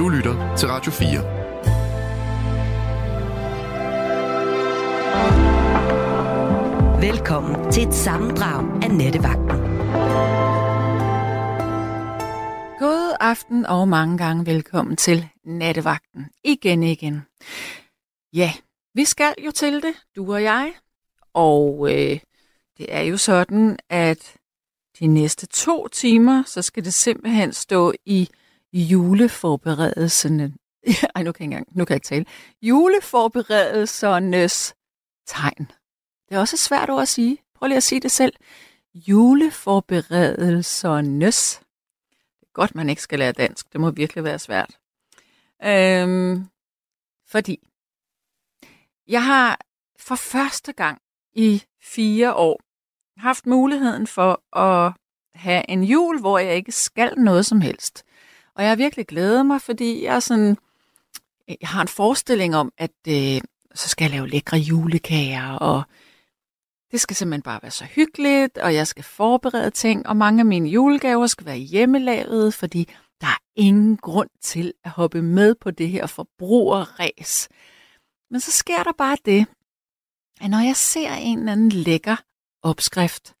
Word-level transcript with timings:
Du 0.00 0.08
lytter 0.08 0.56
til 0.56 0.68
Radio 0.68 0.92
4. 0.92 1.10
Velkommen 7.00 7.72
til 7.72 7.88
et 7.88 7.94
sammendrag 7.94 8.82
af 8.82 8.90
Nettevagten. 8.90 9.58
God 12.78 13.16
aften 13.20 13.66
og 13.66 13.88
mange 13.88 14.18
gange 14.18 14.46
velkommen 14.46 14.96
til 14.96 15.28
Nattevagten. 15.44 16.26
Igen 16.44 16.82
igen. 16.82 17.22
Ja, 18.32 18.52
vi 18.94 19.04
skal 19.04 19.34
jo 19.44 19.50
til 19.50 19.82
det, 19.82 19.94
du 20.16 20.32
og 20.32 20.42
jeg. 20.42 20.72
Og 21.34 21.88
øh, 21.90 22.20
det 22.78 22.86
er 22.88 23.02
jo 23.02 23.16
sådan, 23.16 23.78
at 23.90 24.36
de 25.00 25.06
næste 25.06 25.46
to 25.46 25.88
timer, 25.88 26.42
så 26.46 26.62
skal 26.62 26.84
det 26.84 26.94
simpelthen 26.94 27.52
stå 27.52 27.92
i 28.06 28.28
juleforberedelserne. 28.72 30.54
Ej, 31.14 31.22
nu 31.22 31.32
kan 31.32 31.44
jeg, 31.44 31.44
engang, 31.44 31.78
nu 31.78 31.84
kan 31.84 31.92
jeg 31.92 31.96
ikke 31.96 32.06
tale. 32.06 32.26
Juleforberedelsernes 32.62 34.74
tegn. 35.26 35.70
Det 36.28 36.34
er 36.34 36.38
også 36.38 36.56
et 36.56 36.60
svært 36.60 36.90
ord 36.90 37.02
at 37.02 37.08
sige. 37.08 37.38
Prøv 37.54 37.66
lige 37.66 37.76
at 37.76 37.82
sige 37.82 38.00
det 38.00 38.10
selv. 38.10 38.32
Juleforberedelsernes. 38.94 41.60
Det 42.40 42.46
er 42.46 42.52
godt, 42.52 42.74
man 42.74 42.88
ikke 42.88 43.02
skal 43.02 43.18
lære 43.18 43.32
dansk. 43.32 43.72
Det 43.72 43.80
må 43.80 43.90
virkelig 43.90 44.24
være 44.24 44.38
svært. 44.38 44.78
Øhm, 45.64 46.46
fordi 47.28 47.68
jeg 49.08 49.24
har 49.24 49.60
for 49.98 50.14
første 50.14 50.72
gang 50.72 51.02
i 51.32 51.64
fire 51.82 52.34
år 52.34 52.60
haft 53.16 53.46
muligheden 53.46 54.06
for 54.06 54.58
at 54.58 54.92
have 55.34 55.70
en 55.70 55.84
jul, 55.84 56.20
hvor 56.20 56.38
jeg 56.38 56.56
ikke 56.56 56.72
skal 56.72 57.18
noget 57.18 57.46
som 57.46 57.60
helst. 57.60 58.04
Og 58.60 58.64
jeg 58.64 58.70
har 58.70 58.76
virkelig 58.76 59.06
glædet 59.06 59.46
mig, 59.46 59.62
fordi 59.62 60.04
jeg, 60.04 60.14
er 60.14 60.20
sådan, 60.20 60.56
øh, 61.50 61.56
jeg 61.60 61.68
har 61.68 61.82
en 61.82 61.88
forestilling 61.88 62.56
om, 62.56 62.72
at 62.78 62.90
øh, 63.08 63.40
så 63.74 63.88
skal 63.88 64.04
jeg 64.04 64.10
lave 64.10 64.28
lækre 64.28 64.56
julekager, 64.58 65.52
og 65.52 65.82
det 66.90 67.00
skal 67.00 67.16
simpelthen 67.16 67.42
bare 67.42 67.62
være 67.62 67.70
så 67.70 67.84
hyggeligt, 67.84 68.58
og 68.58 68.74
jeg 68.74 68.86
skal 68.86 69.04
forberede 69.04 69.70
ting, 69.70 70.06
og 70.06 70.16
mange 70.16 70.40
af 70.40 70.46
mine 70.46 70.68
julegaver 70.68 71.26
skal 71.26 71.46
være 71.46 71.56
hjemmelavet, 71.56 72.54
fordi 72.54 72.88
der 73.20 73.26
er 73.26 73.42
ingen 73.56 73.96
grund 73.96 74.30
til 74.42 74.72
at 74.84 74.90
hoppe 74.90 75.22
med 75.22 75.54
på 75.54 75.70
det 75.70 75.88
her 75.88 76.06
forbrugerræs. 76.06 77.48
Men 78.30 78.40
så 78.40 78.50
sker 78.50 78.82
der 78.82 78.92
bare 78.98 79.16
det, 79.24 79.46
at 80.40 80.50
når 80.50 80.58
jeg 80.58 80.76
ser 80.76 81.12
en 81.12 81.38
eller 81.38 81.52
anden 81.52 81.72
lækker 81.72 82.16
opskrift, 82.62 83.34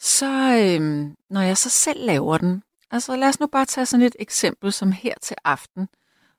så 0.00 0.26
øh, 0.30 1.10
når 1.30 1.40
jeg 1.40 1.56
så 1.56 1.70
selv 1.70 2.06
laver 2.06 2.38
den, 2.38 2.62
altså 2.90 3.16
lad 3.16 3.28
os 3.28 3.40
nu 3.40 3.46
bare 3.46 3.64
tage 3.64 3.86
sådan 3.86 4.06
et 4.06 4.16
eksempel 4.18 4.72
som 4.72 4.92
her 4.92 5.14
til 5.20 5.36
aften, 5.44 5.88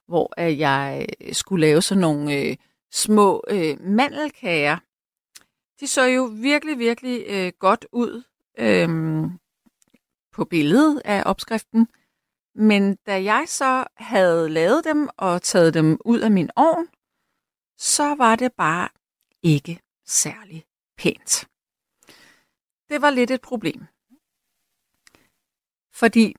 hvor 0.08 0.42
jeg 0.42 1.08
øh, 1.22 1.34
skulle 1.34 1.68
lave 1.68 1.82
sådan 1.82 2.02
nogle 2.02 2.36
øh, 2.36 2.58
små 2.92 3.44
øh, 3.50 3.82
mandelkager. 3.82 4.78
De 5.80 5.88
så 5.88 6.04
jo 6.04 6.24
virkelig, 6.24 6.80
virkelig 6.80 7.26
øh, 7.28 7.54
godt 7.60 7.86
ud 7.92 8.24
øh, 8.58 8.90
på 10.32 10.46
billedet 10.46 11.02
af 11.06 11.24
opskriften. 11.26 11.88
Men 12.56 12.96
da 12.96 13.24
jeg 13.24 13.46
så 13.48 13.86
havde 13.98 14.50
lavet 14.50 14.84
dem 14.84 15.10
og 15.18 15.42
taget 15.42 15.74
dem 15.74 15.98
ud 16.06 16.20
af 16.20 16.32
min 16.32 16.50
ovn, 16.56 16.88
så 17.78 18.16
var 18.16 18.36
det 18.36 18.54
bare 18.54 18.90
ikke 19.44 19.80
særlig 20.06 20.66
pænt. 20.98 21.48
Det 22.90 23.02
var 23.02 23.10
lidt 23.10 23.32
et 23.32 23.42
problem. 23.42 23.86
Fordi, 25.96 26.36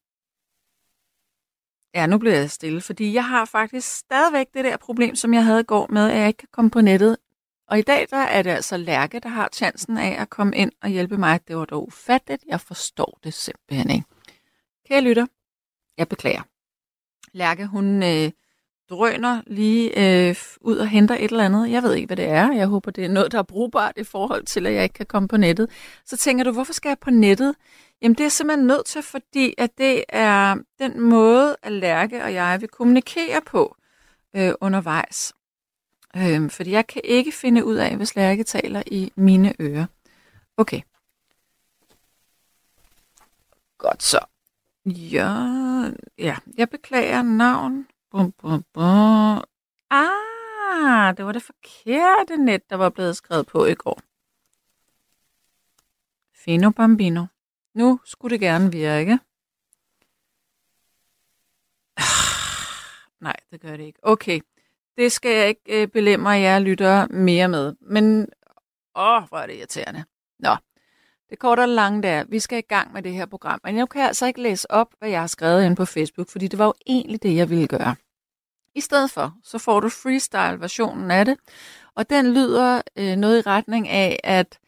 ja, 1.94 2.06
nu 2.06 2.18
bliver 2.18 2.34
jeg 2.34 2.50
stille, 2.50 2.80
fordi 2.80 3.12
jeg 3.12 3.28
har 3.28 3.44
faktisk 3.44 3.88
stadigvæk 3.96 4.46
det 4.54 4.64
der 4.64 4.76
problem, 4.76 5.14
som 5.14 5.34
jeg 5.34 5.44
havde 5.44 5.60
i 5.60 5.64
går 5.64 5.86
med, 5.90 6.10
at 6.10 6.18
jeg 6.18 6.28
ikke 6.28 6.38
kan 6.38 6.48
komme 6.52 6.70
på 6.70 6.80
nettet. 6.80 7.16
Og 7.68 7.78
i 7.78 7.82
dag 7.82 8.06
der 8.10 8.16
er 8.16 8.42
det 8.42 8.50
altså 8.50 8.76
Lærke, 8.76 9.20
der 9.20 9.28
har 9.28 9.48
chancen 9.52 9.98
af 9.98 10.20
at 10.22 10.30
komme 10.30 10.56
ind 10.56 10.72
og 10.82 10.88
hjælpe 10.88 11.18
mig. 11.18 11.48
Det 11.48 11.56
var 11.56 11.64
dog 11.64 11.86
ufatteligt. 11.86 12.44
Jeg 12.46 12.60
forstår 12.60 13.18
det 13.24 13.34
simpelthen 13.34 13.90
ikke. 13.90 14.06
Kære 14.88 15.00
lytter, 15.00 15.26
jeg 15.98 16.08
beklager. 16.08 16.42
Lærke, 17.32 17.66
hun 17.66 18.02
øh, 18.02 18.30
drøner 18.90 19.42
lige 19.46 19.98
øh, 20.28 20.36
ud 20.60 20.76
og 20.76 20.88
henter 20.88 21.14
et 21.14 21.30
eller 21.30 21.44
andet. 21.44 21.70
Jeg 21.70 21.82
ved 21.82 21.94
ikke, 21.94 22.06
hvad 22.06 22.16
det 22.16 22.28
er. 22.28 22.52
Jeg 22.52 22.66
håber, 22.66 22.90
det 22.90 23.04
er 23.04 23.08
noget, 23.08 23.32
der 23.32 23.38
er 23.38 23.42
brugbart 23.42 23.92
i 23.96 24.04
forhold 24.04 24.44
til, 24.44 24.66
at 24.66 24.74
jeg 24.74 24.82
ikke 24.82 24.92
kan 24.92 25.06
komme 25.06 25.28
på 25.28 25.36
nettet. 25.36 25.70
Så 26.04 26.16
tænker 26.16 26.44
du, 26.44 26.52
hvorfor 26.52 26.72
skal 26.72 26.88
jeg 26.88 26.98
på 26.98 27.10
nettet? 27.10 27.54
Jamen, 28.02 28.14
det 28.14 28.26
er 28.26 28.28
simpelthen 28.28 28.66
nødt 28.66 28.86
til, 28.86 29.02
fordi 29.02 29.54
at 29.58 29.78
det 29.78 30.04
er 30.08 30.56
den 30.78 31.00
måde, 31.00 31.56
at 31.62 31.72
Lærke 31.72 32.24
og 32.24 32.34
jeg 32.34 32.60
vil 32.60 32.68
kommunikere 32.68 33.40
på 33.46 33.76
øh, 34.36 34.52
undervejs. 34.60 35.34
Øh, 36.16 36.50
fordi 36.50 36.70
jeg 36.70 36.86
kan 36.86 37.02
ikke 37.04 37.32
finde 37.32 37.64
ud 37.64 37.76
af, 37.76 37.96
hvis 37.96 38.16
Lærke 38.16 38.44
taler 38.44 38.82
i 38.86 39.12
mine 39.16 39.52
ører. 39.60 39.86
Okay. 40.56 40.80
Godt 43.78 44.02
så. 44.02 44.20
Ja, 44.86 45.32
ja, 46.18 46.36
jeg 46.58 46.70
beklager 46.70 47.22
navn. 47.22 47.86
Bum, 48.16 48.32
bum, 48.32 48.64
bum. 48.72 49.44
Ah, 49.90 51.16
det 51.16 51.24
var 51.26 51.32
det 51.32 51.42
forkerte 51.42 52.36
net, 52.36 52.70
der 52.70 52.76
var 52.76 52.90
blevet 52.90 53.16
skrevet 53.16 53.46
på 53.46 53.64
i 53.64 53.74
går. 53.74 54.00
Fino 56.34 56.70
Bambino. 56.70 57.26
Nu 57.74 58.00
skulle 58.04 58.32
det 58.32 58.40
gerne 58.40 58.72
virke. 58.72 59.18
Nej, 63.26 63.36
det 63.50 63.60
gør 63.60 63.76
det 63.76 63.84
ikke. 63.84 63.98
Okay, 64.02 64.40
det 64.96 65.12
skal 65.12 65.30
jeg 65.30 65.48
ikke 65.48 65.82
øh, 65.82 65.88
belemre 65.88 66.30
jer 66.30 66.58
lyttere 66.58 67.08
mere 67.08 67.48
med. 67.48 67.74
Men, 67.80 68.28
åh, 68.94 69.22
hvor 69.28 69.38
er 69.38 69.46
det 69.46 69.56
irriterende. 69.56 70.04
Nå, 70.38 70.56
det 71.30 71.38
korte 71.38 71.60
og 71.60 71.68
lange 71.68 72.02
der. 72.02 72.24
Vi 72.24 72.38
skal 72.38 72.58
i 72.58 72.68
gang 72.68 72.92
med 72.92 73.02
det 73.02 73.12
her 73.12 73.26
program. 73.26 73.60
Men 73.64 73.76
jeg 73.76 73.88
kan 73.88 74.02
altså 74.02 74.26
ikke 74.26 74.42
læse 74.42 74.70
op, 74.70 74.88
hvad 74.98 75.08
jeg 75.08 75.20
har 75.20 75.26
skrevet 75.26 75.64
ind 75.64 75.76
på 75.76 75.84
Facebook, 75.84 76.28
fordi 76.28 76.48
det 76.48 76.58
var 76.58 76.66
jo 76.66 76.74
egentlig 76.86 77.22
det, 77.22 77.36
jeg 77.36 77.50
ville 77.50 77.68
gøre. 77.68 77.96
I 78.76 78.80
stedet 78.80 79.10
for, 79.10 79.34
så 79.42 79.58
får 79.58 79.80
du 79.80 79.88
freestyle-versionen 79.88 81.10
af 81.10 81.24
det, 81.24 81.36
og 81.94 82.10
den 82.10 82.34
lyder 82.34 82.82
øh, 82.96 83.16
noget 83.16 83.38
i 83.38 83.48
retning 83.48 83.88
af, 83.88 84.20
at 84.24 84.58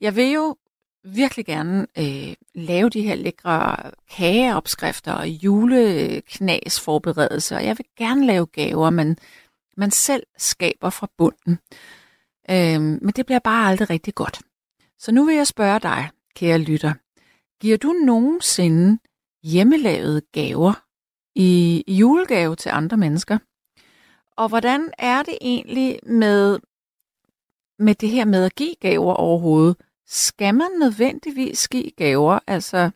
jeg 0.00 0.16
vil 0.16 0.30
jo 0.30 0.56
virkelig 1.04 1.46
gerne 1.46 1.86
øh, 1.98 2.34
lave 2.54 2.90
de 2.90 3.02
her 3.02 3.14
lækre 3.14 3.76
kageopskrifter 4.10 5.12
og 5.12 5.28
juleknas 5.28 6.80
forberedelser, 6.80 7.56
og 7.56 7.64
jeg 7.64 7.78
vil 7.78 7.86
gerne 7.98 8.26
lave 8.26 8.46
gaver, 8.46 8.90
men 8.90 9.16
man 9.76 9.90
selv 9.90 10.22
skaber 10.38 10.90
fra 10.90 11.08
bunden. 11.16 11.58
Øh, 12.50 12.80
men 12.80 13.10
det 13.16 13.26
bliver 13.26 13.38
bare 13.38 13.68
aldrig 13.68 13.90
rigtig 13.90 14.14
godt. 14.14 14.40
Så 14.98 15.12
nu 15.12 15.24
vil 15.24 15.36
jeg 15.36 15.46
spørge 15.46 15.80
dig, 15.80 16.10
kære 16.36 16.58
lytter, 16.58 16.92
giver 17.60 17.76
du 17.76 17.92
nogensinde 17.92 18.98
hjemmelavede 19.42 20.22
gaver 20.32 20.89
i 21.34 21.84
julegave 21.88 22.56
til 22.56 22.68
andre 22.68 22.96
mennesker? 22.96 23.38
Og 24.36 24.48
hvordan 24.48 24.92
er 24.98 25.22
det 25.22 25.38
egentlig 25.40 25.98
med, 26.02 26.58
med 27.78 27.94
det 27.94 28.08
her 28.08 28.24
med 28.24 28.44
at 28.44 28.54
give 28.54 28.74
gaver 28.80 29.14
overhovedet? 29.14 29.76
Skal 30.06 30.54
man 30.54 30.70
nødvendigvis 30.78 31.68
give 31.68 31.90
gaver? 31.90 32.38
Altså, 32.46 32.90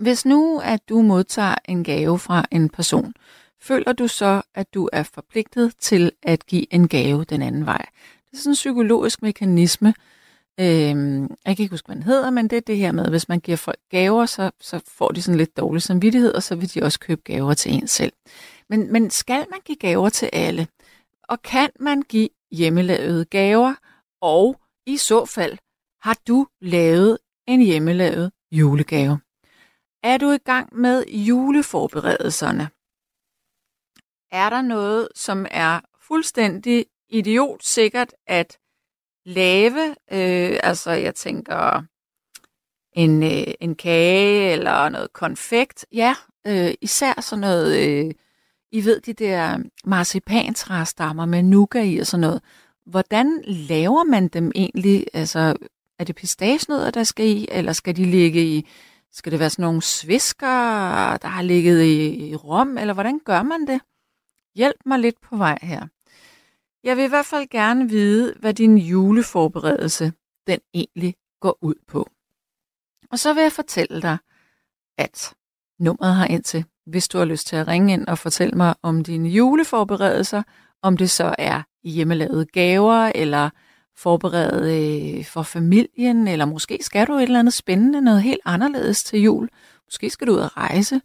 hvis 0.00 0.26
nu, 0.26 0.60
at 0.64 0.88
du 0.88 1.02
modtager 1.02 1.54
en 1.64 1.84
gave 1.84 2.18
fra 2.18 2.44
en 2.50 2.68
person, 2.68 3.14
føler 3.60 3.92
du 3.92 4.08
så, 4.08 4.42
at 4.54 4.74
du 4.74 4.88
er 4.92 5.02
forpligtet 5.02 5.76
til 5.78 6.12
at 6.22 6.46
give 6.46 6.74
en 6.74 6.88
gave 6.88 7.24
den 7.24 7.42
anden 7.42 7.66
vej? 7.66 7.86
Det 8.30 8.32
er 8.32 8.36
sådan 8.36 8.50
en 8.50 8.54
psykologisk 8.54 9.22
mekanisme, 9.22 9.94
Øhm, 10.60 11.22
jeg 11.22 11.56
kan 11.56 11.62
ikke 11.62 11.70
huske, 11.70 11.86
hvad 11.86 11.96
den 11.96 12.02
hedder, 12.02 12.30
men 12.30 12.50
det 12.50 12.56
er 12.56 12.60
det 12.60 12.76
her 12.76 12.92
med, 12.92 13.04
at 13.04 13.10
hvis 13.10 13.28
man 13.28 13.40
giver 13.40 13.56
folk 13.56 13.78
gaver, 13.90 14.26
så, 14.26 14.50
så 14.60 14.80
får 14.88 15.08
de 15.08 15.22
sådan 15.22 15.38
lidt 15.38 15.56
dårlig 15.56 15.82
samvittighed, 15.82 16.34
og 16.34 16.42
så 16.42 16.54
vil 16.54 16.74
de 16.74 16.82
også 16.82 17.00
købe 17.00 17.22
gaver 17.24 17.54
til 17.54 17.72
en 17.72 17.88
selv. 17.88 18.12
Men, 18.68 18.92
men 18.92 19.10
skal 19.10 19.46
man 19.50 19.60
give 19.64 19.76
gaver 19.76 20.08
til 20.08 20.30
alle? 20.32 20.68
Og 21.22 21.42
kan 21.42 21.70
man 21.80 22.02
give 22.02 22.28
hjemmelavede 22.50 23.24
gaver? 23.24 23.74
Og 24.20 24.60
i 24.86 24.96
så 24.96 25.24
fald, 25.24 25.58
har 26.00 26.16
du 26.28 26.46
lavet 26.60 27.18
en 27.48 27.60
hjemmelavet 27.60 28.32
julegave? 28.52 29.20
Er 30.02 30.18
du 30.18 30.30
i 30.30 30.38
gang 30.38 30.76
med 30.76 31.04
juleforberedelserne? 31.06 32.68
Er 34.30 34.50
der 34.50 34.62
noget, 34.62 35.08
som 35.14 35.46
er 35.50 35.80
fuldstændig 36.00 36.86
idiot 37.08 37.62
sikkert 37.62 38.14
at 38.26 38.58
lave? 39.24 39.88
Øh, 40.12 40.58
altså, 40.62 40.90
jeg 40.90 41.14
tænker 41.14 41.82
en, 42.92 43.22
øh, 43.22 43.54
en 43.60 43.74
kage 43.74 44.52
eller 44.52 44.88
noget 44.88 45.12
konfekt. 45.12 45.86
Ja, 45.92 46.14
øh, 46.46 46.74
især 46.80 47.20
sådan 47.20 47.40
noget, 47.40 47.88
øh, 47.88 48.14
I 48.72 48.84
ved, 48.84 49.00
de 49.00 49.12
der 49.12 49.58
marcipantræstammer 49.84 51.26
med 51.26 51.42
nougat 51.42 51.86
i 51.86 51.98
og 51.98 52.06
sådan 52.06 52.20
noget. 52.20 52.42
Hvordan 52.86 53.42
laver 53.46 54.04
man 54.04 54.28
dem 54.28 54.52
egentlig? 54.54 55.06
Altså, 55.12 55.56
er 55.98 56.04
det 56.04 56.16
pistagenødder, 56.16 56.90
der 56.90 57.04
skal 57.04 57.26
i, 57.26 57.48
eller 57.50 57.72
skal 57.72 57.96
de 57.96 58.04
ligge 58.04 58.44
i 58.44 58.68
Skal 59.12 59.32
det 59.32 59.40
være 59.40 59.50
sådan 59.50 59.62
nogle 59.62 59.82
svisker, 59.82 60.46
der 61.16 61.26
har 61.28 61.42
ligget 61.42 61.82
i, 61.82 62.28
i 62.30 62.36
rom, 62.36 62.78
eller 62.78 62.94
hvordan 62.94 63.20
gør 63.24 63.42
man 63.42 63.66
det? 63.66 63.80
Hjælp 64.54 64.76
mig 64.86 64.98
lidt 64.98 65.20
på 65.20 65.36
vej 65.36 65.58
her. 65.62 65.86
Jeg 66.84 66.96
vil 66.96 67.04
i 67.04 67.08
hvert 67.08 67.26
fald 67.26 67.48
gerne 67.48 67.88
vide, 67.88 68.34
hvad 68.40 68.54
din 68.54 68.78
juleforberedelse 68.78 70.12
den 70.46 70.58
egentlig 70.74 71.14
går 71.40 71.58
ud 71.60 71.74
på. 71.88 72.10
Og 73.10 73.18
så 73.18 73.34
vil 73.34 73.42
jeg 73.42 73.52
fortælle 73.52 74.02
dig, 74.02 74.18
at 74.98 75.34
nummeret 75.78 76.14
har 76.14 76.26
ind 76.26 76.42
til, 76.42 76.64
hvis 76.86 77.08
du 77.08 77.18
har 77.18 77.24
lyst 77.24 77.46
til 77.46 77.56
at 77.56 77.68
ringe 77.68 77.92
ind 77.92 78.06
og 78.06 78.18
fortælle 78.18 78.56
mig 78.56 78.74
om 78.82 79.04
dine 79.04 79.28
juleforberedelser, 79.28 80.42
om 80.82 80.96
det 80.96 81.10
så 81.10 81.34
er 81.38 81.62
hjemmelavede 81.84 82.46
gaver, 82.46 83.12
eller 83.14 83.50
forberedt 83.96 85.18
øh, 85.18 85.24
for 85.24 85.42
familien, 85.42 86.28
eller 86.28 86.44
måske 86.44 86.78
skal 86.80 87.06
du 87.06 87.12
et 87.12 87.22
eller 87.22 87.38
andet 87.38 87.54
spændende, 87.54 88.00
noget 88.00 88.22
helt 88.22 88.40
anderledes 88.44 89.04
til 89.04 89.20
jul. 89.20 89.48
Måske 89.86 90.10
skal 90.10 90.26
du 90.26 90.32
ud 90.32 90.38
og 90.38 90.56
rejse, 90.56 91.00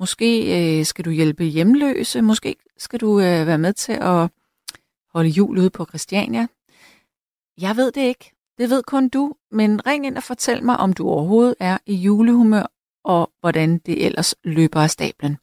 måske 0.00 0.30
øh, 0.78 0.84
skal 0.84 1.04
du 1.04 1.10
hjælpe 1.10 1.44
hjemløse, 1.44 2.22
måske 2.22 2.56
skal 2.78 3.00
du 3.00 3.20
øh, 3.20 3.46
være 3.46 3.58
med 3.58 3.72
til 3.72 3.92
at 3.92 4.30
holde 5.16 5.32
jul 5.38 5.54
ude 5.62 5.70
på 5.78 5.82
Christiania. 5.90 6.44
Jeg 7.64 7.72
ved 7.80 7.88
det 7.96 8.04
ikke. 8.12 8.26
Det 8.58 8.66
ved 8.72 8.82
kun 8.92 9.04
du, 9.16 9.24
men 9.58 9.70
ring 9.88 10.06
ind 10.06 10.16
og 10.20 10.24
fortæl 10.32 10.60
mig, 10.68 10.76
om 10.84 10.90
du 10.98 11.02
overhovedet 11.16 11.54
er 11.70 11.76
i 11.86 11.94
julehumør, 12.06 12.66
og 13.04 13.22
hvordan 13.40 13.68
det 13.86 13.96
ellers 14.06 14.30
løber 14.44 14.80
af 14.86 14.90
stablen. 14.96 15.34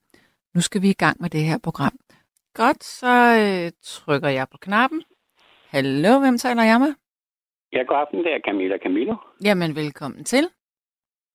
Nu 0.56 0.62
skal 0.62 0.82
vi 0.82 0.90
i 0.90 1.02
gang 1.04 1.18
med 1.22 1.30
det 1.30 1.44
her 1.50 1.60
program. 1.68 1.96
Godt, 2.62 2.84
så 2.84 3.14
øh, 3.42 3.72
trykker 3.94 4.30
jeg 4.30 4.48
på 4.52 4.58
knappen. 4.66 5.02
Hallo, 5.74 6.20
hvem 6.24 6.38
taler 6.38 6.64
jeg 6.72 6.80
med? 6.80 6.94
Ja, 7.74 7.82
god 7.90 7.98
aften, 8.04 8.20
det 8.26 8.32
er 8.34 8.40
Camilla 8.48 8.78
Camilo. 8.84 9.16
Jamen, 9.48 9.76
velkommen 9.76 10.24
til. 10.24 10.46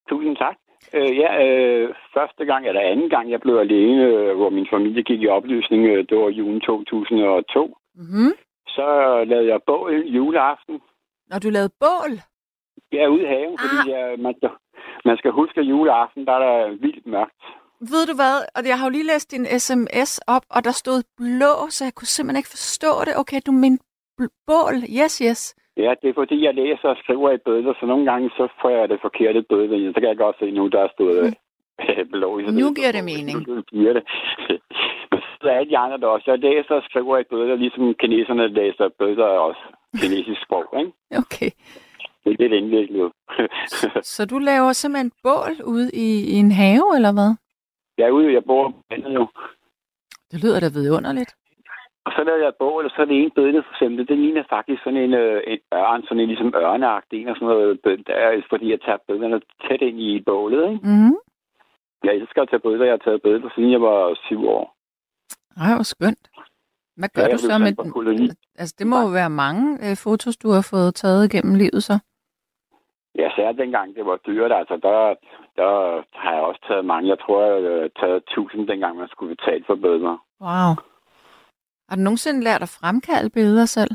Tusind 0.08 0.36
tak. 0.36 0.56
Øh, 0.94 1.12
ja, 1.22 1.30
øh, 1.46 1.94
første 2.14 2.44
gang 2.44 2.66
eller 2.66 2.80
anden 2.80 3.10
gang, 3.10 3.30
jeg 3.30 3.40
blev 3.40 3.56
alene, 3.56 4.02
øh, 4.04 4.36
hvor 4.36 4.50
min 4.50 4.68
familie 4.72 5.02
gik 5.02 5.20
i 5.22 5.28
opløsning, 5.28 5.82
øh, 5.86 6.04
det 6.08 6.16
var 6.18 6.28
julen 6.28 6.60
2002. 6.60 7.76
Mm-hmm. 8.00 8.32
Så 8.76 8.86
lavede 9.30 9.48
jeg 9.52 9.60
bål 9.66 9.92
juleaften. 10.16 10.80
Når 11.30 11.38
du 11.38 11.48
lavede 11.50 11.72
bål? 11.80 12.12
Ja, 12.92 13.08
ude 13.08 13.22
i 13.22 13.26
haven, 13.34 13.58
fordi 13.62 13.90
jeg, 13.94 14.18
man, 14.18 14.34
skal, 14.36 14.50
man 15.04 15.16
skal 15.16 15.30
huske, 15.30 15.60
at 15.60 15.66
juleaften, 15.66 16.26
der 16.26 16.32
er 16.32 16.42
der 16.46 16.70
vildt 16.84 17.06
mørkt. 17.06 17.42
Ved 17.80 18.06
du 18.10 18.14
hvad? 18.20 18.36
Og 18.56 18.60
jeg 18.70 18.78
har 18.78 18.86
jo 18.86 18.90
lige 18.90 19.10
læst 19.12 19.30
din 19.30 19.44
sms 19.64 20.12
op, 20.34 20.44
og 20.50 20.64
der 20.64 20.74
stod 20.82 20.98
blå, 21.20 21.54
så 21.74 21.80
jeg 21.84 21.94
kunne 21.94 22.12
simpelthen 22.14 22.40
ikke 22.40 22.56
forstå 22.58 22.92
det. 23.06 23.14
Okay, 23.22 23.40
du 23.46 23.52
mente 23.52 23.84
bål. 24.46 24.76
Yes, 25.00 25.14
yes. 25.26 25.40
Ja, 25.76 25.90
det 26.02 26.08
er 26.10 26.14
fordi, 26.14 26.44
jeg 26.44 26.54
læser 26.54 26.88
og 26.88 26.96
skriver 27.02 27.30
i 27.30 27.38
bødler, 27.46 27.74
så 27.80 27.86
nogle 27.86 28.04
gange 28.10 28.30
så 28.30 28.48
får 28.60 28.70
jeg 28.70 28.88
det 28.88 28.98
forkerte 29.02 29.42
bødler. 29.42 29.92
Så 29.92 30.00
kan 30.00 30.08
jeg 30.08 30.16
godt 30.16 30.36
se 30.38 30.50
nu, 30.50 30.66
der 30.66 30.80
er 30.80 30.88
stået 30.96 31.24
mm. 31.24 32.08
blå. 32.12 32.40
Så 32.40 32.50
Nu 32.62 32.74
giver 32.78 32.92
det 32.92 33.04
mening. 33.04 33.38
Nu 33.48 33.62
giver 33.62 33.92
det. 33.92 34.04
Men 35.12 35.20
så 35.42 35.48
er 35.48 35.64
de 35.64 35.78
andre 35.78 35.98
der 35.98 36.06
også. 36.06 36.30
Jeg 36.30 36.38
læser 36.38 36.74
og 36.74 36.82
skriver 36.82 37.18
i 37.18 37.24
bødler, 37.30 37.56
ligesom 37.56 37.94
kineserne 37.94 38.48
læser 38.48 38.88
bødler 38.98 39.24
også. 39.24 39.60
Kinesisk 40.00 40.40
sprog, 40.44 40.64
ikke? 40.80 40.92
Okay. 41.22 41.50
Det 42.24 42.32
er 42.32 42.36
lidt 42.38 42.52
indviklet. 42.52 43.12
Så 44.16 44.26
du 44.26 44.38
laver 44.38 44.72
simpelthen 44.72 45.12
bål 45.22 45.54
ude 45.64 45.90
i, 45.94 46.08
i 46.32 46.34
en 46.44 46.52
have, 46.52 46.96
eller 46.96 47.12
hvad? 47.12 47.32
er 48.06 48.10
ude, 48.10 48.32
jeg 48.32 48.44
bor 48.44 48.68
på 48.68 48.82
landet 48.90 49.14
jo. 49.14 49.26
Det 50.30 50.42
lyder 50.42 50.60
da 50.60 50.68
vidunderligt. 50.68 51.32
Og 52.06 52.12
så 52.16 52.24
lavede 52.24 52.42
jeg 52.42 52.48
et 52.48 52.62
bål, 52.64 52.84
og 52.84 52.90
så 52.90 53.02
er 53.02 53.06
det 53.06 53.16
ene 53.16 53.30
bødle, 53.30 53.62
for 53.62 53.72
eksempel. 53.74 54.08
Det 54.08 54.18
ligner 54.18 54.44
faktisk 54.50 54.82
sådan 54.82 55.02
en, 55.06 55.14
øh, 55.14 55.42
en 55.46 55.58
ørn, 55.74 56.02
sådan 56.02 56.20
en 56.20 56.28
ligesom 56.28 56.54
ørneagtig 56.56 57.20
en 57.22 57.28
og 57.28 57.36
sådan 57.36 57.48
noget. 57.48 57.80
bødle. 57.80 58.04
Der 58.06 58.14
er, 58.14 58.42
fordi 58.50 58.70
jeg 58.70 58.80
tager 58.80 58.98
bødlerne 59.08 59.40
tæt 59.64 59.82
ind 59.88 60.00
i 60.00 60.22
bålet, 60.26 60.62
ikke? 60.70 60.86
Mm-hmm. 60.88 61.16
Jeg 62.04 62.14
elsker 62.14 62.42
at 62.42 62.48
tage 62.50 62.64
bødler. 62.66 62.84
Jeg 62.84 62.92
har 62.92 63.04
taget 63.04 63.22
bødler, 63.22 63.50
siden 63.54 63.72
jeg 63.72 63.82
var 63.82 64.18
syv 64.26 64.40
år. 64.48 64.77
Ej, 65.60 65.74
hvor 65.74 65.82
skønt. 65.82 66.24
Hvad 66.96 67.08
gør 67.14 67.22
Ja, 67.22 67.32
du 67.32 67.38
så 67.38 67.58
med 67.58 67.92
koloni. 67.92 68.28
Altså, 68.58 68.74
det 68.78 68.86
må 68.86 68.96
jo 69.00 69.08
være 69.20 69.30
mange 69.30 69.90
øh, 69.90 69.96
fotos, 69.96 70.36
du 70.36 70.48
har 70.50 70.68
fået 70.70 70.94
taget 70.94 71.30
gennem 71.30 71.54
livet, 71.54 71.82
så. 71.82 71.98
Ja, 73.14 73.30
så 73.36 73.54
dengang 73.58 73.94
det 73.96 74.06
var 74.06 74.16
dyrt, 74.26 74.52
altså 74.52 74.76
der, 74.82 75.14
der 75.56 75.70
har 76.22 76.32
jeg 76.32 76.42
også 76.42 76.60
taget 76.68 76.84
mange. 76.84 77.08
Jeg 77.08 77.18
tror, 77.18 77.44
jeg 77.44 77.80
har 77.82 77.88
taget 78.00 78.22
tusind, 78.34 78.68
dengang 78.68 78.96
man 78.96 79.08
skulle 79.08 79.36
betale 79.36 79.64
for 79.66 79.74
bødler. 79.74 80.16
Wow. 80.40 80.70
Har 81.88 81.96
du 81.96 82.02
nogensinde 82.02 82.44
lært 82.44 82.62
at 82.62 82.76
fremkalde 82.80 83.30
billeder 83.30 83.64
selv? 83.64 83.90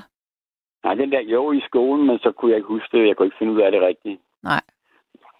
Nej, 0.83 0.93
den 0.93 1.11
der 1.11 1.21
jo 1.21 1.51
i 1.51 1.61
skolen, 1.67 2.07
men 2.07 2.19
så 2.19 2.31
kunne 2.31 2.51
jeg 2.51 2.57
ikke 2.57 2.67
huske 2.75 2.97
det. 2.97 3.07
Jeg 3.07 3.15
kunne 3.15 3.25
ikke 3.25 3.37
finde 3.39 3.53
ud 3.53 3.61
af 3.61 3.71
det 3.71 3.81
rigtigt. 3.81 4.21
Nej. 4.43 4.61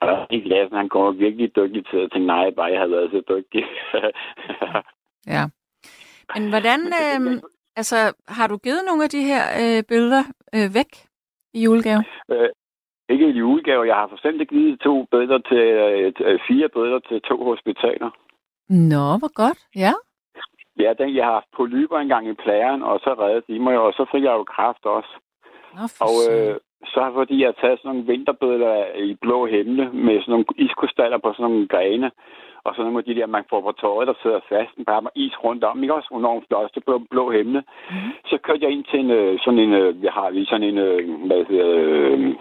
Og 0.02 0.28
i 0.30 0.40
klassen, 0.40 0.78
han 0.78 0.90
kommer 0.90 1.12
virkelig 1.12 1.56
dygtig 1.56 1.86
til 1.86 1.98
at 1.98 2.12
tænke, 2.12 2.28
nej, 2.28 2.52
bare 2.52 2.72
jeg 2.72 2.80
havde 2.80 2.92
været 2.92 3.12
så 3.12 3.22
dygtig. 3.34 3.64
Ja. 5.28 5.44
Men 6.36 6.50
hvordan, 6.50 6.80
øh, 7.02 7.42
altså, 7.76 7.98
har 8.28 8.48
du 8.48 8.58
givet 8.58 8.82
nogle 8.88 9.04
af 9.04 9.10
de 9.10 9.24
her 9.24 9.44
øh, 9.62 9.84
billeder 9.90 10.24
øh, 10.56 10.68
væk 10.74 10.92
i 11.54 11.64
julegave? 11.64 12.04
Øh, 12.32 12.50
ikke 13.10 13.28
i 13.30 13.38
julegave. 13.42 13.88
Jeg 13.88 13.96
har 13.96 14.08
for 14.08 14.16
eksempel 14.16 14.48
givet 14.48 14.80
to 14.80 15.06
bødler 15.12 15.38
til, 15.38 15.64
øh, 16.28 16.40
fire 16.48 16.70
bødler 16.70 17.00
til 17.00 17.22
to 17.22 17.44
hospitaler. 17.44 18.10
Nå, 18.70 19.08
hvor 19.22 19.34
godt. 19.42 19.60
Ja. 19.76 19.94
Ja, 20.80 20.94
den, 21.00 21.16
jeg 21.16 21.26
har 21.26 21.34
haft 21.34 21.56
polyper 21.58 21.98
engang 21.98 22.28
i 22.30 22.34
plæren, 22.34 22.84
og 22.84 23.00
så 23.00 23.16
reddet 23.20 23.48
de 23.48 23.60
mig, 23.60 23.78
og 23.80 23.94
så 23.94 24.06
fik 24.12 24.24
jeg 24.24 24.32
jo 24.32 24.44
kraft 24.44 24.86
også. 24.86 25.14
Nå, 25.76 25.84
Og 26.08 26.16
øh, 26.30 26.56
så 26.86 27.12
fordi 27.14 27.42
jeg 27.42 27.48
har 27.48 27.58
taget 27.62 27.80
sådan 27.80 27.90
nogle 27.92 28.08
vinterbødler 28.12 28.96
i 28.96 29.18
blå 29.22 29.46
himmel 29.46 29.94
med 29.94 30.22
sådan 30.22 30.32
nogle 30.32 30.46
iskrystaller 30.58 31.18
på 31.18 31.34
sådan 31.34 31.52
nogle 31.52 31.68
grene, 31.68 32.12
og 32.66 32.76
så 32.76 32.82
nogle 32.82 32.98
af 32.98 33.04
de 33.04 33.16
der, 33.16 33.28
man 33.28 33.46
får 33.50 33.62
på 33.62 33.72
tøjet, 33.72 34.08
der 34.08 34.14
sidder 34.22 34.40
fast, 34.50 34.72
bare 34.88 35.02
med 35.02 35.12
is 35.16 35.44
rundt 35.44 35.64
om, 35.64 35.84
ikke 35.84 35.94
også? 35.94 36.10
Enormt 36.12 36.46
flot, 36.48 36.76
det 36.76 36.86
blå, 36.86 36.98
blå 37.14 37.32
himmel. 37.32 37.64
Mhm. 37.90 38.12
Så 38.30 38.36
kørte 38.44 38.64
jeg 38.64 38.72
ind 38.72 38.84
til 38.84 39.00
en, 39.00 39.12
øh, 39.12 39.40
sådan 39.44 39.60
en, 39.60 39.74
øh, 39.74 40.02
vi 40.02 40.08
har 40.18 40.30
lige 40.30 40.46
sådan 40.46 40.70
en, 40.70 40.78
øh, 40.78 41.28
hvad 41.28 41.46
hedder, 41.50 41.70
øh, 41.78 42.36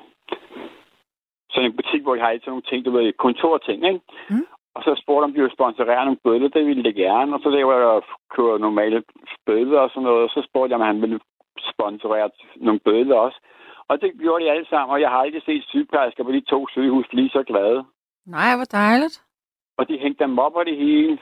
sådan 1.53 1.71
en 1.71 1.77
butik, 1.77 2.03
hvor 2.03 2.15
jeg 2.15 2.25
har 2.25 2.31
altid 2.31 2.51
nogle 2.51 2.69
ting, 2.71 2.85
du 2.85 2.91
ved, 2.91 3.13
kontorting, 3.13 3.79
ikke? 3.91 4.01
Mm. 4.31 4.47
Og 4.75 4.83
så 4.83 4.91
spurgte 5.03 5.25
om 5.25 5.33
de 5.33 5.41
ville 5.41 5.57
sponsorere 5.59 6.05
nogle 6.05 6.25
bødler, 6.25 6.49
det 6.49 6.67
ville 6.67 6.85
det 6.85 6.95
gerne, 6.95 7.35
og 7.35 7.41
så 7.43 7.49
laver 7.51 7.75
jeg 7.75 8.03
kører 8.35 8.59
normale 8.59 9.03
bødler 9.47 9.81
og 9.81 9.91
sådan 9.91 10.03
noget, 10.03 10.23
og 10.23 10.31
så 10.31 10.41
spurgte 10.49 10.71
jeg, 10.73 10.81
om 10.81 10.87
han 10.87 11.01
ville 11.03 11.21
sponsorere 11.73 12.31
nogle 12.57 12.81
bødler 12.81 13.17
også. 13.17 13.39
Og 13.89 14.01
det 14.01 14.11
gjorde 14.21 14.45
de 14.45 14.51
alle 14.51 14.67
sammen, 14.67 14.91
og 14.95 15.01
jeg 15.01 15.11
har 15.11 15.19
aldrig 15.19 15.43
set 15.43 15.65
sygeplejersker 15.65 16.25
på 16.25 16.33
de 16.33 16.41
to 16.41 16.69
sygehus 16.69 17.07
blive 17.11 17.29
så 17.29 17.43
glade. 17.43 17.85
Nej, 18.27 18.57
hvor 18.57 18.65
dejligt. 18.65 19.23
Og 19.83 19.89
de 19.89 19.99
hængte 20.05 20.25
dem 20.25 20.39
op 20.39 20.55
og 20.61 20.65
det 20.67 20.77
hele. 20.77 21.19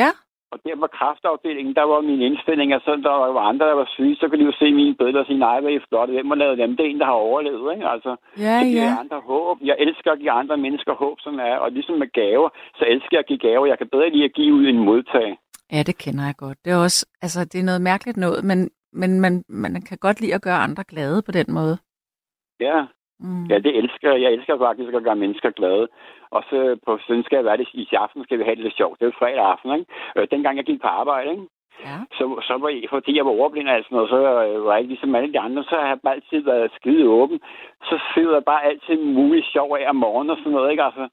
Ja. 0.00 0.10
Og 0.52 0.58
der 0.64 0.76
var 0.84 0.90
kraftafdelingen, 0.98 1.74
der 1.78 1.86
var 1.92 2.00
min 2.10 2.20
indstilling, 2.28 2.68
og 2.76 2.80
så 2.84 2.90
der 3.06 3.14
var 3.36 3.44
andre, 3.50 3.66
der 3.70 3.78
var 3.82 3.88
syge, 3.96 4.16
så 4.16 4.24
kunne 4.28 4.40
de 4.42 4.50
jo 4.50 4.56
se 4.58 4.66
mine 4.80 4.94
billeder 5.00 5.20
og 5.20 5.26
sige, 5.26 5.44
nej, 5.46 5.60
hvad 5.60 5.70
er 5.70 5.76
I 5.78 5.86
flotte, 5.88 6.12
hvem 6.14 6.30
har 6.32 6.38
lavet 6.42 6.58
dem? 6.58 6.76
Det 6.76 6.82
er 6.86 6.90
en, 6.90 7.00
der 7.02 7.10
har 7.12 7.18
overlevet, 7.28 7.66
ikke? 7.74 7.86
Altså, 7.94 8.12
Ja, 8.44 8.54
det 8.60 8.66
giver 8.72 8.90
ja. 8.92 9.00
andre 9.02 9.20
håb. 9.30 9.56
Jeg 9.70 9.76
elsker 9.78 10.10
at 10.12 10.18
give 10.18 10.30
andre 10.42 10.56
mennesker 10.56 10.94
håb, 11.02 11.16
sådan 11.20 11.40
er. 11.50 11.56
Og 11.64 11.68
ligesom 11.72 11.94
med 12.02 12.10
gaver, 12.20 12.48
så 12.78 12.84
elsker 12.92 13.14
jeg 13.16 13.24
at 13.24 13.30
give 13.30 13.44
gaver. 13.48 13.66
Jeg 13.66 13.78
kan 13.78 13.88
bedre 13.94 14.10
lide 14.10 14.24
at 14.24 14.34
give 14.38 14.54
ud 14.54 14.64
end 14.66 14.78
modtage. 14.90 15.34
Ja, 15.72 15.82
det 15.88 15.96
kender 16.04 16.24
jeg 16.30 16.36
godt. 16.44 16.58
Det 16.64 16.70
er 16.72 16.80
også, 16.88 17.00
altså, 17.22 17.40
det 17.50 17.58
er 17.60 17.68
noget 17.70 17.82
mærkeligt 17.90 18.16
noget, 18.16 18.44
men, 18.44 18.58
men 18.92 19.20
man, 19.20 19.44
man 19.48 19.82
kan 19.88 19.98
godt 20.06 20.20
lide 20.20 20.34
at 20.34 20.42
gøre 20.42 20.64
andre 20.66 20.84
glade 20.92 21.22
på 21.26 21.32
den 21.32 21.46
måde. 21.58 21.76
Ja, 22.60 22.78
Mm. 23.20 23.46
ja, 23.50 23.58
det 23.58 23.76
elsker 23.76 24.12
jeg. 24.12 24.22
Jeg 24.22 24.32
elsker 24.32 24.58
faktisk 24.58 24.94
at 24.94 25.04
gøre 25.04 25.16
mennesker 25.16 25.50
glade. 25.50 25.88
Og 26.30 26.42
så 26.50 26.78
på 26.86 26.98
sådan 27.06 27.24
skal 27.24 27.36
jeg 27.36 27.44
være 27.44 27.56
det 27.56 27.68
i 27.72 27.88
aften, 27.92 28.24
skal 28.24 28.38
vi 28.38 28.44
have 28.44 28.56
det 28.56 28.64
lidt 28.64 28.76
sjovt. 28.76 28.98
Det 28.98 29.04
er 29.06 29.12
jo 29.12 29.18
fredag 29.18 29.44
aften, 29.54 29.72
ikke? 29.74 29.86
Øh, 30.16 30.26
dengang 30.30 30.56
jeg 30.56 30.64
gik 30.64 30.80
på 30.80 30.88
arbejde, 30.88 31.30
ikke? 31.30 31.46
Ja. 31.86 31.98
så, 32.16 32.24
så 32.48 32.54
var 32.62 32.68
jeg, 32.68 32.82
fordi 32.90 33.16
jeg 33.16 33.24
var 33.24 33.30
overblind 33.30 33.68
og 33.68 33.84
sådan 33.84 33.96
noget, 33.96 34.10
så 34.10 34.16
øh, 34.44 34.64
var 34.64 34.72
jeg 34.72 34.80
ikke 34.80 34.92
ligesom 34.94 35.14
alle 35.14 35.32
de 35.32 35.40
andre, 35.40 35.64
så 35.64 35.74
har 35.80 35.88
jeg 35.88 36.00
bare 36.00 36.14
altid 36.14 36.40
været 36.40 36.74
skide 36.78 37.08
åben. 37.08 37.40
Så 37.88 37.96
sidder 38.14 38.34
jeg 38.34 38.44
bare 38.44 38.64
altid 38.64 38.96
muligt 38.96 39.46
sjov 39.52 39.76
af 39.80 39.88
om 39.88 39.96
morgenen 39.96 40.30
og 40.30 40.36
sådan 40.36 40.52
noget, 40.52 40.70
ikke? 40.70 40.82
Altså, 40.82 41.08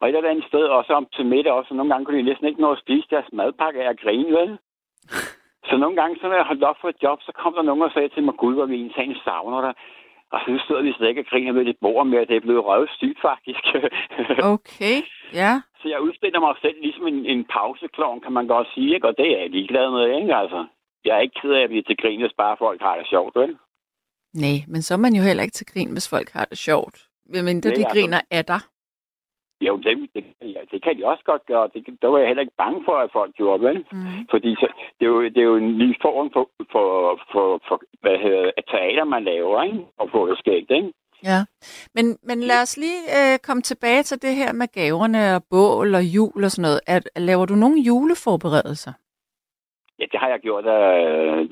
og 0.00 0.08
et 0.08 0.16
eller 0.16 0.30
andet 0.30 0.44
sted 0.44 0.64
også 0.78 0.92
om 0.92 1.06
til 1.16 1.26
middag 1.26 1.52
også, 1.52 1.70
og 1.70 1.76
nogle 1.76 1.92
gange 1.92 2.04
kunne 2.04 2.18
de 2.18 2.30
næsten 2.30 2.46
ikke 2.46 2.60
nå 2.60 2.72
at 2.72 2.78
spise 2.78 3.06
deres 3.10 3.32
madpakke 3.32 3.82
af 3.84 3.96
grine, 3.96 4.32
vel? 4.38 4.58
Så 5.68 5.76
nogle 5.76 5.96
gange, 5.96 6.16
så 6.20 6.28
når 6.28 6.36
jeg 6.36 6.44
holdt 6.44 6.64
op 6.64 6.76
for 6.80 6.88
et 6.88 7.02
job, 7.02 7.18
så 7.22 7.32
kom 7.32 7.52
der 7.54 7.62
nogen 7.62 7.82
og 7.82 7.90
sagde 7.92 8.08
til 8.08 8.22
mig, 8.22 8.34
gud, 8.34 8.54
hvor 8.54 8.66
vi 8.66 8.74
egentlig 8.74 9.22
savner 9.24 9.60
dig. 9.60 9.74
Og 10.34 10.38
så 10.44 10.50
sidder 10.66 10.82
vi 10.82 10.92
slet 10.92 11.08
ikke 11.08 11.20
og 11.24 11.26
griner 11.30 11.52
ved 11.52 11.64
det 11.64 11.76
bord 11.84 12.06
med, 12.06 12.18
at 12.18 12.28
det 12.28 12.36
er 12.36 12.46
blevet 12.46 12.64
røvsygt, 12.70 13.18
faktisk. 13.28 13.64
Okay, 14.54 14.96
ja. 15.40 15.52
så 15.80 15.86
jeg 15.92 16.00
udstiller 16.06 16.40
mig 16.40 16.54
selv 16.62 16.76
ligesom 16.86 17.06
en, 17.12 17.18
en 17.32 17.44
pauseklovn, 17.54 18.20
kan 18.24 18.32
man 18.38 18.46
godt 18.46 18.68
sige, 18.74 18.94
ikke? 18.94 19.08
Og 19.08 19.14
det 19.18 19.26
er 19.32 19.38
jeg 19.40 19.50
ligeglad 19.50 19.90
med, 19.96 20.04
ikke? 20.20 20.34
Altså, 20.42 20.60
jeg 21.04 21.12
er 21.16 21.20
ikke 21.20 21.40
ked 21.42 21.50
af 21.58 21.62
at 21.62 21.68
blive 21.70 21.82
til 21.82 21.96
grin, 22.02 22.20
hvis 22.20 22.32
bare 22.42 22.56
folk 22.64 22.80
har 22.82 22.96
det 23.00 23.06
sjovt, 23.14 23.34
vel? 23.36 23.52
Nej, 24.44 24.58
men 24.68 24.82
så 24.82 24.94
er 24.94 24.98
man 25.06 25.14
jo 25.18 25.22
heller 25.22 25.42
ikke 25.42 25.58
til 25.60 25.66
grin, 25.72 25.92
hvis 25.92 26.08
folk 26.14 26.30
har 26.32 26.44
det 26.44 26.58
sjovt. 26.58 26.96
Medmindre 27.26 27.68
Nej, 27.68 27.74
de 27.76 27.84
altså- 27.84 27.94
griner 27.94 28.20
af 28.30 28.44
dig. 28.44 28.60
Jo, 29.60 29.76
det, 29.76 30.08
det, 30.14 30.24
ja, 30.42 30.60
det 30.70 30.82
kan 30.82 30.96
de 30.98 31.06
også 31.06 31.24
godt 31.24 31.46
gøre. 31.46 31.68
Det, 31.74 31.98
der 32.02 32.08
var 32.08 32.18
jeg 32.18 32.26
heller 32.26 32.40
ikke 32.40 32.62
bange 32.64 32.82
for, 32.84 32.96
at 32.96 33.10
folk 33.12 33.34
gjorde, 33.34 33.62
vel? 33.62 33.78
Mm. 33.92 34.26
Fordi 34.30 34.54
så, 34.54 34.66
det, 35.00 35.06
er 35.06 35.10
jo, 35.10 35.22
det 35.22 35.38
er 35.38 35.50
jo 35.52 35.56
en 35.56 35.78
ny 35.78 35.96
form 36.02 36.30
for, 36.32 36.48
for, 36.72 37.20
for, 37.32 37.60
for 37.68 37.82
hvad 38.00 38.18
hedder, 38.18 38.50
teater, 38.70 39.04
man 39.04 39.24
laver, 39.24 39.62
ikke? 39.62 39.86
Og 39.98 40.10
få 40.10 40.30
det 40.30 40.38
skægt, 40.38 40.70
ikke? 40.70 40.92
Ja, 41.30 41.40
men, 41.94 42.18
men 42.22 42.40
lad 42.40 42.62
os 42.62 42.76
lige 42.76 43.02
øh, 43.18 43.38
komme 43.38 43.62
tilbage 43.62 44.02
til 44.02 44.22
det 44.22 44.34
her 44.36 44.52
med 44.52 44.68
gaverne 44.72 45.36
og 45.36 45.42
bål 45.50 45.94
og 45.94 46.04
jul 46.04 46.44
og 46.44 46.50
sådan 46.50 46.62
noget. 46.68 46.80
Er, 46.86 47.00
laver 47.16 47.46
du 47.46 47.54
nogle 47.54 47.78
juleforberedelser? 47.80 48.92
Ja, 49.98 50.04
det 50.12 50.20
har 50.20 50.28
jeg 50.28 50.40
gjort, 50.40 50.64
da, 50.64 50.76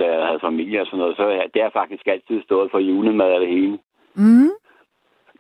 da 0.01 0.05
jeg 0.15 0.27
havde 0.27 0.47
familie 0.49 0.81
og 0.81 0.87
sådan 0.87 0.99
noget. 0.99 1.17
Så 1.17 1.25
det 1.55 1.63
har 1.63 1.71
faktisk 1.71 2.07
altid 2.07 2.43
stået 2.43 2.71
for 2.71 2.79
julemad 2.79 3.33
og 3.33 3.41
det 3.41 3.49
hele. 3.49 3.79
Mm. 4.15 4.51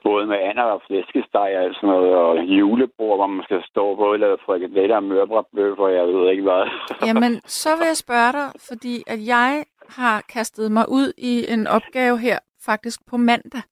Både 0.04 0.26
med 0.26 0.36
ander 0.48 0.62
og 0.62 0.82
flæskesteg 0.86 1.50
og 1.58 1.74
sådan 1.74 1.88
noget, 1.88 2.14
og 2.14 2.34
julebord, 2.44 3.16
hvor 3.18 3.26
man 3.26 3.44
skal 3.44 3.60
stå 3.70 3.96
på, 3.96 4.14
eller 4.14 4.36
frikadeller 4.46 4.96
og 4.96 5.02
mørbrødbøf, 5.04 5.78
og 5.78 5.92
jeg 5.94 6.04
ved 6.08 6.30
ikke 6.30 6.42
hvad. 6.42 6.64
Jamen, 7.08 7.40
så 7.46 7.76
vil 7.76 7.86
jeg 7.86 7.96
spørge 7.96 8.32
dig, 8.32 8.48
fordi 8.68 9.02
at 9.06 9.26
jeg 9.26 9.64
har 9.88 10.20
kastet 10.28 10.72
mig 10.72 10.84
ud 10.88 11.12
i 11.18 11.44
en 11.52 11.66
opgave 11.66 12.18
her, 12.18 12.38
faktisk 12.64 13.00
på 13.10 13.16
mandag. 13.16 13.62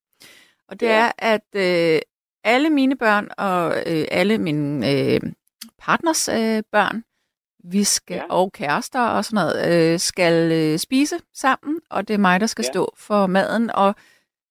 Og 0.69 0.79
det 0.79 0.85
Ja. 0.87 0.91
er, 1.05 1.11
at 1.17 1.47
øh, 1.55 1.99
alle 2.43 2.69
mine 2.69 2.97
børn 2.97 3.29
og 3.37 3.73
øh, 3.87 4.05
alle 4.11 4.37
mine 4.37 4.91
øh, 4.91 5.19
partners 5.79 6.29
øh, 6.29 6.63
børn, 6.71 7.03
vi 7.63 7.83
skal, 7.83 8.15
Ja. 8.15 8.23
og 8.29 8.51
kærester 8.51 9.01
og 9.01 9.25
sådan 9.25 9.43
noget, 9.45 9.91
øh, 9.93 9.99
skal 9.99 10.51
øh, 10.51 10.77
spise 10.79 11.15
sammen, 11.33 11.81
og 11.89 12.07
det 12.07 12.13
er 12.13 12.17
mig, 12.17 12.39
der 12.39 12.45
skal 12.47 12.63
ja. 12.63 12.71
stå 12.71 12.93
for 12.97 13.27
maden. 13.27 13.71
Og 13.73 13.95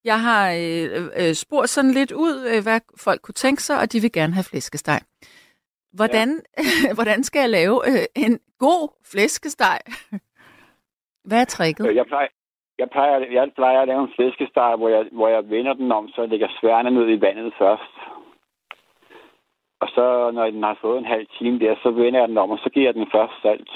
jeg 0.05 0.21
har 0.21 0.53
øh, 0.53 1.07
øh, 1.29 1.35
spurgt 1.35 1.69
sådan 1.71 1.91
lidt 1.91 2.13
ud, 2.13 2.35
øh, 2.55 2.63
hvad 2.63 2.81
folk 2.97 3.21
kunne 3.23 3.35
tænke 3.45 3.63
sig, 3.63 3.81
og 3.81 3.93
de 3.93 4.01
vil 4.01 4.13
gerne 4.13 4.35
have 4.35 4.45
flæskesteg. 4.45 5.01
Hvordan, 5.93 6.29
ja. 6.59 6.93
hvordan 6.99 7.25
skal 7.25 7.41
jeg 7.41 7.51
lave 7.51 7.77
øh, 7.91 8.05
en 8.17 8.39
god 8.59 8.89
flæskesteg? 9.13 9.79
Hvad 11.25 11.41
er 11.41 11.45
tricket? 11.45 11.97
Jeg 11.97 12.07
plejer, 12.07 12.29
jeg 12.79 12.89
plejer, 12.93 13.19
jeg 13.33 13.49
plejer 13.57 13.81
at 13.81 13.89
lave 13.89 14.03
en 14.03 14.13
flæskesteg, 14.17 14.77
hvor 14.79 14.89
jeg, 14.89 15.05
hvor 15.13 15.29
jeg 15.29 15.43
vender 15.51 15.73
den 15.73 15.93
om, 15.93 16.09
så 16.09 16.21
jeg 16.23 16.31
lægger 16.31 16.49
sværene 16.61 16.91
ned 16.91 17.07
i 17.17 17.21
vandet 17.21 17.53
først. 17.59 17.93
Og 19.83 19.89
så, 19.97 20.31
når 20.35 20.45
den 20.51 20.63
har 20.63 20.79
fået 20.81 20.99
en 20.99 21.05
halv 21.15 21.27
time 21.39 21.59
der, 21.59 21.75
så 21.83 21.91
vender 21.91 22.21
jeg 22.21 22.29
den 22.29 22.39
om, 22.39 22.51
og 22.51 22.59
så 22.59 22.71
giver 22.75 22.87
jeg 22.87 22.95
den 22.95 23.07
først 23.15 23.33
salt. 23.43 23.71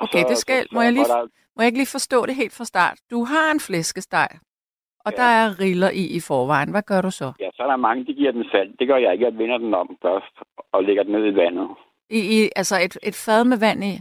Og 0.00 0.04
Okay, 0.08 0.22
så- 0.22 0.28
det 0.28 0.36
skal, 0.38 0.62
så- 0.62 0.68
må, 0.74 0.80
jeg 0.82 0.92
lige, 0.92 1.04
så 1.04 1.12
er 1.12 1.20
der- 1.20 1.28
må 1.56 1.62
jeg 1.62 1.66
ikke 1.66 1.78
lige 1.78 1.96
forstå 1.98 2.26
det 2.26 2.34
helt 2.34 2.52
fra 2.58 2.64
start? 2.64 2.96
Du 3.10 3.24
har 3.24 3.50
en 3.50 3.60
flæskesteg, 3.60 4.28
og 5.04 5.12
Ja. 5.12 5.16
der 5.22 5.28
er 5.40 5.60
riller 5.60 5.90
i 5.90 6.04
i 6.16 6.20
forvejen. 6.28 6.70
Hvad 6.70 6.82
gør 6.82 7.00
du 7.00 7.10
så? 7.10 7.32
Ja, 7.40 7.48
så 7.54 7.62
er 7.62 7.66
der 7.66 7.76
mange, 7.76 8.06
de 8.06 8.14
giver 8.14 8.32
den 8.32 8.44
salt. 8.52 8.78
Det 8.78 8.88
gør 8.88 8.96
jeg 8.96 9.12
ikke. 9.12 9.24
Jeg 9.24 9.38
vender 9.38 9.58
den 9.58 9.74
om 9.74 9.96
først, 10.02 10.34
og 10.72 10.84
lægger 10.84 11.02
den 11.02 11.12
ned 11.12 11.26
i 11.32 11.36
vandet. 11.36 11.68
I, 12.10 12.18
i 12.36 12.50
altså 12.56 12.76
et, 12.84 12.98
et 13.02 13.14
fad 13.26 13.44
med 13.44 13.58
vand 13.58 13.84
i? 13.84 13.94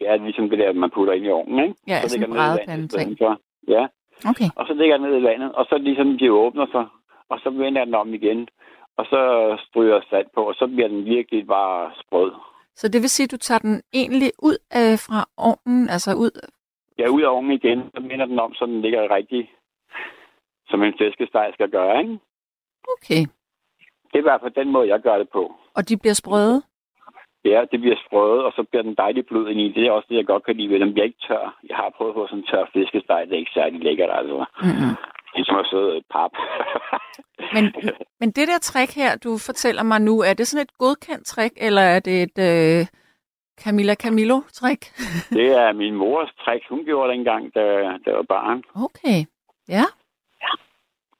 Er 0.00 0.16
ligesom 0.16 0.50
det 0.50 0.58
der, 0.58 0.72
man 0.72 0.90
putter 0.94 1.12
ind 1.14 1.24
i 1.26 1.30
ovnen, 1.30 1.58
ikke? 1.64 1.74
Ja, 1.88 2.00
så 2.02 2.08
sådan 2.08 2.20
lægger 2.30 2.52
en 2.52 2.58
den 2.68 2.78
ned 2.78 2.84
i 2.84 2.88
brædepande 2.88 2.88
ting. 2.88 3.18
for. 3.18 3.40
Ja, 3.68 3.86
Okay. 4.30 4.48
og 4.56 4.66
så 4.66 4.74
lægger 4.74 4.96
den 4.96 5.06
ned 5.06 5.18
i 5.20 5.22
vandet, 5.22 5.52
og 5.52 5.64
så 5.68 5.78
ligesom 5.78 6.18
de 6.18 6.32
åbner 6.32 6.66
sig, 6.72 6.84
og 7.28 7.38
så 7.42 7.50
vender 7.50 7.84
den 7.84 7.94
om 7.94 8.14
igen. 8.14 8.48
Og 8.96 9.04
så 9.06 9.20
stryger 9.68 10.00
salt 10.10 10.28
på, 10.34 10.40
og 10.48 10.54
så 10.54 10.66
bliver 10.66 10.88
den 10.88 11.04
virkelig 11.04 11.46
bare 11.46 11.90
sprød. 12.02 12.32
Så 12.74 12.88
det 12.88 13.02
vil 13.02 13.10
sige, 13.10 13.24
at 13.24 13.30
du 13.30 13.36
tager 13.36 13.58
den 13.58 13.82
egentlig 13.92 14.32
ud 14.38 14.56
øh, 14.78 14.98
fra 15.06 15.20
ovnen, 15.36 15.88
altså 15.88 16.10
ud... 16.14 16.30
Ja, 16.98 17.08
ud 17.08 17.22
af 17.22 17.28
ovnen 17.28 17.52
igen, 17.52 17.78
så 17.94 18.00
vender 18.02 18.26
den 18.26 18.38
om, 18.38 18.54
så 18.54 18.66
den 18.66 18.82
ligger 18.82 19.14
rigtig, 19.14 19.50
som 20.68 20.82
en 20.82 20.94
flæskesteg 20.98 21.50
skal 21.54 21.70
gøre, 21.70 21.98
ikke? 22.02 22.18
Okay. 22.94 23.22
Det 24.08 24.14
er 24.14 24.24
i 24.24 24.28
hvert 24.30 24.40
fald 24.40 24.54
den 24.54 24.72
måde, 24.72 24.88
jeg 24.88 25.00
gør 25.00 25.18
det 25.18 25.28
på. 25.32 25.54
Og 25.74 25.88
de 25.88 25.96
bliver 25.96 26.14
sprøde? 26.14 26.62
Ja, 27.44 27.60
det 27.72 27.80
bliver 27.80 27.98
sprødet, 28.06 28.44
og 28.46 28.52
så 28.56 28.62
bliver 28.70 28.82
den 28.82 28.94
dejlig 28.94 29.26
blød 29.26 29.48
ind 29.48 29.60
i. 29.60 29.72
Det 29.76 29.86
er 29.86 29.90
også 29.90 30.06
det, 30.10 30.16
jeg 30.16 30.26
godt 30.26 30.44
kan 30.44 30.56
lide 30.56 30.68
ved. 30.70 30.80
Den 30.80 30.92
bliver 30.92 31.04
ikke 31.04 31.24
tør. 31.28 31.58
Jeg 31.68 31.76
har 31.76 31.94
prøvet 31.96 32.14
på 32.14 32.26
sådan 32.26 32.38
en 32.38 32.46
tør 32.50 32.64
fiskesteg. 32.72 33.20
Det 33.26 33.34
er 33.34 33.42
ikke 33.44 33.58
særlig 33.58 33.80
lækkert, 33.84 34.10
altså. 34.18 34.44
Mm-hmm. 34.62 34.94
Det 35.32 35.40
er 35.40 35.44
som 35.44 35.62
at 35.62 35.66
sidde 35.72 36.02
pap. 36.14 36.32
Men, 37.54 37.64
men 38.20 38.30
det 38.30 38.48
der 38.48 38.58
trick 38.58 38.94
her, 38.94 39.16
du 39.16 39.38
fortæller 39.38 39.82
mig 39.82 40.00
nu, 40.00 40.20
er 40.20 40.34
det 40.34 40.46
sådan 40.46 40.62
et 40.62 40.78
godkendt 40.78 41.26
trick, 41.26 41.54
eller 41.56 41.82
er 41.82 42.00
det 42.00 42.22
et 42.22 42.38
øh, 42.50 42.86
Camilla 43.62 43.94
Camillo-trick? 44.02 44.82
det 45.38 45.48
er 45.62 45.72
min 45.72 45.94
mors 45.94 46.30
trick. 46.44 46.68
Hun 46.68 46.84
gjorde 46.84 47.08
det 47.08 47.18
engang, 47.18 47.54
da, 47.54 47.60
da 47.82 48.06
jeg 48.06 48.16
var 48.16 48.22
barn. 48.22 48.62
Okay. 48.74 49.18
Ja. 49.68 49.84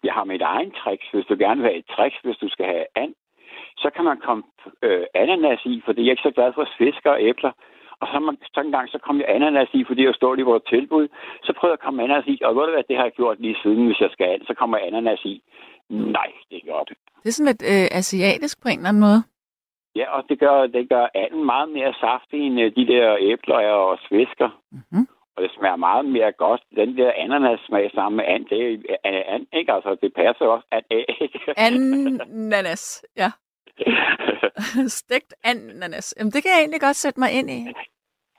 Jeg 0.06 0.14
har 0.18 0.24
mit 0.24 0.42
egen 0.54 0.70
trick. 0.80 1.02
Hvis 1.12 1.28
du 1.30 1.34
gerne 1.44 1.60
vil 1.60 1.70
have 1.70 1.82
et 1.82 1.90
trick, 1.94 2.14
hvis 2.24 2.38
du 2.44 2.48
skal 2.54 2.66
have 2.72 2.86
and, 3.02 3.14
så 3.82 3.88
kan 3.94 4.04
man 4.04 4.18
komme 4.26 4.44
øh, 4.82 5.06
ananas 5.14 5.62
i, 5.72 5.82
fordi 5.84 6.00
jeg 6.00 6.08
er 6.08 6.16
ikke 6.16 6.28
så 6.28 6.34
glad 6.38 6.52
for 6.52 6.68
fisker 6.78 7.10
og 7.10 7.22
æbler. 7.30 7.52
Og 8.00 8.06
så, 8.12 8.18
man, 8.18 8.36
så 8.54 8.60
en 8.60 8.76
gang, 8.76 8.88
så 8.88 8.98
kom 8.98 9.16
jeg 9.20 9.28
ananas 9.28 9.68
i, 9.78 9.84
fordi 9.88 10.02
jeg 10.04 10.14
stod 10.14 10.38
i 10.38 10.48
vores 10.50 10.62
tilbud. 10.72 11.08
Så 11.46 11.52
prøvede 11.58 11.72
jeg 11.72 11.80
at 11.80 11.84
komme 11.84 12.02
ananas 12.02 12.26
i, 12.26 12.36
og 12.44 12.56
ved 12.56 12.64
du 12.66 12.72
hvad, 12.72 12.84
det 12.88 12.96
har 12.96 13.04
jeg 13.04 13.18
gjort 13.20 13.40
lige 13.40 13.56
siden, 13.62 13.86
hvis 13.86 14.00
jeg 14.00 14.10
skal 14.12 14.26
have, 14.26 14.40
så 14.46 14.54
kommer 14.54 14.78
ananas 14.78 15.24
i. 15.24 15.42
Nej, 15.88 16.30
det 16.50 16.56
er 16.56 16.72
godt. 16.72 16.88
Det 17.22 17.28
er 17.28 17.36
sådan 17.36 17.52
lidt 17.52 17.64
øh, 17.72 17.86
asiatisk 18.00 18.62
på 18.62 18.68
en 18.68 18.78
eller 18.78 18.88
anden 18.88 19.06
måde. 19.08 19.20
Ja, 19.98 20.06
og 20.16 20.22
det 20.28 20.38
gør, 20.38 20.66
det 20.66 20.88
gør 20.88 21.06
anden 21.14 21.44
meget 21.44 21.68
mere 21.68 21.92
saftig 22.00 22.40
end 22.46 22.60
øh, 22.60 22.72
de 22.76 22.86
der 22.92 23.16
æbler 23.20 23.56
og 23.56 23.98
svisker. 24.08 24.48
Mm-hmm. 24.72 25.06
Og 25.36 25.42
det 25.42 25.50
smager 25.56 25.76
meget 25.76 26.04
mere 26.04 26.32
godt. 26.32 26.62
Den 26.76 26.96
der 26.96 27.12
ananas 27.16 27.60
smag 27.66 27.90
sammen 27.94 28.16
med 28.16 28.24
and, 28.24 28.46
det 28.46 28.84
er 29.04 29.22
and, 29.34 29.46
ikke? 29.52 29.72
Altså, 29.72 29.96
det 30.02 30.14
passer 30.14 30.46
også 30.46 30.66
at 30.72 30.84
æg. 30.90 31.06
Ananas, 31.56 33.04
ja. 33.16 33.30
Stegt 35.00 35.34
ananas. 35.44 36.14
Jamen, 36.18 36.32
det 36.32 36.42
kan 36.42 36.52
jeg 36.52 36.60
egentlig 36.60 36.80
godt 36.80 36.96
sætte 36.96 37.20
mig 37.20 37.30
ind 37.38 37.50
i. 37.50 37.60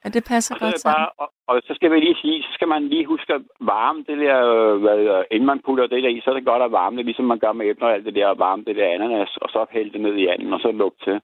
Ja, 0.03 0.09
det 0.09 0.23
passer 0.31 0.55
Og 0.55 0.59
så, 0.59 0.65
godt 0.65 0.79
sammen. 0.79 0.95
bare, 0.95 1.09
og, 1.17 1.29
og, 1.47 1.61
så 1.67 1.73
skal 1.75 1.91
vi 1.91 1.99
lige 1.99 2.21
sige, 2.21 2.43
så 2.43 2.49
skal 2.53 2.67
man 2.67 2.87
lige 2.87 3.05
huske 3.05 3.33
at 3.33 3.41
varme 3.59 3.99
det 4.07 4.17
der, 4.25 4.37
hvad, 4.83 5.23
inden 5.31 5.47
man 5.47 5.61
putter 5.65 5.87
det 5.87 6.03
der 6.03 6.09
i, 6.09 6.21
så 6.23 6.29
er 6.29 6.33
det 6.33 6.45
godt 6.45 6.63
at 6.63 6.71
varme 6.71 6.97
det, 6.97 7.05
ligesom 7.05 7.25
man 7.25 7.39
gør 7.39 7.51
med 7.51 7.65
æbler 7.65 7.87
og 7.87 7.93
alt 7.93 8.05
det 8.05 8.15
der, 8.15 8.27
og 8.27 8.39
varme 8.39 8.63
det 8.67 8.75
der 8.75 8.93
ananas, 8.93 9.37
og 9.37 9.49
så 9.49 9.65
hælde 9.71 9.91
det 9.93 10.01
ned 10.01 10.15
i 10.15 10.27
anden, 10.27 10.53
og 10.53 10.59
så 10.59 10.71
lukke 10.71 10.97
til. 11.03 11.21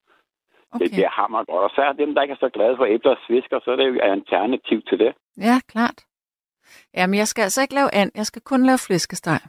Okay. 0.73 0.85
Det 0.85 0.91
bliver 0.91 1.09
hammer 1.09 1.43
godt. 1.43 1.63
Og 1.67 1.69
så 1.75 1.81
er 1.81 1.93
dem, 1.93 2.13
der 2.15 2.21
ikke 2.21 2.31
er 2.37 2.43
så 2.45 2.49
glade 2.49 2.77
for 2.77 2.85
æbler 2.85 3.11
og 3.11 3.21
svisker, 3.27 3.59
så 3.63 3.71
er 3.71 3.75
det 3.75 3.87
jo 3.87 3.93
et 3.93 4.01
alternativ 4.15 4.81
til 4.89 4.99
det. 4.99 5.11
Ja, 5.37 5.55
klart. 5.73 5.99
Jamen, 6.97 7.15
jeg 7.21 7.27
skal 7.27 7.43
altså 7.43 7.61
ikke 7.61 7.73
lave 7.73 7.93
and. 7.93 8.11
Jeg 8.15 8.25
skal 8.25 8.41
kun 8.41 8.65
lave 8.65 8.77
flæskesteg. 8.87 9.39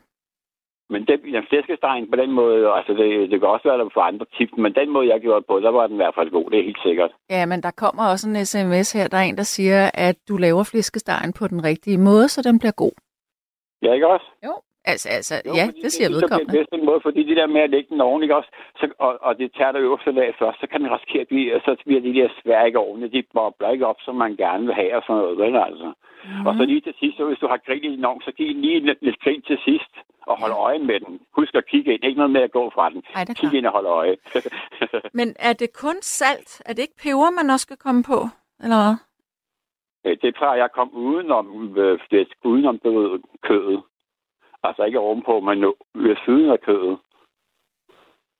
Men 0.91 1.07
det, 1.07 1.17
den 1.23 1.47
flæskestegen 1.49 2.11
på 2.11 2.17
den 2.17 2.31
måde, 2.33 2.73
altså 2.79 2.93
det, 2.93 3.31
det 3.31 3.41
kan 3.41 3.49
også 3.49 3.69
være, 3.69 3.79
der 3.79 3.89
for 3.95 4.01
andre 4.01 4.27
tips, 4.37 4.53
men 4.59 4.75
den 4.75 4.91
måde, 4.91 5.09
jeg 5.09 5.21
gjorde 5.21 5.41
det 5.41 5.47
på, 5.47 5.61
der 5.61 5.71
var 5.71 5.87
den 5.87 5.97
i 5.97 6.03
hvert 6.03 6.15
fald 6.15 6.31
god, 6.31 6.51
det 6.51 6.59
er 6.59 6.65
helt 6.65 6.83
sikkert. 6.83 7.13
Ja, 7.31 7.47
men 7.47 7.63
der 7.63 7.71
kommer 7.71 8.05
også 8.13 8.29
en 8.29 8.47
sms 8.47 8.93
her. 8.93 9.09
Der 9.09 9.19
er 9.19 9.23
en, 9.23 9.37
der 9.37 9.43
siger, 9.43 9.91
at 9.95 10.17
du 10.29 10.37
laver 10.37 10.65
flæskestegen 10.65 11.33
på 11.33 11.49
den 11.49 11.65
rigtige 11.65 11.99
måde, 11.99 12.29
så 12.29 12.43
den 12.43 12.59
bliver 12.59 12.73
god. 12.73 12.93
Ja, 13.83 13.93
ikke 13.93 14.09
også? 14.09 14.27
Jo. 14.45 14.55
Altså, 14.93 15.09
altså 15.19 15.35
Jo, 15.49 15.53
ja, 15.61 15.67
det 15.83 15.93
siger 15.93 16.07
er 16.07 16.11
ligesom 16.11 16.31
vedkommende. 16.31 16.53
den 16.53 16.59
bedste 16.59 16.77
måde, 16.89 17.01
fordi 17.07 17.21
det 17.29 17.37
der 17.37 17.47
med 17.47 17.61
at 17.67 17.71
lægge 17.71 17.89
den 17.93 18.01
oven, 18.01 18.23
ikke 18.23 18.37
også? 18.37 18.51
Så, 18.81 18.85
og, 18.99 19.13
og 19.27 19.33
det 19.39 19.49
tager 19.57 19.73
der 19.73 19.81
øverste 19.81 20.13
lag 20.13 20.35
først, 20.39 20.61
så 20.61 20.67
kan 20.71 20.81
den 20.83 20.93
risikere 20.95 21.21
at 21.27 21.29
blive, 21.29 21.61
så 21.65 21.77
bliver 21.87 22.01
de 22.07 22.15
der 22.19 22.29
sværke 22.43 22.79
ovne, 22.79 23.09
de 23.15 23.23
bobler 23.35 23.71
ikke 23.71 23.87
op, 23.87 24.01
som 24.05 24.15
man 24.25 24.37
gerne 24.37 24.65
vil 24.67 24.75
have 24.75 24.97
og 24.97 25.03
sådan 25.07 25.21
noget, 25.23 25.39
vel 25.39 25.57
altså. 25.69 25.89
Mm. 26.25 26.47
Og 26.47 26.53
så 26.59 26.63
lige 26.65 26.81
til 26.81 26.95
sidst, 27.01 27.17
så 27.17 27.25
hvis 27.25 27.39
du 27.43 27.47
har 27.53 27.57
grill 27.67 27.85
i 27.85 27.91
din 27.97 28.05
ovn, 28.05 28.23
så 28.23 28.33
giv 28.37 28.49
den 28.55 28.61
lige 28.63 28.81
lidt, 28.89 28.99
lidt 29.03 29.21
grill 29.25 29.43
til 29.43 29.59
sidst, 29.65 29.93
og 30.31 30.35
hold 30.41 30.53
øje 30.53 30.79
med 30.79 31.01
den. 31.01 31.21
Husk 31.37 31.55
at 31.55 31.67
kigge 31.73 31.95
ind, 31.95 32.05
ikke 32.05 32.19
noget 32.23 32.31
med 32.37 32.43
at 32.43 32.53
gå 32.53 32.71
fra 32.75 32.91
den. 32.91 33.03
Ej, 33.15 33.21
det 33.25 33.31
er 33.31 33.35
Kig 33.35 33.41
klart. 33.41 33.55
ind 33.55 33.67
og 33.67 33.73
hold 33.73 33.87
øje. 33.87 34.17
Men 35.19 35.29
er 35.39 35.53
det 35.53 35.71
kun 35.85 35.97
salt? 36.03 36.63
Er 36.67 36.73
det 36.73 36.83
ikke 36.83 37.01
peber, 37.03 37.31
man 37.41 37.51
også 37.51 37.65
skal 37.69 37.77
komme 37.77 38.03
på? 38.13 38.19
Eller 38.65 38.79
hvad? 38.83 38.95
Øh, 40.07 40.17
det 40.23 40.35
plejer 40.35 40.55
jeg 40.57 40.65
at 40.65 40.73
komme 40.73 40.95
udenom, 40.95 41.47
øh, 41.79 41.99
udenom 42.45 42.79
kødet. 43.43 43.83
Altså 44.65 44.83
ikke 44.85 44.99
ovenpå, 44.99 45.41
men 45.41 45.59
nu- 45.59 45.75
ved 45.95 46.17
siden 46.25 46.51
af 46.51 46.61
kødet. 46.61 46.99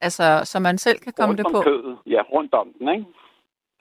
Altså, 0.01 0.41
så 0.45 0.61
man 0.61 0.79
selv 0.79 0.99
kan 0.99 1.13
komme 1.13 1.29
rundt 1.33 1.39
det 1.39 1.47
på? 1.53 1.61
kødet. 1.63 1.99
Ja, 2.07 2.23
rundt 2.33 2.55
om 2.55 2.73
den, 2.79 2.89
ikke? 2.89 3.07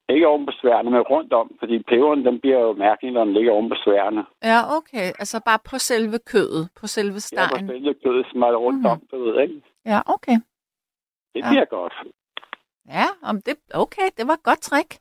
Ikke 0.09 0.27
oven 0.27 0.45
på 0.45 0.51
sværene, 0.62 0.89
men 0.91 1.01
rundt 1.01 1.33
om, 1.33 1.55
fordi 1.59 1.79
peberen, 1.79 2.25
den 2.25 2.39
bliver 2.39 2.59
jo 2.59 2.73
mærkelig, 2.73 3.12
når 3.13 3.23
den 3.25 3.33
ligger 3.33 3.51
oven 3.51 3.69
på 3.69 3.75
sværene. 3.83 4.25
Ja, 4.43 4.59
okay. 4.77 5.07
Altså 5.21 5.41
bare 5.45 5.59
på 5.69 5.77
selve 5.77 6.19
kødet, 6.19 6.69
på 6.79 6.88
selve 6.88 7.13
Ja, 7.13 7.19
stegen. 7.19 7.67
på 7.67 7.73
selve 7.73 7.93
kødet 8.03 8.25
smager 8.31 8.55
rundt 8.55 8.79
Mhm. 8.79 8.85
om, 8.91 9.00
du 9.12 9.23
ved, 9.23 9.41
ikke? 9.41 9.62
Ja, 9.85 10.00
okay. 10.05 10.38
Det 11.33 11.39
Ja. 11.43 11.50
bliver 11.50 11.65
godt. 11.65 11.93
Ja, 12.88 13.05
om 13.29 13.41
det, 13.41 13.55
okay, 13.73 14.07
det 14.17 14.27
var 14.27 14.33
et 14.33 14.43
godt 14.43 14.59
trick. 14.62 14.91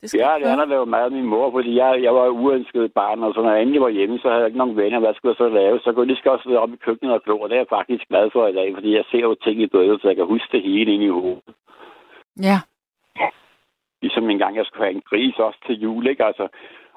Det 0.00 0.10
skal 0.10 0.20
Ja, 0.20 0.34
det 0.38 0.58
der 0.58 0.64
lavet 0.64 0.88
mad 0.88 1.04
af 1.04 1.10
min 1.10 1.30
mor, 1.32 1.50
fordi 1.50 1.76
jeg, 1.76 2.02
jeg 2.02 2.14
var 2.14 2.28
uønsket 2.28 2.92
barn, 2.92 3.22
og 3.22 3.34
så 3.34 3.40
når 3.42 3.52
jeg 3.52 3.62
endelig 3.62 3.80
var 3.80 3.88
hjemme, 3.88 4.18
så 4.18 4.28
havde 4.28 4.40
jeg 4.40 4.46
ikke 4.46 4.58
nogen 4.58 4.76
venner. 4.76 4.98
Hvad 4.98 5.14
skulle 5.14 5.30
jeg 5.32 5.42
så 5.44 5.48
lave? 5.48 5.80
Så 5.80 5.92
kunne 5.92 6.02
jeg 6.02 6.06
lige 6.06 6.16
så 6.22 6.30
godt 6.30 6.42
sidde 6.42 6.58
op 6.58 6.72
i 6.72 6.76
køkkenet 6.76 7.14
og 7.14 7.22
glo, 7.22 7.40
og 7.40 7.48
det 7.48 7.56
er 7.56 7.60
jeg 7.60 7.76
faktisk 7.78 8.04
glad 8.08 8.30
for 8.32 8.46
i 8.46 8.52
dag, 8.52 8.74
fordi 8.74 8.96
jeg 8.96 9.04
ser 9.10 9.18
jo 9.28 9.34
ting 9.34 9.62
i 9.62 9.66
billedet, 9.66 10.00
så 10.00 10.08
jeg 10.08 10.16
kan 10.16 10.26
huske 10.26 10.48
det 10.52 10.62
hele 10.62 10.94
ind 10.94 11.02
i 11.02 11.08
hovedet. 11.08 11.54
Ja, 12.48 12.58
Ligesom 14.02 14.30
en 14.30 14.38
gang, 14.38 14.56
jeg 14.56 14.66
skulle 14.66 14.84
have 14.84 14.94
en 14.94 15.08
gris 15.10 15.38
også 15.38 15.58
til 15.66 15.80
jul, 15.80 16.06
ikke? 16.06 16.24
Altså, 16.24 16.48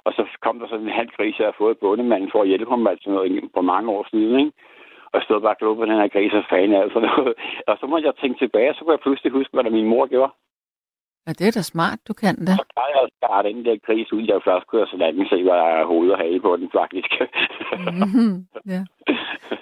og 0.05 0.13
så 0.13 0.23
kom 0.41 0.59
der 0.59 0.67
sådan 0.67 0.85
en 0.85 0.99
halv 0.99 1.09
gris, 1.17 1.39
jeg 1.39 1.45
havde 1.45 1.61
fået 1.63 1.77
bondemanden 1.77 2.31
for 2.31 2.41
at 2.41 2.47
hjælpe 2.47 2.69
ham 2.69 2.87
altså 2.87 3.09
noget, 3.09 3.49
på 3.53 3.61
mange 3.61 3.91
år 3.91 4.07
siden, 4.11 4.39
ikke? 4.39 4.51
Og 5.11 5.13
jeg 5.13 5.23
stod 5.23 5.41
bare 5.41 5.55
og 5.61 5.75
på 5.77 5.85
den 5.85 6.01
her 6.01 6.07
gris 6.07 6.33
og 6.33 6.43
fan 6.49 6.73
af 6.73 6.87
noget. 6.95 7.33
Og 7.69 7.77
så 7.79 7.85
måtte 7.85 8.07
jeg 8.07 8.15
tænke 8.15 8.39
tilbage, 8.39 8.69
og 8.69 8.75
så 8.75 8.81
kunne 8.81 8.91
jeg 8.91 9.05
pludselig 9.05 9.31
huske, 9.31 9.53
hvad 9.53 9.63
der 9.63 9.69
min 9.69 9.91
mor 9.93 10.05
gjorde. 10.07 10.31
Ja, 11.27 11.31
det 11.39 11.47
er 11.47 11.51
da 11.51 11.61
smart, 11.61 11.99
du 12.07 12.13
kan 12.13 12.35
det. 12.47 12.55
Så 12.61 12.65
kan 12.75 12.87
jeg 12.97 13.09
starte 13.17 13.49
den 13.49 13.65
der 13.65 13.77
gris 13.85 14.13
ud, 14.13 14.23
jeg 14.27 14.41
først 14.43 14.67
kunne 14.67 14.87
så 14.87 14.97
den 14.97 15.27
se, 15.29 15.43
hvad 15.43 15.53
der 15.53 15.69
er 15.81 15.85
hoved 15.85 16.09
og 16.11 16.17
hale 16.17 16.41
på 16.41 16.57
den, 16.57 16.69
faktisk. 16.79 17.11
Mhm, 18.07 18.47
ja. 18.73 18.81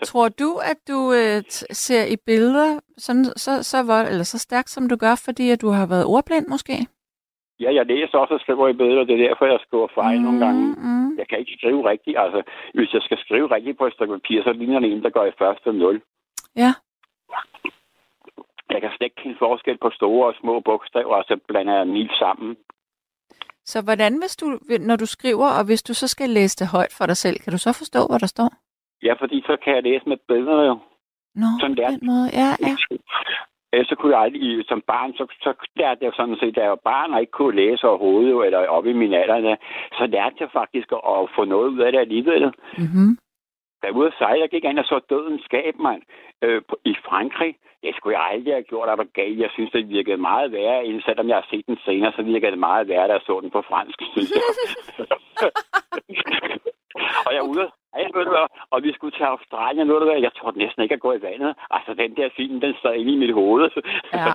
Tror 0.10 0.28
du, 0.30 0.50
at 0.72 0.80
du 0.88 1.00
øh, 1.22 1.42
ser 1.86 2.04
i 2.16 2.18
billeder 2.26 2.80
sådan, 2.98 3.26
så, 3.26 3.64
så, 3.64 3.78
vold, 3.84 4.08
eller 4.08 4.24
så 4.24 4.38
stærkt, 4.40 4.70
som 4.70 4.90
du 4.90 4.96
gør, 4.96 5.16
fordi 5.26 5.50
at 5.50 5.62
du 5.62 5.70
har 5.70 5.88
været 5.88 6.06
ordblind 6.06 6.48
måske? 6.48 6.78
ja, 7.64 7.70
jeg 7.74 7.86
læser 7.86 8.18
også 8.18 8.34
og 8.34 8.40
skriver 8.40 8.68
i 8.68 8.74
billeder, 8.74 9.04
det 9.04 9.16
er 9.16 9.28
derfor, 9.28 9.46
jeg 9.46 9.60
skriver 9.68 9.88
fejl 9.96 10.22
nogle 10.22 10.40
gange. 10.46 10.62
Mm, 10.78 11.18
Jeg 11.18 11.28
kan 11.28 11.40
ikke 11.40 11.56
skrive 11.58 11.90
rigtigt. 11.90 12.18
Altså, 12.20 12.42
hvis 12.74 12.94
jeg 12.94 13.02
skal 13.02 13.18
skrive 13.18 13.48
rigtigt 13.56 13.78
på 13.78 13.86
et 13.86 13.94
stykke 13.94 14.14
papir, 14.14 14.44
så 14.44 14.52
ligner 14.54 14.80
det 14.80 14.92
en, 14.92 15.04
der 15.04 15.10
går 15.10 15.26
i 15.26 15.38
første 15.38 15.74
nul. 15.74 16.02
Ja. 16.56 16.72
Jeg 18.70 18.82
kan 18.82 18.90
slet 18.90 19.06
ikke 19.06 19.22
kende 19.22 19.38
forskel 19.40 19.78
på 19.78 19.90
store 20.00 20.28
og 20.28 20.36
små 20.42 20.60
bogstaver, 20.60 21.16
og 21.16 21.24
så 21.28 21.40
blander 21.48 21.76
jeg 21.78 21.86
dem 21.86 22.10
sammen. 22.24 22.58
Så 23.66 23.82
hvordan, 23.84 24.14
hvis 24.22 24.36
du, 24.36 24.60
når 24.80 24.96
du 24.96 25.06
skriver, 25.06 25.50
og 25.60 25.66
hvis 25.66 25.84
du 25.84 25.94
så 25.94 26.08
skal 26.08 26.30
læse 26.30 26.58
det 26.60 26.68
højt 26.68 26.94
for 26.98 27.06
dig 27.06 27.18
selv, 27.18 27.40
kan 27.40 27.52
du 27.52 27.58
så 27.58 27.72
forstå, 27.82 28.00
hvad 28.10 28.20
der 28.20 28.28
står? 28.36 28.50
Ja, 29.04 29.14
fordi 29.14 29.42
så 29.46 29.58
kan 29.64 29.76
jeg 29.76 29.84
læse 29.84 30.10
med 30.10 30.18
billeder 30.28 30.66
jo. 30.72 30.76
Nå, 31.36 31.48
Sådan 31.60 31.78
der. 31.78 31.90
den 31.90 32.00
måde. 32.12 32.28
Ja, 32.42 32.50
ja. 32.68 32.76
Ellers 33.74 33.88
så 33.88 33.96
kunne 33.96 34.16
jeg 34.16 34.22
aldrig, 34.24 34.66
som 34.68 34.82
barn, 34.82 35.14
så, 35.14 35.26
så 35.46 35.52
lærte 35.76 36.06
jeg 36.06 36.14
sådan 36.16 36.38
set, 36.40 36.56
da 36.56 36.62
jeg 36.62 36.70
var 36.70 36.84
barn 36.92 37.14
og 37.14 37.20
ikke 37.22 37.32
kunne 37.32 37.56
læse 37.56 37.88
overhovedet, 37.88 38.46
eller 38.46 38.60
op 38.68 38.86
i 38.86 38.94
min 38.94 39.14
alder, 39.14 39.40
der, 39.40 39.56
så 39.98 40.06
lærte 40.06 40.36
jeg 40.40 40.50
faktisk 40.54 40.92
at, 40.92 41.02
at 41.12 41.30
få 41.36 41.46
noget 41.46 41.70
ud 41.70 41.80
af 41.80 41.92
det 41.92 42.00
alligevel. 42.00 42.44
Mm-hmm. 42.84 43.10
Da 43.80 43.84
jeg 43.88 43.94
var 43.96 44.00
ude 44.02 44.08
at 44.08 44.20
sejle, 44.20 44.42
jeg 44.42 44.50
gik 44.50 44.64
ind 44.64 44.80
og 44.80 44.86
så 44.86 45.00
døden 45.10 45.40
skab, 45.48 45.74
mand, 45.80 46.02
øh, 46.44 46.62
i 46.86 46.96
Frankrig. 47.08 47.56
Det 47.84 47.92
skulle 47.96 48.18
jeg 48.18 48.26
aldrig 48.32 48.54
have 48.54 48.64
gjort, 48.72 48.88
der 48.88 48.96
var 48.96 49.08
galt. 49.20 49.40
Jeg 49.40 49.50
synes, 49.54 49.72
det 49.72 49.90
virkede 49.90 50.18
meget 50.18 50.52
værre, 50.52 50.86
end 50.86 51.02
selvom 51.02 51.28
jeg 51.30 51.36
har 51.36 51.48
set 51.50 51.66
den 51.68 51.78
senere, 51.86 52.12
så 52.16 52.22
virkede 52.22 52.52
det 52.52 52.60
meget 52.70 52.88
værre, 52.88 53.08
da 53.08 53.14
jeg 53.14 53.22
så 53.26 53.40
den 53.44 53.52
på 53.52 53.62
fransk, 53.70 54.00
synes 54.14 54.32
jeg. 54.38 54.44
og 57.28 57.32
jeg 57.36 57.42
var 57.44 57.50
ude 57.50 57.62
at 57.64 57.72
og 58.72 58.84
vi 58.84 58.94
skulle 58.94 59.18
til 59.18 59.24
Australien, 59.24 59.88
ved 59.88 60.00
du 60.00 60.06
hvad, 60.06 60.22
jeg 60.22 60.32
tror 60.38 60.52
næsten 60.56 60.84
ikke 60.84 60.96
at 60.96 61.00
gå 61.00 61.14
i 61.14 61.22
vandet. 61.22 61.56
Altså, 61.72 61.94
den 61.94 62.16
der 62.16 62.30
film, 62.38 62.62
den 62.62 62.74
sad 62.82 62.94
inde 62.96 63.14
i 63.14 63.18
mit 63.24 63.34
hoved. 63.34 63.70
Ja. 64.14 64.34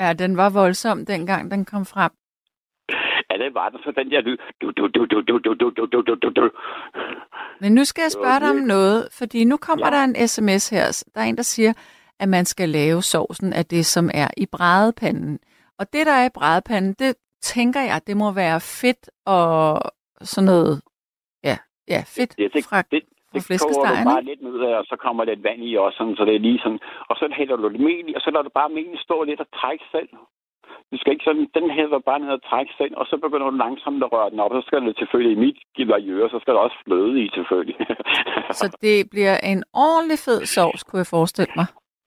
Ja, 0.00 0.12
den 0.12 0.36
var 0.36 0.50
voldsom, 0.50 1.06
dengang 1.06 1.50
den 1.50 1.64
kom 1.64 1.84
frem. 1.94 2.10
ja, 3.30 3.34
det 3.44 3.54
var 3.54 3.68
den 3.68 3.78
så 3.84 3.90
den 3.90 4.10
der 4.10 4.20
lyd. 4.20 4.36
Du, 4.60 4.70
du, 4.70 4.86
du, 4.88 5.04
du, 5.06 5.20
du, 5.20 5.38
du, 5.38 5.54
du, 5.54 5.86
du, 6.02 6.14
du, 6.22 6.28
du. 6.36 6.50
Men 7.60 7.74
nu 7.74 7.84
skal 7.84 8.02
jeg 8.02 8.12
spørge 8.12 8.40
dig 8.40 8.50
om 8.50 8.56
noget, 8.76 9.08
fordi 9.18 9.44
nu 9.44 9.56
kommer 9.56 9.86
Ja. 9.86 9.96
der 9.96 10.04
en 10.04 10.28
sms 10.28 10.68
her. 10.70 11.04
Der 11.14 11.20
er 11.20 11.24
en, 11.24 11.36
der 11.36 11.42
siger, 11.42 11.72
at 12.20 12.28
man 12.28 12.44
skal 12.44 12.68
lave 12.68 13.02
sovsen 13.02 13.52
af 13.52 13.64
det, 13.66 13.86
som 13.86 14.10
er 14.14 14.28
i 14.36 14.46
brædepanden. 14.46 15.38
Og 15.78 15.92
det, 15.92 16.06
der 16.06 16.12
er 16.12 16.26
i 16.26 16.36
brædepanden, 16.38 16.94
det 16.98 17.16
tænker 17.42 17.80
jeg, 17.80 18.00
det 18.06 18.16
må 18.16 18.32
være 18.32 18.60
fedt 18.60 19.10
og 19.26 19.80
sådan 20.20 20.46
noget, 20.46 20.82
ja, 21.44 21.56
ja 21.88 22.00
fedt 22.16 22.32
Ja, 22.38 22.48
det, 22.54 22.64
fra, 22.68 22.82
det, 22.92 23.02
fra 23.32 23.38
det 23.38 23.60
koger 23.60 23.88
du 23.96 24.10
bare 24.14 24.24
lidt 24.30 24.42
ned 24.42 24.54
og 24.80 24.84
så 24.90 24.96
kommer 25.04 25.24
lidt 25.24 25.42
vand 25.44 25.62
i 25.64 25.76
også, 25.76 25.96
sådan, 25.98 26.16
så 26.16 26.24
det 26.24 26.34
er 26.34 26.46
lige 26.48 26.60
sådan. 26.64 26.80
Og 27.10 27.16
så 27.16 27.24
hælder 27.38 27.56
du 27.56 27.68
det 27.74 27.80
mel 27.80 28.08
i, 28.08 28.14
og 28.14 28.20
så 28.20 28.30
lader 28.30 28.46
du 28.48 28.52
bare 28.60 28.68
melen 28.76 28.98
stå 29.06 29.16
lidt 29.22 29.40
og 29.40 29.48
trække 29.60 29.84
selv. 29.94 30.08
Du 30.92 30.96
skal 30.98 31.12
ikke 31.12 31.28
sådan, 31.28 31.46
den 31.58 31.70
hælder 31.70 31.98
bare 31.98 32.20
ned 32.20 32.28
og 32.28 32.42
trække 32.50 32.72
selv, 32.80 32.94
og 32.96 33.06
så 33.06 33.16
begynder 33.24 33.50
du 33.50 33.56
langsomt 33.56 34.04
at 34.04 34.12
røre 34.12 34.30
den 34.30 34.40
op, 34.40 34.52
og 34.52 34.62
så 34.62 34.66
skal 34.66 34.82
det 34.82 34.98
selvfølgelig 34.98 35.32
i 35.36 35.42
mit 35.44 35.58
givajøre, 35.76 36.30
så 36.30 36.38
skal 36.40 36.54
der 36.54 36.60
også 36.60 36.78
fløde 36.84 37.14
i 37.24 37.28
selvfølgelig. 37.34 37.76
Så 38.60 38.66
det 38.82 38.96
bliver 39.10 39.36
en 39.52 39.62
ordentlig 39.74 40.18
fed 40.26 40.40
sovs, 40.54 40.82
kunne 40.84 40.98
jeg 40.98 41.12
forestille 41.16 41.52
mig. 41.56 41.66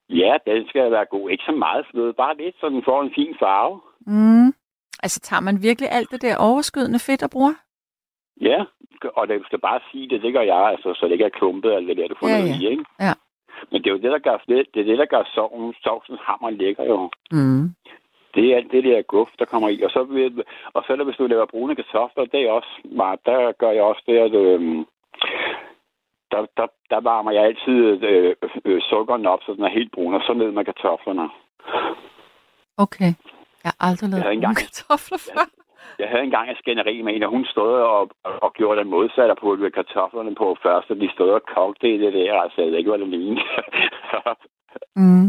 Ja, 0.10 0.38
den 0.48 0.68
skal 0.68 0.92
være 0.92 1.06
god. 1.06 1.30
Ikke 1.30 1.44
så 1.44 1.52
meget 1.52 1.86
fløde, 1.92 2.14
bare 2.14 2.38
lidt, 2.38 2.56
så 2.60 2.70
den 2.70 2.84
får 2.84 3.02
en 3.02 3.12
fin 3.16 3.36
farve. 3.40 3.82
Mm. 4.08 4.54
Altså 5.04 5.20
tager 5.20 5.42
man 5.42 5.62
virkelig 5.62 5.90
alt 5.92 6.12
det 6.12 6.22
der 6.22 6.38
overskydende 6.38 7.00
fedt 7.00 7.24
og 7.24 7.30
bruger? 7.30 7.54
Ja, 8.42 8.60
og 9.16 9.28
det 9.28 9.42
skal 9.46 9.60
bare 9.60 9.80
sige 9.92 10.10
det, 10.10 10.22
det 10.22 10.34
gør 10.34 10.42
jeg, 10.42 10.58
altså, 10.74 10.94
så 10.94 11.06
det 11.06 11.12
ikke 11.12 11.26
er 11.26 11.30
klumpet 11.40 11.72
alt 11.72 11.88
det 11.88 11.98
der, 11.98 12.08
du 12.08 12.16
får 12.20 12.28
Ja, 12.28 12.38
ja, 12.38 12.46
ja. 12.46 12.56
i, 12.60 12.68
ikke? 12.72 12.86
Ja. 13.00 13.14
Men 13.72 13.82
det 13.82 13.88
er 13.90 13.92
jo 13.92 14.04
det, 14.06 14.12
der 14.12 14.20
gør, 14.20 14.38
det, 14.48 14.66
det, 14.74 14.80
er 14.82 14.86
det, 14.86 14.98
der 14.98 15.06
gør 15.06 15.24
sovsen, 15.36 15.74
sovsens 15.84 16.20
hammer 16.24 16.50
lækker 16.50 16.84
jo. 16.84 17.10
Mm. 17.32 17.70
Det 18.36 18.44
er 18.52 18.56
alt 18.56 18.72
det 18.72 18.84
der 18.84 19.02
guf, 19.02 19.30
der 19.40 19.46
kommer 19.46 19.70
i. 19.70 19.82
Og 19.82 19.92
så, 19.92 20.04
vil, 20.04 20.44
og 20.74 20.84
så 20.84 20.94
er 20.94 20.98
der, 20.98 21.04
hvis 21.04 21.16
du 21.16 21.28
laver 21.28 21.46
brune 21.46 21.76
kartofler, 21.76 22.26
det 22.26 22.42
er 22.42 22.52
også 22.52 22.74
meget, 22.86 23.20
der 23.26 23.52
gør 23.52 23.72
jeg 23.72 23.84
også 23.84 24.04
det, 24.08 24.18
at 24.18 24.34
øhm, 24.34 24.86
der, 26.32 26.42
der, 26.58 26.68
der 26.90 27.00
varmer 27.02 27.32
jeg 27.32 27.44
altid 27.44 28.04
øh, 28.04 28.36
øh, 28.66 28.82
sukkeren 28.90 29.26
op, 29.26 29.40
så 29.46 29.54
den 29.54 29.64
er 29.64 29.70
helt 29.80 29.92
brun, 29.92 30.14
og 30.14 30.22
så 30.28 30.34
ned 30.34 30.52
med 30.52 30.66
kartoflerne. 30.66 31.30
Okay. 32.78 33.12
Jeg 33.64 33.72
har 33.72 33.76
aldrig 33.88 34.10
Jeg 34.12 34.20
lavet 34.20 34.34
engang- 34.34 34.56
kartofler 34.58 35.18
før. 35.18 35.46
Jeg 36.00 36.08
havde 36.10 36.24
engang 36.24 36.50
en 36.50 36.56
skænderi 36.62 37.02
med 37.02 37.16
en, 37.16 37.24
og 37.24 37.30
hun 37.30 37.46
stod 37.46 37.74
og, 37.74 38.02
og, 38.24 38.34
og 38.46 38.54
gjorde 38.54 38.80
den 38.82 38.90
modsatte 38.90 39.36
på 39.42 39.56
ved 39.56 39.72
kartoflerne 39.72 40.36
på 40.36 40.58
først, 40.64 40.90
og 40.92 40.96
de 40.96 41.10
stod 41.16 41.30
og 41.30 41.42
kogte 41.56 41.88
i 41.96 41.98
det 41.98 42.14
der, 42.14 42.34
altså 42.42 42.62
jeg 42.62 42.72
ved 42.72 42.78
ikke, 42.78 42.90
hvad 42.90 43.00
det 43.00 43.08
lignede. 43.08 43.42
Mm. 44.96 45.28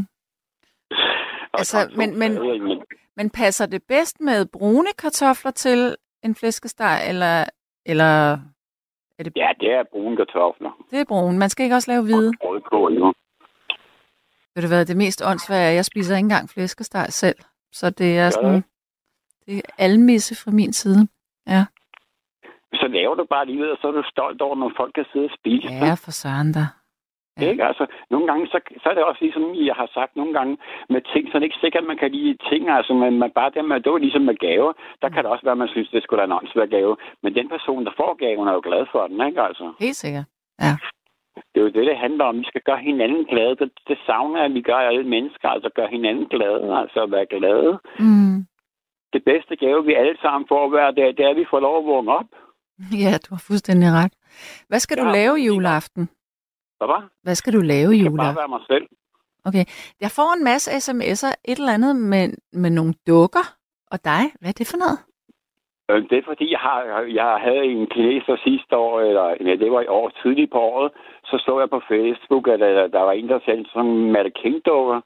Og 1.53 1.59
Altså, 1.59 1.79
men- 1.97 2.19
men- 2.19 2.63
men 2.69 2.83
Men 3.17 3.31
passer 3.31 3.67
det 3.67 3.83
bedst 3.89 4.21
med 4.21 4.47
brune 4.53 4.93
kartofler 4.99 5.51
til 5.51 5.97
en 6.25 6.35
flæskesteg, 6.35 6.97
eller, 7.09 7.45
eller 7.87 8.39
er 9.21 9.25
det, 9.25 9.33
Ja, 9.37 9.49
det 9.61 9.71
er 9.73 9.83
brune 9.93 10.17
kartofler. 10.17 10.71
det 10.91 10.99
er 11.01 11.05
brune? 11.09 11.39
Man 11.39 11.49
skal 11.51 11.65
ikke 11.65 11.77
også 11.77 11.91
lave 11.91 12.03
hvide. 12.03 12.33
Og 12.41 12.49
rødkål, 12.51 12.95
jo. 12.99 13.15
Ved 14.55 14.63
du 14.63 14.69
hvad, 14.69 14.87
det 14.87 14.97
mest 14.97 15.23
åndssvage 15.31 15.69
er, 15.71 15.75
jeg 15.81 15.85
spiser 15.85 16.17
ikke 16.17 16.25
engang 16.25 16.51
flæskesteg 16.51 17.07
selv. 17.09 17.37
Så 17.73 17.91
det 17.91 18.19
er 18.19 18.31
sådan, 18.31 18.65
det 19.47 19.57
er 19.59 19.63
almisse 19.79 20.35
fra 20.45 20.51
min 20.51 20.73
side. 20.73 21.09
Så 22.81 22.87
laver 22.89 23.15
du 23.15 23.27
bare 23.31 23.47
lige 23.47 23.73
og 23.73 23.79
så 23.81 23.89
er 23.89 23.93
du 23.93 24.03
stolt 24.11 24.41
over, 24.43 24.57
når 24.57 24.73
folk 24.77 24.93
kan 24.95 25.05
sidde 25.13 25.25
og 25.25 25.31
spise. 25.39 25.69
det. 25.69 25.75
Ja, 25.87 25.95
for 25.95 26.11
søren 26.11 26.53
da. 26.53 26.65
Ja. 27.43 27.51
Ikke? 27.51 27.65
Altså, 27.71 27.85
nogle 28.11 28.27
gange, 28.31 28.47
så, 28.47 28.59
så 28.83 28.87
er 28.91 28.95
det 28.95 29.05
også 29.05 29.23
ligesom, 29.27 29.45
jeg 29.71 29.75
har 29.81 29.89
sagt 29.95 30.17
nogle 30.17 30.33
gange, 30.39 30.59
med 30.95 31.01
ting, 31.13 31.23
så 31.29 31.33
er 31.35 31.39
det 31.41 31.49
ikke 31.49 31.63
sikkert, 31.65 31.83
at 31.83 31.89
man 31.93 31.99
kan 32.03 32.11
lide 32.11 32.37
ting, 32.51 32.63
altså, 32.79 32.93
men 32.95 33.19
man 33.19 33.31
bare 33.31 33.51
det 33.55 33.65
med, 33.65 33.81
det 33.81 33.93
var 33.93 33.99
ligesom 33.99 34.23
med 34.31 34.37
gaver, 34.47 34.73
der 35.03 35.09
kan 35.09 35.21
det 35.25 35.31
også 35.33 35.45
være, 35.45 35.57
at 35.59 35.63
man 35.65 35.69
synes, 35.75 35.89
det 35.91 36.03
skulle 36.03 36.21
da 36.21 36.27
en 36.27 36.39
åndsvær 36.39 36.67
gave. 36.67 36.97
Men 37.23 37.35
den 37.35 37.49
person, 37.49 37.85
der 37.87 37.93
får 38.01 38.13
gaven, 38.25 38.49
er 38.49 38.53
jo 38.53 38.63
glad 38.69 38.87
for 38.93 39.07
den, 39.07 39.27
ikke 39.29 39.43
altså? 39.49 39.73
Helt 39.81 39.97
sikkert. 39.97 40.25
Det 41.55 41.61
er 41.61 41.65
jo 41.65 41.71
det, 41.77 41.87
det 41.91 41.97
handler 41.99 42.25
om. 42.25 42.39
Vi 42.39 42.45
skal 42.45 42.61
gøre 42.61 42.79
hinanden 42.79 43.25
glade. 43.25 43.57
Det, 43.61 43.71
det 43.89 43.99
savner 44.07 44.43
at 44.43 44.55
vi 44.55 44.63
gør 44.63 44.77
alle 44.91 45.05
mennesker, 45.05 45.49
altså 45.49 45.71
gøre 45.75 45.89
hinanden 45.97 46.27
glade, 46.27 46.79
altså 46.83 47.03
at 47.03 47.11
være 47.11 47.27
glade. 47.27 47.79
Mm. 47.99 48.37
Det 49.13 49.25
bedste 49.25 49.57
gave, 49.57 49.85
vi 49.85 49.95
alle 49.95 50.17
sammen 50.23 50.45
får 50.49 50.69
hver 50.69 50.91
dag, 50.91 51.07
det 51.17 51.21
er, 51.25 51.31
at 51.31 51.37
vi 51.37 51.47
får 51.51 51.61
lov 51.61 51.79
at 51.79 51.85
vågne 51.85 52.13
op. 52.13 52.31
Ja, 53.05 53.13
du 53.25 53.29
har 53.35 53.43
fuldstændig 53.47 53.89
ret. 53.93 54.13
Hvad 54.69 54.79
skal 54.79 54.97
du 54.99 55.05
Ja. 55.07 55.13
lave 55.13 55.35
juleaften? 55.47 56.09
Var? 56.87 57.09
Hvad 57.23 57.35
skal 57.35 57.53
du 57.53 57.61
lave 57.61 57.91
Jeg 57.91 58.03
kan 58.03 58.17
bare 58.17 58.37
være 58.37 58.49
mig 58.49 58.61
selv. 58.67 58.87
Jeg 60.01 60.11
får 60.11 60.37
en 60.37 60.45
masse 60.45 60.71
sms'er, 60.71 61.35
et 61.45 61.59
eller 61.59 61.73
andet 61.73 61.97
med, 61.97 62.29
med 62.53 62.71
nogle 62.71 62.95
dukker. 63.07 63.47
Og 63.93 64.05
dig, 64.05 64.23
hvad 64.41 64.49
er 64.49 64.59
det 64.59 64.71
for 64.71 64.79
noget? 64.85 64.99
Øh, 65.91 66.11
Det 66.11 66.19
er 66.19 66.29
fordi, 66.31 66.51
jeg 66.51 66.59
har, 66.59 66.79
jeg 67.21 67.31
havde 67.47 67.65
en 67.65 67.87
kineser 67.87 68.37
sidste 68.45 68.77
år, 68.77 69.01
eller 69.01 69.27
ja, 69.49 69.55
det 69.63 69.73
var 69.73 69.81
i 69.81 69.87
år 69.99 70.09
tidligt 70.23 70.51
på 70.53 70.59
året, 70.59 70.93
så 71.25 71.37
så 71.47 71.61
jeg 71.61 71.71
på 71.71 71.81
Facebook, 71.89 72.49
at 72.49 72.61
der, 72.61 72.87
der 72.87 73.03
var 73.09 73.13
en, 73.13 73.29
der 73.29 73.41
sendte 73.45 73.71
sådan 73.71 73.91
en 73.91 74.13
Matte 74.13 74.31
King-dukker. 74.31 75.01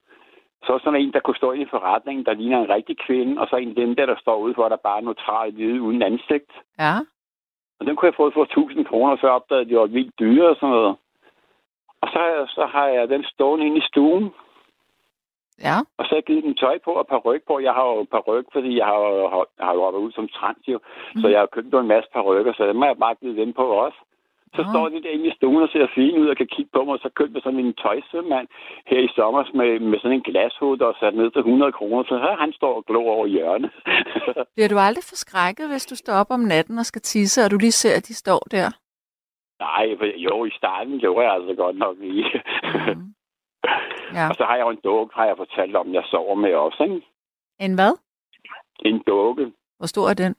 Så 0.67 0.81
sådan 0.85 1.01
en, 1.01 1.13
der 1.13 1.21
kunne 1.21 1.37
stå 1.43 1.53
i 1.53 1.67
forretningen, 1.71 2.25
der 2.27 2.35
ligner 2.35 2.59
en 2.61 2.69
rigtig 2.77 2.97
kvinde, 3.07 3.41
og 3.41 3.47
så 3.49 3.57
en 3.57 3.69
af 3.69 3.75
dem 3.75 3.97
der, 3.97 4.07
der 4.07 4.17
står 4.21 4.37
ude 4.37 4.55
for, 4.55 4.69
der 4.69 4.77
bare 4.77 4.99
er 4.99 5.05
neutralt 5.05 5.55
hvide 5.55 5.83
uden 5.83 6.03
ansigt. 6.03 6.53
Ja. 6.79 6.95
Og 7.81 7.87
den 7.87 7.97
kunne 7.97 8.07
jeg 8.07 8.15
få 8.17 8.31
for 8.35 8.43
1000 8.43 8.85
kroner, 8.85 9.17
så 9.17 9.27
opdagede 9.27 9.63
at 9.65 9.69
de 9.69 9.77
var 9.77 9.87
vildt 9.87 10.19
dyre 10.19 10.49
og 10.49 10.57
sådan 10.57 10.69
noget. 10.69 10.97
Og 12.05 12.09
så, 12.15 12.23
så 12.57 12.63
har 12.75 12.87
jeg 12.97 13.09
den 13.09 13.25
stående 13.33 13.67
inde 13.67 13.79
i 13.83 13.89
stuen, 13.91 14.27
Ja. 15.69 15.77
og 15.99 16.03
så 16.05 16.09
har 16.11 16.17
jeg 16.21 16.25
givet 16.31 16.45
den 16.49 16.57
tøj 16.63 16.77
på 16.85 16.91
og 17.01 17.07
par 17.07 17.21
på. 17.49 17.55
Jeg 17.67 17.73
har 17.79 17.85
jo 17.93 18.07
par 18.15 18.25
fordi 18.53 18.71
jeg 18.79 18.87
har, 18.87 18.99
jo- 18.99 19.47
har 19.67 19.73
jo 19.75 19.81
hoppet 19.85 20.01
ud 20.07 20.13
som 20.13 20.29
trans 20.29 20.63
jo. 20.69 20.79
Mm. 21.15 21.21
Så 21.21 21.27
jeg 21.29 21.39
har 21.41 21.47
købt 21.57 21.75
en 21.81 21.93
masse 21.95 22.09
par 22.13 22.23
så 22.53 22.63
dem 22.67 22.79
har 22.83 22.87
jeg 22.93 22.99
bare 23.05 23.15
givet 23.23 23.37
dem 23.37 23.53
på 23.53 23.67
også. 23.85 23.99
Så 24.57 24.63
Nå. 24.63 24.69
står 24.73 24.89
de 24.89 25.03
der 25.03 25.11
inde 25.17 25.27
i 25.29 25.37
stuen 25.37 25.63
og 25.63 25.69
ser 25.73 25.87
fine 25.95 26.21
ud 26.23 26.29
og 26.29 26.37
kan 26.37 26.47
kigge 26.55 26.71
på 26.75 26.85
mig, 26.85 26.93
og 26.95 26.99
så 27.03 27.09
købte 27.19 27.35
jeg 27.37 27.43
sådan 27.43 27.59
en 27.61 27.75
tøjsømand 27.83 28.49
her 28.87 29.01
i 29.07 29.09
sommer 29.17 29.43
med, 29.55 29.71
med 29.91 29.99
sådan 29.99 30.17
en 30.17 30.23
der 30.79 30.87
er 30.89 30.97
sat 31.01 31.15
ned 31.15 31.31
til 31.31 31.39
100 31.39 31.73
kroner. 31.73 32.05
Så 32.05 32.15
her 32.19 32.37
han 32.37 32.53
står 32.53 32.75
og 32.77 32.85
glor 32.89 33.11
over 33.17 33.27
hjørnet. 33.27 33.71
Bliver 34.55 34.69
du 34.69 34.79
aldrig 34.79 35.05
forskrækket, 35.13 35.67
hvis 35.71 35.87
du 35.87 35.95
står 35.97 36.15
op 36.23 36.31
om 36.31 36.41
natten 36.41 36.79
og 36.79 36.87
skal 36.87 37.03
tisse, 37.03 37.45
og 37.45 37.51
du 37.51 37.57
lige 37.59 37.73
ser, 37.83 37.97
at 37.97 38.09
de 38.09 38.15
står 38.15 38.41
der? 38.51 38.67
Nej, 39.61 39.97
for, 39.99 40.05
jo, 40.05 40.45
i 40.45 40.51
starten 40.51 40.99
gjorde 40.99 41.27
jeg 41.27 41.35
altså 41.35 41.55
godt 41.55 41.77
nok 41.77 41.97
lige. 42.01 42.43
Mm. 42.97 43.15
Ja. 44.15 44.29
og 44.31 44.35
så 44.35 44.45
har 44.45 44.57
jeg 44.57 44.65
jo 44.65 44.71
en 44.71 44.81
dukke, 44.85 45.15
har 45.15 45.27
jeg 45.27 45.37
fortalt 45.37 45.77
om, 45.77 45.95
jeg 45.95 46.05
sover 46.07 46.35
med 46.35 46.55
også, 46.55 46.83
ikke? 46.83 47.03
En 47.61 47.75
hvad? 47.75 47.99
En 48.79 49.03
dukke. 49.07 49.53
Hvor 49.79 49.87
stor 49.87 50.09
er 50.09 50.15
den? 50.15 50.35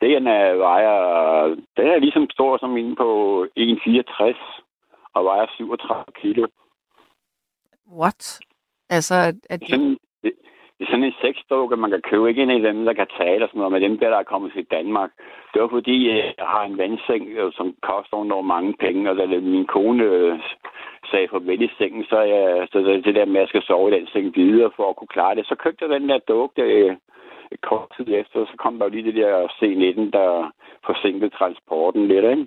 Den 0.00 0.26
er, 0.26 0.54
vejer, 0.54 1.46
den 1.76 1.86
er 1.86 1.98
ligesom 1.98 2.30
stor 2.30 2.58
som 2.58 2.76
en 2.76 2.96
på 2.96 3.08
1,64 3.58 4.62
og 5.14 5.24
vejer 5.24 5.46
37 5.56 6.04
kilo. 6.14 6.46
What? 7.92 8.40
Altså, 8.90 9.14
at, 9.14 9.34
at 9.50 9.60
Sådan, 9.68 9.98
det, 10.82 10.88
er 10.88 10.92
sådan 10.92 11.10
en 11.10 11.20
sexdukke, 11.22 11.76
man 11.76 11.90
kan 11.90 12.02
købe. 12.10 12.28
Ikke 12.28 12.42
en 12.42 12.50
af 12.50 12.60
dem, 12.60 12.84
der 12.84 12.92
kan 12.92 13.06
tale 13.18 13.44
og 13.44 13.48
sådan 13.48 13.58
noget, 13.58 13.72
men 13.72 13.82
dem 13.82 13.98
der, 13.98 14.10
der 14.10 14.18
er 14.20 14.32
kommet 14.32 14.52
til 14.52 14.64
Danmark. 14.76 15.10
Det 15.52 15.62
var 15.62 15.68
fordi, 15.68 15.96
øh, 16.10 16.24
jeg 16.40 16.48
har 16.54 16.64
en 16.64 16.78
vandseng, 16.78 17.22
øh, 17.28 17.52
som 17.58 17.74
koster 17.82 18.16
under 18.16 18.40
mange 18.54 18.74
penge, 18.84 19.10
og 19.10 19.16
da 19.16 19.26
min 19.26 19.66
kone 19.66 20.04
øh, 20.04 20.38
sagde 21.10 21.28
for 21.30 21.40
i 21.66 21.70
sengen, 21.78 22.04
så, 22.04 22.20
jeg, 22.20 22.68
så 22.72 22.78
det 23.04 23.14
der 23.14 23.24
med, 23.24 23.36
at 23.36 23.40
jeg 23.40 23.48
skal 23.48 23.62
sove 23.62 23.88
i 23.90 23.94
den 23.98 24.06
seng 24.06 24.36
videre 24.36 24.70
for 24.76 24.90
at 24.90 24.96
kunne 24.96 25.14
klare 25.16 25.34
det. 25.34 25.46
Så 25.46 25.54
købte 25.54 25.84
jeg 25.84 26.00
den 26.00 26.08
der 26.08 26.18
dukke 26.18 26.62
et 27.54 27.60
kort 27.60 27.88
tid 27.96 28.06
efter, 28.20 28.46
så 28.46 28.54
kom 28.58 28.78
der 28.78 28.88
lige 28.88 29.06
det 29.08 29.14
der 29.14 29.34
C19, 29.58 30.00
der 30.18 30.50
forsinkede 30.86 31.30
transporten 31.38 32.08
lidt, 32.08 32.24
ikke? 32.24 32.46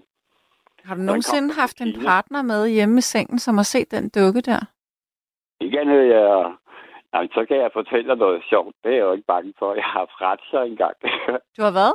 Har 0.87 0.95
du 0.95 1.01
nogensinde 1.01 1.53
haft 1.53 1.81
en 1.81 1.93
partner 2.05 2.41
med 2.41 2.69
hjemme 2.69 2.97
i 2.97 3.01
sengen, 3.01 3.39
som 3.39 3.55
har 3.57 3.63
set 3.63 3.91
den 3.91 4.09
dukke 4.09 4.41
der? 4.41 4.61
Ikke 5.61 5.79
andet, 5.79 6.07
jeg 6.07 6.51
Jamen, 7.15 7.29
så 7.33 7.45
kan 7.45 7.57
jeg 7.57 7.69
fortælle 7.73 8.07
dig 8.09 8.17
noget 8.17 8.43
sjovt. 8.49 8.75
Det 8.83 8.91
er 8.91 8.95
jeg 8.95 9.07
jo 9.09 9.11
ikke 9.11 9.31
bange 9.33 9.53
for. 9.59 9.73
Jeg 9.73 9.83
har 9.83 9.99
haft 9.99 10.21
retssager 10.21 10.63
engang. 10.63 10.95
Du 11.57 11.61
har 11.65 11.71
hvad? 11.71 11.91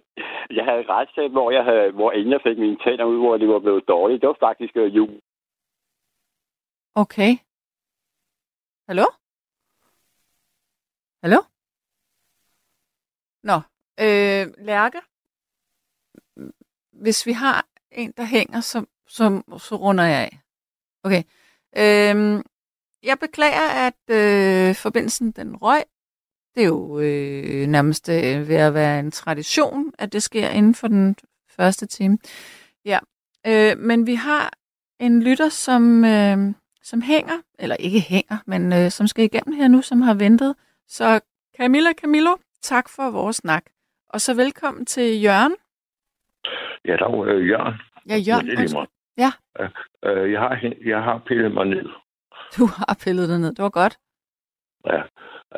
Jeg 0.58 0.64
havde 0.64 0.84
retssag, 0.88 1.28
hvor, 1.28 1.50
jeg 1.50 1.64
havde, 1.64 1.90
hvor 1.90 2.12
inden 2.12 2.32
jeg 2.32 2.40
fik 2.42 2.58
mine 2.58 2.78
tænder 2.84 3.04
ud, 3.04 3.18
hvor 3.18 3.36
de 3.36 3.48
var 3.48 3.58
blevet 3.58 3.88
dårlige. 3.88 4.20
Det 4.20 4.28
var 4.28 4.36
faktisk 4.40 4.76
uh, 4.76 4.96
jul. 4.96 5.20
Okay. 6.94 7.32
Hallo? 8.88 9.06
Hallo? 11.22 11.40
Nå, 13.42 13.56
øh, 14.00 14.44
Lærke, 14.58 15.00
hvis 16.92 17.26
vi 17.26 17.32
har 17.32 17.66
en, 17.90 18.12
der 18.16 18.24
hænger, 18.24 18.60
så, 18.60 18.86
så, 19.06 19.42
så 19.58 19.76
runder 19.76 20.04
jeg 20.04 20.20
af. 20.26 20.38
Okay. 21.04 21.22
Øh, 21.76 22.44
jeg 23.06 23.18
beklager, 23.20 23.86
at 23.86 24.02
øh, 24.10 24.74
forbindelsen 24.74 25.30
den 25.30 25.56
røg. 25.56 25.82
Det 26.54 26.62
er 26.62 26.66
jo 26.66 26.98
øh, 26.98 27.66
nærmest 27.66 28.08
øh, 28.08 28.48
ved 28.48 28.56
at 28.56 28.74
være 28.74 29.00
en 29.00 29.10
tradition, 29.10 29.92
at 29.98 30.12
det 30.12 30.22
sker 30.22 30.48
inden 30.48 30.74
for 30.74 30.88
den 30.88 31.16
første 31.50 31.86
time. 31.86 32.18
Ja, 32.84 32.98
øh, 33.46 33.78
men 33.78 34.06
vi 34.06 34.14
har 34.14 34.52
en 35.00 35.22
lytter, 35.22 35.48
som, 35.48 36.04
øh, 36.04 36.38
som 36.82 37.02
hænger, 37.02 37.38
eller 37.58 37.76
ikke 37.76 38.00
hænger, 38.00 38.38
men 38.46 38.72
øh, 38.72 38.90
som 38.90 39.06
skal 39.06 39.24
igennem 39.24 39.56
her 39.56 39.68
nu, 39.68 39.82
som 39.82 40.00
har 40.02 40.14
ventet. 40.14 40.54
Så 40.88 41.20
Camilla 41.56 41.92
Camillo, 41.92 42.36
tak 42.62 42.88
for 42.88 43.10
vores 43.10 43.36
snak. 43.36 43.64
Og 44.08 44.20
så 44.20 44.34
velkommen 44.34 44.86
til 44.86 45.22
Jørgen. 45.22 45.56
Ja, 46.84 46.96
der 46.96 47.04
er 47.04 47.22
øh, 47.22 47.48
Jørgen. 47.48 47.74
Ja, 48.08 48.16
Jørgen. 48.16 48.46
Det 48.46 48.74
er 48.74 48.86
Ja. 49.18 49.30
Øh, 50.04 50.32
jeg, 50.32 50.40
har, 50.40 50.72
jeg 50.86 51.02
har 51.02 51.22
pillet 51.26 51.54
mig 51.54 51.66
ned. 51.66 51.86
Du 52.56 52.64
har 52.76 52.98
pillet 53.04 53.28
det 53.28 53.40
ned. 53.40 53.54
Det 53.54 53.62
var 53.62 53.74
godt. 53.82 53.94
Ja. 54.90 55.02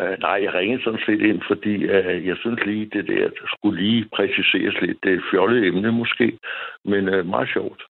Øh, 0.01 0.19
nej, 0.19 0.39
jeg 0.45 0.55
ringede 0.55 0.83
sådan 0.85 1.05
set 1.07 1.21
ind, 1.21 1.41
fordi 1.51 1.75
øh, 1.95 2.27
jeg 2.27 2.37
synes 2.37 2.61
lige, 2.67 2.91
det 2.93 3.09
der 3.09 3.31
skulle 3.47 3.83
lige 3.83 4.09
præciseres 4.17 4.77
lidt. 4.81 4.99
Det 5.03 5.13
er 5.13 5.17
et 5.17 5.29
fjollet 5.31 5.67
emne 5.67 5.93
måske, 5.93 6.39
men 6.85 7.09
øh, 7.09 7.27
meget 7.27 7.49
sjovt. 7.53 7.83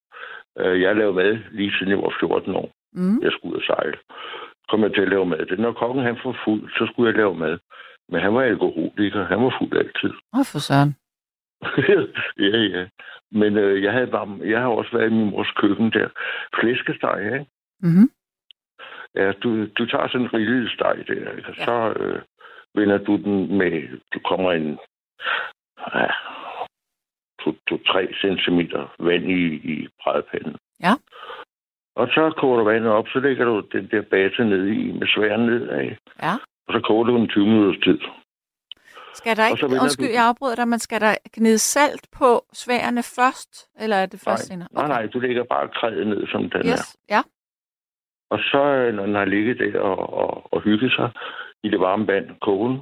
Øh, 0.58 0.80
jeg 0.80 0.96
lavede 0.96 1.16
mad 1.16 1.38
lige 1.50 1.72
siden 1.72 1.90
jeg 1.90 1.98
var 1.98 2.16
14 2.20 2.54
år. 2.54 2.70
Mm. 2.92 3.18
Jeg 3.22 3.32
skulle 3.32 3.54
ud 3.54 3.60
og 3.60 3.66
sejle. 3.66 3.98
Kom 4.68 4.82
jeg 4.82 4.94
til 4.94 5.00
at 5.00 5.08
lave 5.08 5.26
mad. 5.26 5.46
Det, 5.46 5.58
når 5.58 5.72
kongen 5.72 6.04
han 6.04 6.18
får 6.22 6.36
fuld, 6.44 6.70
så 6.70 6.86
skulle 6.86 7.08
jeg 7.10 7.16
lave 7.16 7.34
mad. 7.34 7.58
Men 8.08 8.20
han 8.20 8.34
var 8.34 8.42
alkoholiker. 8.42 9.24
Han 9.24 9.40
var 9.44 9.56
fuld 9.58 9.78
altid. 9.78 10.12
Åh, 10.36 10.44
for 10.52 10.58
søren. 10.58 10.96
ja, 12.52 12.58
ja. 12.74 12.86
Men 13.32 13.56
øh, 13.56 13.82
jeg, 13.82 13.92
havde 13.92 14.06
bare, 14.06 14.38
jeg 14.44 14.60
har 14.60 14.68
også 14.68 14.90
været 14.92 15.10
i 15.10 15.14
min 15.14 15.30
mors 15.30 15.50
køkken 15.50 15.90
der. 15.92 16.08
Flæskesteg, 16.60 17.20
ikke? 17.24 17.46
Mm-hmm. 17.82 18.08
Ja, 19.14 19.32
du, 19.32 19.66
du 19.66 19.86
tager 19.86 20.08
sådan 20.08 20.20
en 20.26 20.34
rillet 20.34 20.70
steg 20.70 20.96
der, 21.08 21.32
ikke? 21.36 21.54
Ja. 21.58 21.64
så 21.64 21.94
øh, 22.00 22.22
vender 22.74 22.98
du 22.98 23.16
den 23.16 23.58
med, 23.58 23.98
du 24.14 24.18
kommer 24.28 24.52
en 24.52 24.78
ja, 25.94 26.06
to, 27.42 27.52
to, 27.68 27.78
3 27.86 28.08
centimeter 28.20 28.94
vand 28.98 29.24
i, 29.30 29.44
i 29.72 29.88
brædpanden. 30.02 30.56
Ja. 30.82 30.92
Og 31.96 32.08
så 32.08 32.32
koger 32.36 32.58
du 32.58 32.64
vandet 32.64 32.90
op, 32.92 33.08
så 33.08 33.18
lægger 33.20 33.44
du 33.44 33.60
den 33.72 33.88
der 33.90 34.02
base 34.02 34.44
ned 34.44 34.66
i 34.66 34.92
med 34.92 35.06
sværen 35.06 35.46
nedad. 35.46 35.96
Ja. 36.22 36.34
Og 36.66 36.72
så 36.74 36.80
koger 36.84 37.04
du 37.04 37.16
den 37.16 37.28
20 37.28 37.46
minutters 37.46 37.84
tid. 37.84 37.98
Skal 39.14 39.36
der 39.36 39.46
ikke, 39.46 39.80
undskyld, 39.82 40.06
du- 40.06 40.12
jeg 40.12 40.26
afbryder 40.26 40.54
dig, 40.54 40.68
men 40.68 40.78
skal 40.78 41.00
der 41.00 41.14
gnide 41.36 41.58
salt 41.58 42.06
på 42.18 42.44
sværene 42.52 43.02
først, 43.02 43.68
eller 43.80 43.96
er 43.96 44.06
det 44.06 44.22
Nej, 44.26 44.32
først 44.32 44.46
senere? 44.46 44.68
nej, 44.72 44.86
nej, 44.88 45.06
du 45.06 45.18
lægger 45.20 45.44
bare 45.44 45.68
krædet 45.68 46.06
ned, 46.06 46.26
som 46.26 46.50
den 46.50 46.60
er. 46.60 46.72
Yes, 46.72 46.96
ja. 47.08 47.20
Og 48.30 48.38
så, 48.38 48.62
øh, 48.64 48.94
når 48.94 49.06
den 49.06 49.14
har 49.14 49.24
ligget 49.24 49.58
der 49.58 49.80
og, 49.80 50.12
og, 50.12 50.52
og 50.52 50.60
hygget 50.60 50.92
sig 50.92 51.10
i 51.62 51.68
det 51.68 51.80
varme 51.80 52.06
vand, 52.06 52.40
kogen, 52.40 52.78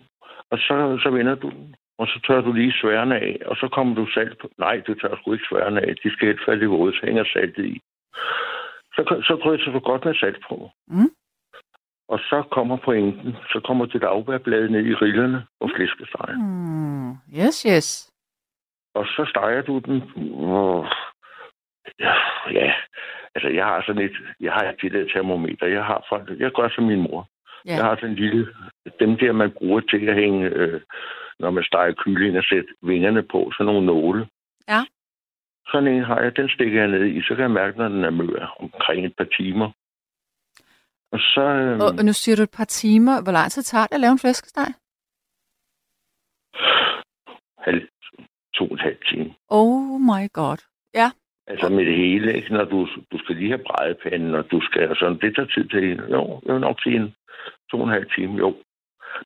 og 0.51 0.59
så, 0.59 0.99
så 1.03 1.11
vender 1.11 1.35
du 1.35 1.51
den. 1.51 1.75
Og 1.99 2.07
så 2.07 2.21
tør 2.27 2.41
du 2.41 2.53
lige 2.53 2.73
sværene 2.73 3.17
af, 3.17 3.39
og 3.47 3.57
så 3.57 3.69
kommer 3.69 3.95
du 3.95 4.07
salt 4.07 4.39
på. 4.39 4.51
Nej, 4.59 4.83
du 4.87 4.95
tør 4.95 5.17
sgu 5.17 5.33
ikke 5.33 5.47
sværene 5.51 5.81
af. 5.81 5.95
De 6.03 6.13
skal 6.13 6.29
helt 6.29 6.45
falde 6.45 6.63
i 6.63 6.67
våde, 6.67 6.93
så 6.93 7.07
hænger 7.07 7.25
saltet 7.33 7.65
i. 7.65 7.81
Så, 8.95 9.23
så 9.29 9.41
drysser 9.45 9.73
du 9.73 9.79
godt 9.79 10.05
med 10.05 10.15
salt 10.15 10.43
på. 10.49 10.71
Mm. 10.89 11.11
Og 12.09 12.19
så 12.19 12.43
kommer 12.51 12.77
pointen. 12.77 13.37
Så 13.53 13.61
kommer 13.67 13.87
dit 13.87 14.03
afbærblad 14.03 14.69
ned 14.69 14.87
i 14.87 14.95
rillerne 14.95 15.47
og 15.61 15.71
flæskestegen. 15.77 16.39
Mm. 16.43 17.11
Yes, 17.39 17.63
yes. 17.63 18.11
Og 18.95 19.07
så 19.07 19.27
steger 19.31 19.63
du 19.63 19.79
den. 19.79 20.03
Og, 20.35 20.87
ja, 22.51 22.73
altså 23.37 23.49
jeg 23.59 23.65
har 23.65 23.83
sådan 23.87 24.03
et, 24.03 24.17
jeg 24.41 24.53
har 24.53 24.65
et 24.69 24.83
lille 24.83 25.09
termometer. 25.13 25.67
Jeg 25.67 25.85
har 25.85 26.01
fra, 26.09 26.17
jeg 26.39 26.51
gør 26.53 26.69
som 26.69 26.85
min 26.85 27.03
mor. 27.03 27.29
Ja. 27.67 27.75
Jeg 27.75 27.85
har 27.85 27.97
sådan 27.97 28.11
en 28.11 28.23
lille, 28.25 28.43
dem 29.01 29.19
der, 29.19 29.33
man 29.33 29.51
bruger 29.59 29.81
til 29.81 30.09
at 30.09 30.15
hænge, 30.15 30.47
øh, 30.47 30.81
når 31.39 31.51
man 31.51 31.65
steger 31.65 31.93
kylling 31.93 32.39
og 32.39 32.45
sætte 32.45 32.69
vingerne 32.83 33.23
på, 33.23 33.51
sådan 33.53 33.67
nogle 33.67 33.87
nåle. 33.87 34.27
Ja. 34.69 34.81
Sådan 35.71 35.89
en 35.89 36.05
har 36.05 36.21
jeg, 36.21 36.37
den 36.37 36.49
stikker 36.49 36.81
jeg 36.81 36.91
ned 36.91 37.05
i, 37.05 37.23
så 37.23 37.35
kan 37.35 37.43
jeg 37.43 37.51
mærke, 37.51 37.79
når 37.79 37.89
den 37.89 38.05
er 38.05 38.11
mør 38.11 38.57
omkring 38.61 39.07
et 39.07 39.17
par 39.17 39.29
timer. 39.39 39.69
Og 41.13 41.19
så, 41.19 41.41
øh, 41.41 41.79
Og 41.99 42.05
nu 42.05 42.13
siger 42.13 42.37
du 42.37 42.43
et 42.43 42.57
par 42.57 42.65
timer. 42.65 43.23
Hvor 43.23 43.33
lang 43.33 43.51
tid 43.51 43.63
tager 43.63 43.87
det 43.87 43.95
at 43.95 44.01
lave 44.01 44.13
en 44.13 44.19
flæskesteg? 44.19 44.69
halv, 47.67 47.89
to 48.55 48.65
og 48.65 48.73
en 48.73 48.79
halv 48.79 48.99
time. 49.11 49.35
Oh 49.49 50.01
my 50.11 50.25
god. 50.33 50.59
Ja. 50.95 51.11
Altså 51.47 51.69
med 51.69 51.85
det 51.87 51.97
hele, 51.97 52.35
ikke? 52.37 52.53
Når 52.53 52.65
du, 52.65 52.89
du 53.13 53.19
skal 53.19 53.37
lige 53.37 53.49
have 53.55 53.65
brædepanden, 53.69 54.35
og 54.35 54.51
du 54.51 54.61
skal 54.61 54.91
og 54.91 54.97
sådan. 54.97 55.19
Det 55.21 55.35
tager 55.37 55.49
tid 55.55 55.69
til 55.69 55.91
en. 55.93 56.01
Jo, 56.11 56.41
jeg 56.47 56.55
vil 56.55 56.61
nok 56.61 56.79
sige 56.83 56.97
en 56.97 57.15
to 57.71 57.77
og 57.81 57.85
en 57.85 57.93
halv 57.93 58.07
time, 58.17 58.39
jo. 58.39 58.57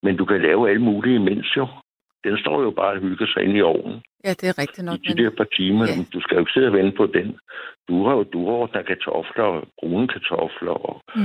Men 0.03 0.17
du 0.17 0.25
kan 0.25 0.43
lave 0.43 0.71
alle 0.71 0.83
mulige 0.83 1.15
imens, 1.17 1.57
jo. 1.57 1.67
Den 2.25 2.39
står 2.39 2.63
jo 2.63 2.71
bare 2.71 2.93
og 2.93 3.01
hygger 3.01 3.27
sig 3.27 3.43
ind 3.43 3.57
i 3.57 3.63
ovnen 3.63 4.03
Ja, 4.25 4.31
det 4.31 4.45
er 4.49 4.59
rigtigt 4.59 4.85
nok. 4.85 4.95
i 4.95 4.99
de 5.09 5.15
Men... 5.15 5.25
der 5.25 5.31
par 5.37 5.49
timer. 5.57 5.87
Ja. 5.87 5.93
Du 6.13 6.21
skal 6.21 6.35
jo 6.35 6.41
ikke 6.41 6.53
sidde 6.53 6.67
og 6.67 6.73
vente 6.73 6.97
på 6.97 7.07
den. 7.07 7.39
Du 7.89 8.05
har 8.07 8.15
jo 8.15 8.23
du 8.23 8.47
ordner 8.49 8.83
kartofler, 8.83 9.45
og 9.45 9.69
brune 9.79 10.09
kartofler 10.09 10.73
og 10.73 11.03
Mm. 11.17 11.23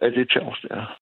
alt 0.00 0.14
det 0.16 0.30
tjavs 0.30 0.60
der. 0.68 0.98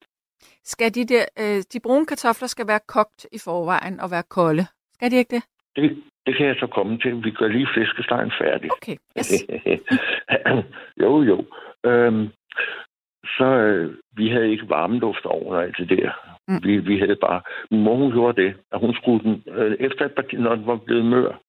Skal 0.65 0.95
de 0.95 1.05
der, 1.05 1.25
øh, 1.39 1.63
de 1.73 1.81
brune 1.83 2.07
kartofler 2.07 2.49
skal 2.49 2.67
være 2.67 2.81
kogt 2.89 3.27
i 3.33 3.39
forvejen 3.45 4.01
og 4.01 4.11
være 4.11 4.23
kolde. 4.31 4.65
Skal 4.95 5.11
de 5.11 5.17
ikke 5.17 5.35
det? 5.37 5.43
det. 5.77 6.03
Det 6.27 6.37
kan 6.37 6.47
jeg 6.47 6.57
så 6.61 6.67
komme 6.67 6.99
til. 6.99 7.25
Vi 7.25 7.31
gør 7.31 7.49
lige 7.49 7.69
flæskestegen 7.75 8.33
færdig. 8.41 8.71
Okay, 8.73 8.97
yes. 9.19 9.47
jo, 11.03 11.23
jo. 11.23 11.45
Øhm, 11.85 12.29
så 13.25 13.45
øh, 13.45 13.95
vi 14.17 14.29
havde 14.29 14.51
ikke 14.51 14.69
varmeluft 14.69 15.25
over 15.25 15.57
og 15.57 15.63
alt 15.63 15.79
det 15.79 15.89
der. 15.89 16.11
Mm. 16.49 16.55
Mm. 16.55 16.61
Vi, 16.65 16.79
vi 16.79 16.99
havde 16.99 17.17
bare... 17.17 17.41
Min 17.71 17.83
mor, 17.83 17.97
hun 17.97 18.13
gjorde 18.13 18.43
det, 18.43 18.57
at 18.73 18.81
hun 18.81 18.95
skulle 18.95 19.25
den... 19.25 19.43
Øh, 19.55 19.77
efter 19.81 20.05
et 20.05 20.15
par, 20.15 20.25
når 20.33 20.55
den 20.55 20.67
var 20.67 20.77
blevet 20.77 21.05
mør, 21.05 21.41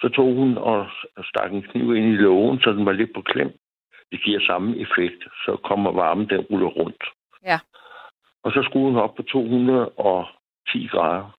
så 0.00 0.08
tog 0.08 0.34
hun 0.34 0.58
og 0.58 0.86
stak 1.24 1.52
en 1.52 1.62
kniv 1.62 1.96
ind 1.96 2.06
i 2.06 2.16
lågen, 2.16 2.60
så 2.60 2.70
den 2.70 2.86
var 2.86 2.92
lidt 2.92 3.14
på 3.14 3.22
klem. 3.22 3.52
Det 4.12 4.22
giver 4.24 4.40
samme 4.40 4.78
effekt. 4.78 5.20
Så 5.44 5.56
kommer 5.64 5.92
varmen, 5.92 6.28
den 6.28 6.40
ruller 6.40 6.66
rundt. 6.66 7.04
Ja. 7.44 7.58
Og 8.44 8.52
så 8.52 8.62
skulle 8.62 8.86
hun 8.86 8.96
op 8.96 9.14
på 9.14 9.22
210 9.22 10.86
grader. 10.86 11.36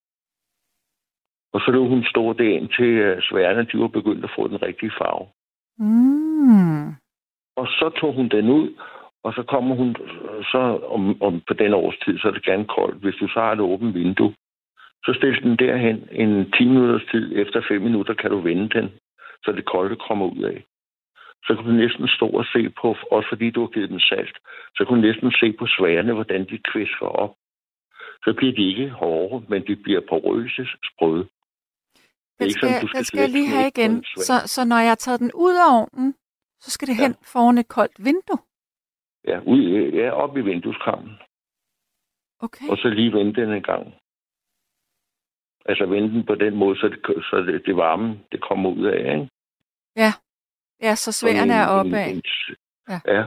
Og 1.56 1.62
så 1.62 1.72
lå 1.72 1.88
hun 1.88 2.04
stå 2.04 2.34
der 2.34 2.52
indtil 2.60 2.92
øh, 3.06 3.22
sværene 3.22 3.68
de 3.72 3.80
var 3.80 3.88
begyndt 3.88 4.24
at 4.24 4.36
få 4.36 4.48
den 4.48 4.62
rigtige 4.62 4.92
farve. 5.00 5.26
Mm. 5.78 6.88
Og 7.56 7.68
så 7.68 7.92
tog 8.00 8.14
hun 8.14 8.30
den 8.30 8.50
ud, 8.50 8.68
og 9.24 9.34
så 9.34 9.44
kommer 9.44 9.76
hun 9.76 9.96
så 10.52 10.64
om, 10.96 11.22
om 11.22 11.42
på 11.48 11.54
den 11.54 11.74
års 11.74 11.98
tid, 12.06 12.20
så 12.20 12.28
er 12.28 12.32
det 12.32 12.44
gerne 12.46 12.66
koldt. 12.66 13.02
Hvis 13.04 13.16
du 13.22 13.28
så 13.28 13.40
har 13.40 13.52
et 13.52 13.60
åbent 13.60 13.96
vindue, 13.96 14.34
så 15.06 15.14
stil 15.14 15.44
den 15.44 15.56
derhen 15.56 16.08
en 16.12 16.52
10 16.52 16.66
minutters 16.66 17.08
tid. 17.12 17.26
Efter 17.42 17.62
5 17.68 17.82
minutter 17.82 18.14
kan 18.14 18.32
du 18.32 18.40
vende 18.40 18.70
den, 18.70 18.92
så 19.44 19.52
det 19.52 19.66
kolde 19.66 19.96
kommer 19.96 20.26
ud 20.26 20.44
af. 20.44 20.64
Så 21.46 21.56
kan 21.56 21.66
du 21.66 21.72
næsten 21.72 22.08
stå 22.08 22.28
og 22.28 22.46
se 22.46 22.70
på, 22.82 22.96
også 23.12 23.30
fordi 23.30 23.50
du 23.50 23.60
har 23.62 23.68
givet 23.68 23.90
den 23.90 24.00
salt, 24.00 24.38
så 24.76 24.86
kan 24.86 24.96
du 24.96 25.02
næsten 25.02 25.32
se 25.32 25.54
på 25.60 25.68
sværene, 25.68 26.14
hvordan 26.14 26.46
de 26.50 26.58
kvisker 26.72 27.06
op. 27.06 27.34
Så 28.24 28.34
bliver 28.38 28.54
de 28.54 28.70
ikke 28.70 28.90
hårde, 28.90 29.46
men 29.50 29.68
de 29.68 29.76
bliver 29.76 30.02
porøse, 30.10 30.68
sprøde. 30.90 31.28
Den 32.40 32.52
skal, 32.52 32.70
sådan, 32.70 32.82
du 32.82 32.88
den 32.88 32.88
skal 32.88 33.06
skal 33.06 33.20
jeg 33.20 33.30
lige 33.30 33.48
have 33.48 33.68
igen. 33.68 34.04
Så, 34.04 34.34
så 34.46 34.66
når 34.66 34.76
jeg 34.78 34.90
har 34.90 34.96
taget 34.96 35.20
den 35.20 35.32
ud 35.34 35.56
af 35.64 35.68
ovnen, 35.80 36.16
så 36.60 36.72
skal 36.72 36.88
det 36.88 36.98
Ja. 36.98 37.02
hen 37.04 37.16
foran 37.34 37.58
et 37.58 37.68
koldt 37.68 38.06
vindue. 38.06 38.40
Ja, 39.28 39.40
ud, 39.52 39.92
ja, 39.94 40.12
op 40.12 40.38
i 40.38 40.42
vindueskammen. 40.42 41.14
Okay. 42.40 42.68
og 42.70 42.78
så 42.78 42.88
lige 42.90 43.14
vende 43.14 43.34
den 43.42 43.50
en 43.54 43.64
gang. 43.64 43.86
Altså 45.66 45.86
vende 45.86 46.10
den 46.10 46.26
på 46.26 46.36
den 46.36 46.56
måde, 46.56 46.76
så 46.80 46.88
det, 46.88 47.00
så 47.30 47.38
det, 47.48 47.66
det 47.66 47.76
varme, 47.78 48.20
det 48.32 48.42
kommer 48.42 48.70
ud 48.70 48.86
af, 48.86 49.00
ikke? 49.14 49.30
Ja, 50.82 50.96
så 50.96 51.12
sværene 51.12 51.54
er 51.54 51.68
opad. 51.68 52.08
En, 52.10 52.16
en, 52.16 52.22
Ja. 52.90 53.00
ja. 53.08 53.18
ja. 53.18 53.26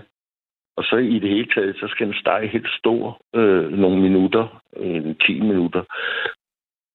Og 0.76 0.84
så 0.84 0.96
i 0.96 1.18
det 1.18 1.30
hele 1.30 1.48
taget, 1.54 1.76
så 1.76 1.88
skal 1.88 2.06
den 2.06 2.14
stege 2.14 2.48
helt 2.48 2.68
stor 2.78 3.20
øh, 3.34 3.70
nogle 3.72 4.02
minutter, 4.02 4.62
en 4.76 5.18
10 5.18 5.40
minutter, 5.40 5.82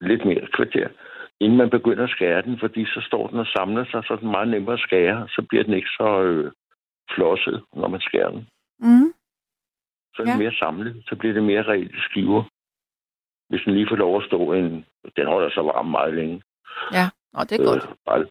lidt 0.01 0.25
mere 0.25 0.47
kvarter, 0.53 0.89
inden 1.43 1.57
man 1.57 1.69
begynder 1.69 2.03
at 2.03 2.09
skære 2.09 2.41
den, 2.41 2.59
fordi 2.59 2.85
så 2.85 3.01
står 3.07 3.27
den 3.27 3.39
og 3.39 3.47
samler 3.47 3.85
sig, 3.91 4.03
så 4.07 4.13
er 4.13 4.17
den 4.17 4.31
meget 4.31 4.47
nemmere 4.47 4.73
at 4.73 4.79
skære, 4.87 5.27
så 5.29 5.45
bliver 5.49 5.63
den 5.63 5.73
ikke 5.73 5.89
så 5.99 6.21
øh, 6.23 6.51
flosset, 7.15 7.63
når 7.73 7.87
man 7.87 8.01
skærer 8.01 8.29
den. 8.31 8.47
Mm. 8.79 9.13
Så 10.13 10.17
er 10.21 10.25
den 10.25 10.33
Ja. 10.33 10.43
mere 10.43 10.53
samlet, 10.63 11.03
så 11.09 11.15
bliver 11.15 11.33
det 11.33 11.43
mere 11.43 11.63
reelt 11.63 11.95
skiver. 12.09 12.43
Hvis 13.49 13.61
den 13.65 13.73
lige 13.73 13.87
får 13.89 13.95
lov 13.95 14.17
at 14.21 14.27
stå 14.27 14.53
en... 14.53 14.85
Den 15.17 15.27
holder 15.27 15.49
sig 15.49 15.65
varm 15.65 15.85
meget 15.85 16.13
længe. 16.13 16.41
Ja, 16.91 17.05
og 17.33 17.49
det 17.49 17.59
er 17.59 17.65
godt. 17.65 17.83
Øh, 17.89 17.95
bare, 18.05 18.25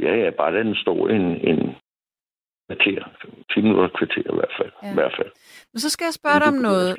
ja, 0.00 0.14
ja, 0.24 0.30
bare 0.30 0.52
lad 0.54 0.64
den 0.64 0.74
stå 0.74 1.06
en, 1.06 1.22
en 1.50 1.74
kvarter. 2.66 3.02
10 3.54 3.60
minutter 3.60 3.88
kvarter 3.98 4.32
i 4.32 4.36
hvert 4.38 4.54
fald. 4.58 4.72
Ja. 4.82 4.90
I 4.90 4.94
hvert 4.94 5.14
fald. 5.18 5.30
Men 5.72 5.80
så 5.80 5.90
skal 5.90 6.04
jeg 6.04 6.14
spørge 6.14 6.40
dig 6.40 6.48
om 6.48 6.54
noget, 6.68 6.90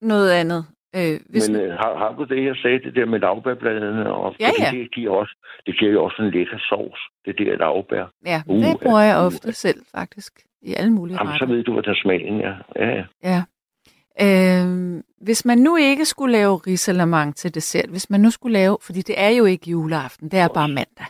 noget 0.00 0.30
andet. 0.40 0.66
Øh, 0.98 1.20
hvis, 1.30 1.48
Men 1.48 1.60
øh, 1.60 1.70
har, 1.80 1.92
har 1.98 2.14
du 2.18 2.24
det, 2.24 2.44
jeg 2.44 2.56
sagde, 2.62 2.78
det 2.78 2.94
der 2.94 3.06
med 3.06 3.20
lavbærbladene? 3.20 4.12
Og, 4.12 4.34
Ja, 4.40 4.50
ja. 4.58 4.70
Det 4.78 4.94
giver, 4.94 5.12
også, 5.20 5.34
det 5.66 5.78
giver 5.78 5.92
jo 5.92 6.04
også 6.04 6.22
en 6.22 6.30
lækker 6.30 6.58
sovs. 6.68 7.00
Det 7.24 7.38
der 7.38 7.56
lavbær. 7.56 8.04
ja, 8.26 8.42
Uh, 8.46 8.64
det 8.64 8.76
bruger 8.82 9.00
jeg 9.00 9.16
uh, 9.18 9.26
ofte 9.26 9.52
selv, 9.52 9.80
faktisk. 9.94 10.32
I 10.62 10.74
alle 10.78 10.92
mulige 10.92 11.16
Jamen, 11.16 11.32
så 11.32 11.44
retter. 11.44 11.54
ved 11.54 11.64
du, 11.64 11.72
hvordan 11.72 11.94
smagen 11.94 12.40
er. 12.40 12.54
Ja, 12.76 12.88
ja. 12.88 13.04
Ja. 13.32 13.42
Øh, 14.22 15.02
hvis 15.20 15.44
man 15.44 15.58
nu 15.58 15.76
ikke 15.76 16.04
skulle 16.04 16.32
lave 16.32 16.56
risalamande 16.66 17.32
til 17.32 17.54
dessert, 17.54 17.88
hvis 17.90 18.10
man 18.10 18.20
nu 18.20 18.30
skulle 18.30 18.52
lave, 18.52 18.78
fordi 18.82 19.00
det 19.00 19.14
er 19.18 19.28
jo 19.28 19.44
ikke 19.44 19.70
juleaften, 19.70 20.28
det 20.28 20.38
er 20.38 20.48
bare 20.54 20.68
mandag. 20.68 21.06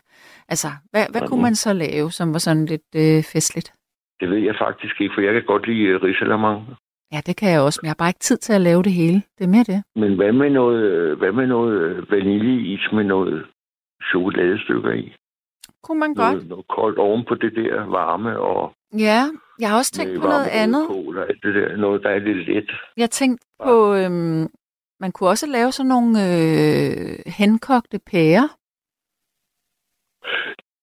Altså, 0.49 0.69
hvad, 0.91 1.07
hvad 1.11 1.29
kunne 1.29 1.43
man 1.43 1.55
så 1.55 1.73
lave, 1.73 2.11
som 2.11 2.33
var 2.33 2.39
sådan 2.39 2.67
lidt 2.67 2.91
øh, 2.97 3.23
festligt? 3.33 3.73
Det 4.21 4.31
ved 4.31 4.39
jeg 4.39 4.55
faktisk 4.59 5.01
ikke, 5.01 5.15
for 5.15 5.21
jeg 5.21 5.33
kan 5.33 5.43
godt 5.47 5.67
lide 5.67 5.95
uh, 5.95 6.03
risalamande. 6.03 6.77
Ja, 7.13 7.21
det 7.27 7.37
kan 7.37 7.51
jeg 7.53 7.61
også, 7.61 7.79
men 7.83 7.87
jeg 7.87 7.91
har 7.91 8.03
bare 8.05 8.09
ikke 8.09 8.19
tid 8.29 8.37
til 8.37 8.53
at 8.53 8.61
lave 8.61 8.83
det 8.83 8.93
hele. 8.93 9.23
Det 9.39 9.45
er 9.45 9.49
mere 9.49 9.65
det. 9.65 9.83
Men 9.97 10.17
hvad 10.17 10.33
med 10.33 10.51
noget, 10.51 11.17
hvad 11.19 11.33
med 11.33 11.47
noget 11.47 11.81
øh, 11.83 12.11
vaniljeis 12.11 12.81
med 12.93 13.05
noget 13.05 13.47
chokoladestykker 14.11 14.93
i? 14.93 15.13
Kunne 15.83 16.01
man 16.01 16.15
godt. 16.15 16.33
Noget, 16.35 16.49
noget 16.49 16.69
koldt 16.69 16.99
oven 16.99 17.25
på 17.29 17.35
det 17.35 17.53
der 17.57 17.85
varme 17.85 18.39
og 18.41 18.73
Ja, 18.99 19.23
jeg 19.61 19.71
har 19.71 19.77
også 19.79 19.93
tænkt 19.93 20.21
på 20.21 20.27
noget 20.27 20.49
andet. 20.53 20.87
og 20.89 21.27
det 21.43 21.55
der. 21.55 21.77
Noget, 21.77 22.03
der 22.03 22.11
er 22.11 22.19
lidt 22.19 22.49
let. 22.49 22.71
Jeg 22.97 23.11
tænkte 23.11 23.47
på, 23.65 23.95
øhm, 23.95 24.49
man 25.01 25.13
kunne 25.13 25.29
også 25.29 25.47
lave 25.47 25.73
sådan 25.73 25.89
nogle 25.89 26.11
øh, 26.27 27.19
henkogte 27.27 27.99
pærer. 28.11 28.49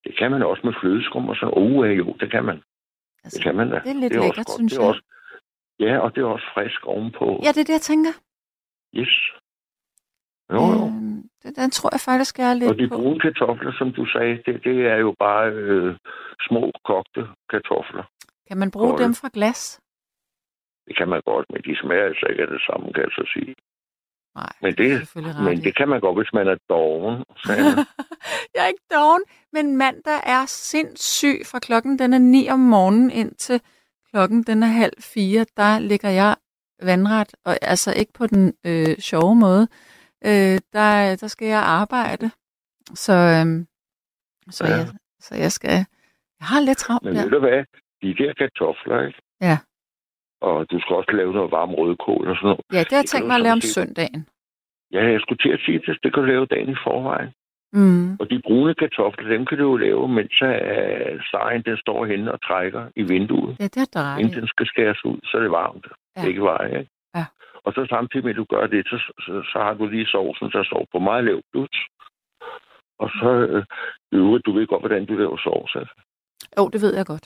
Det 0.03 0.17
kan 0.19 0.31
man 0.31 0.43
også 0.43 0.61
med 0.63 0.73
flødeskum 0.81 1.29
og 1.29 1.35
sådan. 1.35 1.53
Uh, 1.57 1.87
ja, 1.87 1.91
jo, 1.93 2.15
det 2.19 2.31
kan 2.31 2.43
man. 2.45 2.57
Altså, 3.23 3.37
Det 3.37 3.43
kan 3.43 3.55
man 3.55 3.67
da. 3.69 3.79
det 3.83 3.89
er 3.95 3.99
lidt 4.03 4.13
også 4.15 4.21
lækkert, 4.27 4.45
godt. 4.45 4.55
synes 4.57 4.71
det 4.73 4.79
er 4.79 4.83
jeg. 4.83 4.89
Også, 4.89 5.01
ja, 5.87 5.97
og 6.03 6.15
det 6.15 6.21
er 6.21 6.25
også 6.25 6.47
frisk 6.53 6.85
ovenpå. 6.85 7.25
Ja, 7.43 7.49
det 7.55 7.61
er 7.63 7.69
det, 7.69 7.77
jeg 7.79 7.81
tænker. 7.91 8.13
Yes. 8.99 9.13
Jo, 10.53 10.61
jo. 10.77 10.85
Øhm, 10.85 11.23
den 11.59 11.71
tror 11.71 11.89
jeg 11.93 11.99
faktisk, 11.99 12.39
jeg 12.39 12.49
er 12.49 12.53
lidt 12.53 12.71
Og 12.71 12.77
de 12.79 12.87
på. 12.89 12.95
brune 12.95 13.19
kartofler, 13.19 13.73
som 13.79 13.91
du 13.93 14.05
sagde, 14.05 14.35
det, 14.45 14.63
det 14.63 14.77
er 14.93 14.95
jo 15.05 15.15
bare 15.19 15.45
øh, 15.51 15.95
små 16.47 16.71
kogte 16.85 17.21
kartofler. 17.49 18.03
Kan 18.47 18.57
man 18.57 18.71
bruge 18.71 18.89
Kolde. 18.91 19.03
dem 19.03 19.13
fra 19.15 19.29
glas? 19.33 19.79
Det 20.87 20.97
kan 20.97 21.07
man 21.09 21.21
godt, 21.25 21.45
men 21.49 21.61
de 21.61 21.73
smager 21.81 22.05
altså 22.05 22.25
ikke 22.29 22.41
af 22.41 22.47
det 22.55 22.61
samme, 22.67 22.93
kan 22.93 23.03
jeg 23.03 23.11
så 23.19 23.25
sige. 23.33 23.55
Nej, 24.35 24.53
Men 24.61 24.71
det 24.75 24.89
det, 25.15 25.25
men 25.45 25.57
det 25.65 25.75
kan 25.77 25.89
man 25.89 25.99
godt, 26.01 26.17
hvis 26.19 26.33
man 26.33 26.47
er 26.47 26.57
doven. 26.69 27.15
jeg 28.55 28.61
er 28.63 28.67
ikke 28.67 28.87
doven, 28.95 29.23
men 29.51 29.77
mandag 29.77 30.19
er 30.25 30.45
sindssyg 30.45 31.37
fra 31.51 31.59
klokken 31.59 31.99
den 31.99 32.13
er 32.13 32.17
9 32.17 32.47
om 32.49 32.59
morgenen 32.59 33.11
indtil 33.11 33.61
klokken 34.13 34.43
den 34.43 34.63
er 34.63 34.67
halv 34.67 34.97
fire. 35.13 35.45
Der 35.57 35.79
ligger 35.79 36.09
jeg 36.09 36.35
vandret, 36.81 37.35
og 37.45 37.53
altså 37.61 37.93
ikke 37.99 38.13
på 38.13 38.27
den 38.27 38.53
øh, 38.65 38.97
sjove 39.09 39.35
måde. 39.35 39.67
Øh, 40.29 40.55
der, 40.75 41.15
der 41.21 41.27
skal 41.27 41.47
jeg 41.47 41.63
arbejde. 41.81 42.31
Så, 43.05 43.13
øhm, 43.13 43.67
så, 44.57 44.63
Ja. 44.67 44.75
jeg, 44.75 44.85
så 45.19 45.35
jeg 45.35 45.51
skal... 45.51 45.75
Jeg 46.39 46.47
har 46.51 46.61
lidt 46.61 46.77
travlt 46.77 47.03
Men 47.05 47.15
ved 47.15 47.29
du 47.29 47.39
hvad? 47.39 47.63
De 48.01 48.15
der 48.23 48.33
kartofler, 48.33 49.07
ikke? 49.07 49.19
Ja. 49.41 49.57
Og 50.41 50.71
du 50.71 50.79
skal 50.79 50.95
også 50.95 51.11
lave 51.13 51.33
noget 51.33 51.51
varm 51.51 51.73
rødkål 51.73 52.27
og 52.29 52.35
sådan 52.35 52.47
noget. 52.47 52.61
Ja, 52.73 52.79
det 52.79 52.91
har 52.91 52.97
jeg 53.03 53.05
tænkt 53.13 53.27
mig 53.27 53.35
at 53.35 53.41
lave 53.41 53.53
om 53.59 53.61
søndagen. 53.61 54.21
Ja, 54.95 55.01
jeg 55.13 55.19
skulle 55.21 55.41
til 55.45 55.53
at 55.57 55.61
sige 55.65 55.79
det. 55.85 55.99
Det 56.03 56.13
kan 56.13 56.23
du 56.23 56.27
lave 56.33 56.45
dagen 56.45 56.69
i 56.69 56.83
forvejen. 56.87 57.29
Mm. 57.73 58.17
Og 58.19 58.29
de 58.29 58.41
brune 58.45 58.73
kartofler, 58.75 59.29
dem 59.29 59.45
kan 59.45 59.57
du 59.57 59.63
jo 59.71 59.77
lave, 59.77 60.07
mens 60.07 60.41
øh, 60.41 61.21
stegen 61.29 61.61
den 61.67 61.77
står 61.77 62.05
henne 62.05 62.31
og 62.31 62.39
trækker 62.47 62.83
i 62.95 63.03
vinduet. 63.03 63.55
Ja, 63.59 63.63
det 63.63 63.77
er 63.77 63.89
ret 63.95 64.19
Inden 64.19 64.35
den 64.39 64.47
skal 64.47 64.65
skæres 64.67 65.05
ud, 65.05 65.19
så 65.23 65.37
er 65.37 65.41
det 65.41 65.51
varmt. 65.51 65.87
Ja. 66.17 66.25
Ikke 66.27 66.41
vej, 66.41 66.65
ikke? 66.79 66.91
Ja. 67.15 67.25
Og 67.65 67.73
så 67.73 67.85
samtidig 67.89 68.23
med, 68.25 68.33
at 68.35 68.37
du 68.41 68.45
gør 68.53 68.67
det, 68.67 68.87
så, 68.87 68.97
så, 69.25 69.31
så 69.51 69.57
har 69.65 69.73
du 69.73 69.85
lige 69.87 70.05
sovsen, 70.05 70.51
der 70.51 70.63
står 70.63 70.87
på 70.91 70.99
meget 70.99 71.23
lavt 71.23 71.45
blut. 71.51 71.75
Og 72.99 73.09
så, 73.19 73.29
øh, 73.53 73.63
øvrigt, 74.11 74.45
du 74.45 74.51
ved 74.53 74.67
godt, 74.67 74.81
hvordan 74.81 75.05
du 75.05 75.13
laver 75.13 75.37
sovs. 75.37 75.75
Altså. 75.75 75.95
Jo, 76.57 76.69
det 76.73 76.81
ved 76.81 76.95
jeg 76.95 77.05
godt. 77.05 77.25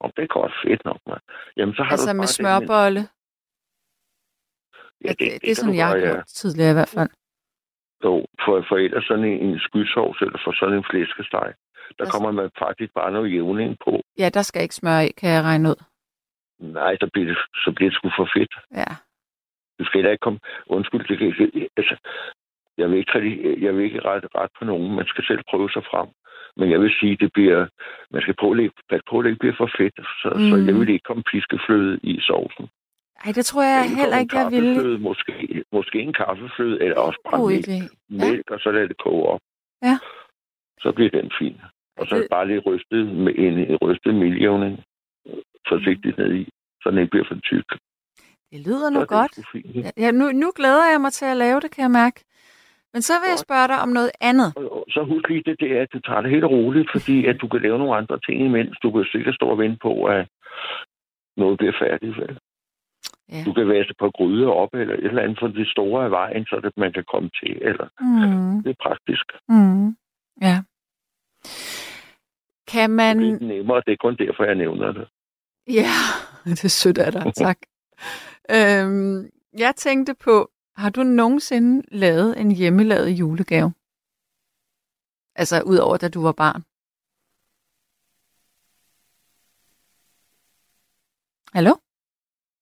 Og 0.00 0.12
det 0.16 0.22
er 0.22 0.26
godt 0.26 0.52
fedt 0.64 0.84
nok, 0.84 1.00
man. 1.06 1.20
Jamen, 1.56 1.74
så 1.74 1.82
har 1.82 1.90
Altså 1.90 2.12
du 2.12 2.16
med 2.16 2.26
smørbolle. 2.26 3.00
Den, 3.00 3.08
Ja, 5.04 5.08
det, 5.08 5.18
det, 5.18 5.26
det 5.26 5.34
er 5.34 5.40
kan 5.46 5.54
sådan, 5.54 5.74
jeg 5.74 5.86
har 5.86 6.00
gjort 6.00 6.26
tidligere 6.26 6.70
i 6.70 6.72
hvert 6.72 6.88
fald. 6.88 7.10
Jo, 8.04 8.26
for, 8.44 8.64
for 8.68 8.76
ellers 8.76 9.04
sådan 9.04 9.24
en, 9.24 9.38
en 9.48 9.58
skysovs, 9.60 10.20
eller 10.20 10.38
for 10.44 10.52
sådan 10.52 10.76
en 10.78 10.84
flæskesteg, 10.90 11.52
der 11.98 12.06
kommer 12.12 12.30
man 12.30 12.50
faktisk 12.58 12.92
bare 12.94 13.12
noget 13.12 13.32
jævning 13.32 13.76
på. 13.84 14.02
Ja, 14.18 14.28
der 14.28 14.42
skal 14.42 14.62
ikke 14.62 14.74
smør 14.74 15.00
i, 15.00 15.10
kan 15.20 15.30
jeg 15.30 15.42
regne 15.42 15.68
ud. 15.68 15.80
Nej, 16.58 16.96
så 17.00 17.08
bliver 17.12 17.28
det, 17.28 17.38
så 17.64 17.72
bliver 17.76 17.90
det 17.90 17.96
sgu 17.98 18.10
for 18.16 18.28
fedt. 18.36 18.54
Ja. 18.80 18.90
Du 19.78 19.84
skal 19.84 19.98
heller 19.98 20.10
ikke 20.12 20.22
komme... 20.26 20.40
Undskyld, 20.66 21.04
det 21.08 21.18
kan. 21.18 21.28
Altså, 21.76 21.96
jeg 22.78 22.90
vil 22.90 22.98
ikke, 22.98 23.64
jeg 23.64 23.74
vil 23.76 23.84
ikke 23.84 24.00
rette 24.04 24.28
ret 24.34 24.50
på 24.58 24.64
nogen. 24.64 24.96
Man 24.96 25.06
skal 25.06 25.24
selv 25.24 25.42
prøve 25.50 25.70
sig 25.70 25.84
frem. 25.90 26.08
Men 26.56 26.70
jeg 26.70 26.80
vil 26.80 26.92
sige, 27.00 27.16
det 27.16 27.32
bliver... 27.32 27.66
Man 28.10 28.22
skal 28.22 28.34
prøve 28.34 28.70
passe 28.90 29.04
på, 29.10 29.18
at 29.18 29.24
det 29.24 29.30
ikke 29.30 29.38
bliver 29.44 29.56
for 29.56 29.70
fedt. 29.78 29.96
Så, 30.22 30.28
mm. 30.34 30.48
så 30.50 30.56
Mm. 30.56 30.66
jeg 30.66 30.74
vil 30.74 30.88
ikke 30.88 31.08
komme 31.10 31.22
piskefløde 31.32 32.00
i 32.02 32.20
sovsen. 32.20 32.68
Ej, 33.24 33.32
det 33.32 33.46
tror 33.46 33.62
jeg 33.62 33.96
heller 33.96 34.18
ikke, 34.18 34.36
jeg 34.38 34.50
ville. 34.50 34.98
Måske, 34.98 35.64
måske 35.72 35.98
en 36.00 36.12
kaffefløde, 36.12 36.80
eller 36.82 36.96
også 36.98 37.18
God 37.24 37.50
mælk, 37.50 37.68
mælk 38.10 38.50
og 38.50 38.60
så 38.60 38.70
lade 38.70 38.88
det 38.88 38.96
koge 38.98 39.26
op. 39.26 39.40
Ja. 39.82 39.98
Så 40.80 40.92
bliver 40.92 41.10
den 41.10 41.30
fin. 41.38 41.56
Og 41.98 42.06
så 42.06 42.16
Det- 42.16 42.26
bare 42.30 42.46
lige 42.46 42.58
rystet 42.58 43.06
med 43.06 43.34
en, 43.38 43.58
en 43.58 43.76
rystet 43.76 44.14
miljøvning 44.14 44.82
forsigtigt 45.68 46.18
ned 46.18 46.32
i, 46.34 46.48
så 46.82 46.90
den 46.90 46.98
ikke 46.98 47.10
bliver 47.10 47.26
for 47.28 47.34
tyk. 47.50 47.68
Det 48.52 48.66
lyder 48.66 48.88
Så 48.88 48.94
nu 48.94 49.00
det 49.00 49.08
godt. 49.08 49.38
fint? 49.52 49.76
Ja, 49.76 49.90
ja, 49.96 50.10
nu, 50.10 50.32
nu 50.32 50.52
glæder 50.56 50.90
jeg 50.92 51.00
mig 51.00 51.12
til 51.12 51.24
at 51.24 51.36
lave 51.36 51.60
det, 51.60 51.70
kan 51.74 51.82
jeg 51.82 51.90
mærke. 51.90 52.24
Men 52.92 53.02
så 53.02 53.12
vil 53.20 53.28
jeg 53.34 53.38
spørge 53.38 53.68
dig 53.68 53.78
om 53.80 53.88
noget 53.88 54.10
andet. 54.20 54.50
Så 54.94 55.00
husk 55.08 55.28
lige 55.28 55.42
det, 55.46 55.60
det 55.60 55.70
er, 55.76 55.82
at 55.82 55.92
du 55.92 56.00
tager 56.00 56.20
det 56.20 56.30
helt 56.30 56.44
roligt, 56.44 56.88
fordi 56.92 57.26
at 57.26 57.36
du 57.40 57.48
kan 57.48 57.60
lave 57.62 57.78
nogle 57.78 57.96
andre 57.96 58.20
ting 58.26 58.40
imens. 58.40 58.78
Du 58.82 58.90
kan 58.92 59.04
sikkert 59.12 59.34
stå 59.34 59.46
og 59.48 59.58
vente 59.58 59.78
på, 59.82 60.04
at 60.04 60.28
noget 61.36 61.58
bliver 61.58 61.72
færdigt. 61.82 62.16
Vel? 62.20 62.38
Ja. 63.28 63.42
Du 63.46 63.52
kan 63.52 63.68
vaske 63.68 63.94
på 63.98 64.10
gryder 64.10 64.48
op, 64.50 64.74
eller 64.74 64.94
et 64.94 65.04
eller 65.04 65.22
andet 65.22 65.38
for 65.38 65.46
det 65.46 65.68
store 65.68 66.04
af 66.04 66.10
vejen, 66.10 66.46
så 66.46 66.60
det, 66.64 66.72
man 66.76 66.92
kan 66.92 67.04
komme 67.12 67.30
til. 67.42 67.62
Eller, 67.62 67.88
Mm, 68.00 68.62
det 68.62 68.70
er 68.70 68.74
praktisk. 68.82 69.24
mm, 69.48 69.96
ja. 70.42 70.56
Kan 72.68 72.90
Det 72.90 72.96
man... 72.96 73.16
er 73.18 73.30
lidt 73.30 73.42
nemmere, 73.42 73.82
det 73.86 73.92
er 73.92 73.96
kun 74.00 74.16
derfor, 74.16 74.44
jeg 74.44 74.54
nævner 74.54 74.92
det. 74.92 75.08
Ja, 75.66 75.90
det 76.58 76.64
er 76.64 76.68
sødt 76.68 76.98
af 76.98 77.12
dig, 77.12 77.34
tak. 77.44 77.58
øhm, 78.50 79.30
jeg 79.58 79.72
tænkte 79.76 80.14
på, 80.14 80.50
har 80.76 80.90
du 80.90 81.02
nogensinde 81.02 81.82
lavet 81.96 82.40
en 82.40 82.50
hjemmelavet 82.50 83.10
julegave? 83.10 83.72
Altså, 85.36 85.62
udover 85.66 85.96
da 85.96 86.08
du 86.08 86.22
var 86.22 86.32
barn. 86.32 86.64
Hallo? 91.54 91.74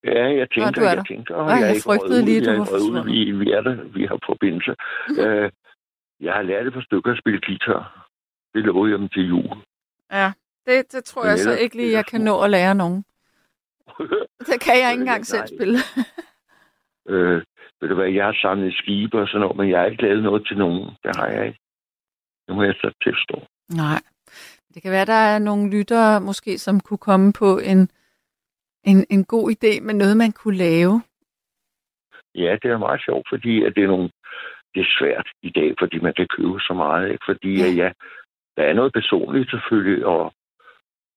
Ja, 0.05 0.25
jeg 0.41 0.51
tænker, 0.51 0.69
er 0.69 0.73
der. 0.73 0.95
jeg 0.95 1.05
tænker, 1.09 1.35
og 1.35 1.45
Ej, 1.45 1.55
jeg, 1.55 1.63
er 1.63 1.67
jeg 1.67 1.75
ikke 1.77 1.89
røget 1.89 2.25
lige, 2.25 2.41
ud, 2.41 2.47
jeg 2.47 2.57
er 2.57 2.61
ud. 2.61 3.05
Vi, 3.05 3.31
vi 3.31 3.51
er 3.51 3.61
der, 3.61 3.75
vi 3.85 4.07
har 4.07 4.19
forbindelse. 4.27 4.73
uh, 5.25 5.49
jeg 6.21 6.33
har 6.35 6.43
lært 6.43 6.67
et 6.67 6.73
par 6.73 6.83
stykker 6.83 7.13
at 7.13 7.19
spille 7.19 7.41
guitar. 7.47 8.09
Det 8.55 8.63
lovede 8.65 8.93
jeg 8.93 8.99
dem 8.99 9.09
til 9.09 9.29
jul. 9.29 9.57
Ja, 10.13 10.33
det, 10.67 10.93
det 10.93 11.05
tror 11.05 11.23
Men 11.23 11.31
jeg 11.31 11.39
så 11.39 11.57
ikke 11.57 11.77
lige, 11.77 11.93
jeg 11.93 12.07
kan 12.07 12.21
nå 12.21 12.41
at 12.41 12.51
lære 12.51 12.75
nogen. 12.75 13.05
Det 14.49 14.61
kan 14.61 14.75
jeg 14.83 14.91
ikke 14.91 15.01
engang 15.01 15.25
Nej. 15.25 15.33
selv 15.35 15.47
spille. 15.57 15.79
øh, 17.09 17.43
ved 17.81 17.89
du 17.89 17.95
hvad, 17.95 18.11
jeg 18.11 18.25
har 18.25 18.37
samlet 18.43 18.75
skibe 18.75 19.21
og 19.21 19.29
sådan 19.29 19.41
noget, 19.41 19.57
men 19.57 19.71
jeg 19.71 19.79
har 19.79 19.87
ikke 19.87 20.03
lavet 20.03 20.23
noget 20.23 20.47
til 20.47 20.59
nogen. 20.59 20.91
Det 21.03 21.17
har 21.17 21.27
jeg 21.27 21.47
ikke. 21.47 21.59
Det 22.47 22.55
må 22.57 22.63
jeg 22.63 22.75
så 22.75 22.93
tilstå. 23.03 23.47
Nej. 23.69 24.01
Det 24.75 24.83
kan 24.83 24.93
være, 24.93 25.05
der 25.05 25.23
er 25.33 25.39
nogle 25.39 25.71
lyttere, 25.71 26.21
måske, 26.21 26.59
som 26.59 26.81
kunne 26.81 26.99
komme 26.99 27.33
på 27.33 27.59
en, 27.59 27.89
en, 28.85 29.07
en 29.11 29.25
god 29.25 29.51
idé 29.51 29.81
med 29.81 29.95
noget, 29.95 30.17
man 30.17 30.33
kunne 30.33 30.57
lave. 30.57 31.03
Ja, 32.35 32.57
det 32.63 32.71
er 32.71 32.79
meget 32.79 33.03
sjovt, 33.05 33.27
fordi 33.33 33.65
at 33.65 33.73
det 33.77 33.83
er 33.85 33.89
nogle 33.89 34.11
det 34.75 34.81
er 34.81 34.95
svært 34.99 35.29
i 35.43 35.51
dag, 35.51 35.75
fordi 35.79 35.99
man 35.99 36.15
kan 36.15 36.29
købe 36.37 36.61
så 36.61 36.75
meget. 36.75 37.13
Ikke? 37.13 37.25
Fordi 37.29 37.53
ja. 37.63 37.69
ja, 37.83 37.93
der 38.57 38.63
er 38.63 38.73
noget 38.73 38.93
personligt 38.93 39.51
selvfølgelig, 39.51 40.07
og, 40.07 40.33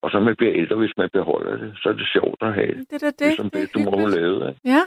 og 0.02 0.12
så 0.12 0.20
man 0.20 0.36
bliver 0.36 0.54
ældre, 0.56 0.76
hvis 0.76 0.98
man 0.98 1.10
beholder 1.14 1.58
det, 1.58 1.78
så 1.82 1.90
er 1.90 1.94
det 1.94 2.08
sjovt 2.14 2.42
at 2.42 2.54
have 2.54 2.76
det. 2.76 2.94
Er 2.94 2.98
det. 2.98 3.20
Det 3.20 3.36
som 3.36 3.50
det, 3.50 3.74
du 3.74 3.80
må 3.80 4.08
lave. 4.08 4.50
Ikke? 4.50 4.62
Ja. 4.66 4.82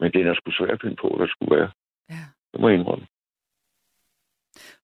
Men 0.00 0.12
det 0.12 0.26
er 0.26 0.34
sgu 0.34 0.50
svært 0.50 0.70
at 0.70 0.80
finde 0.80 0.96
på, 0.96 1.16
der 1.20 1.26
skulle 1.26 1.56
være. 1.56 1.70
Ja. 2.10 2.24
Det 2.52 2.60
må 2.60 2.68
jeg 2.68 2.78
indrømme. 2.78 3.06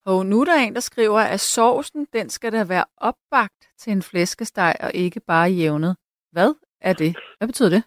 Og 0.04 0.26
nu 0.26 0.40
er 0.40 0.44
der 0.44 0.58
en, 0.66 0.74
der 0.74 0.80
skriver, 0.80 1.20
at 1.20 1.40
sovsen, 1.40 2.06
den 2.12 2.28
skal 2.28 2.52
da 2.52 2.64
være 2.68 2.84
opbagt 2.96 3.62
til 3.78 3.92
en 3.92 4.02
flæskesteg 4.02 4.74
og 4.80 4.90
ikke 4.94 5.20
bare 5.20 5.50
jævnet. 5.50 5.96
Hvad 6.32 6.54
er 6.82 6.92
det? 6.92 7.16
Hvad 7.38 7.48
betyder 7.48 7.70
det? 7.70 7.82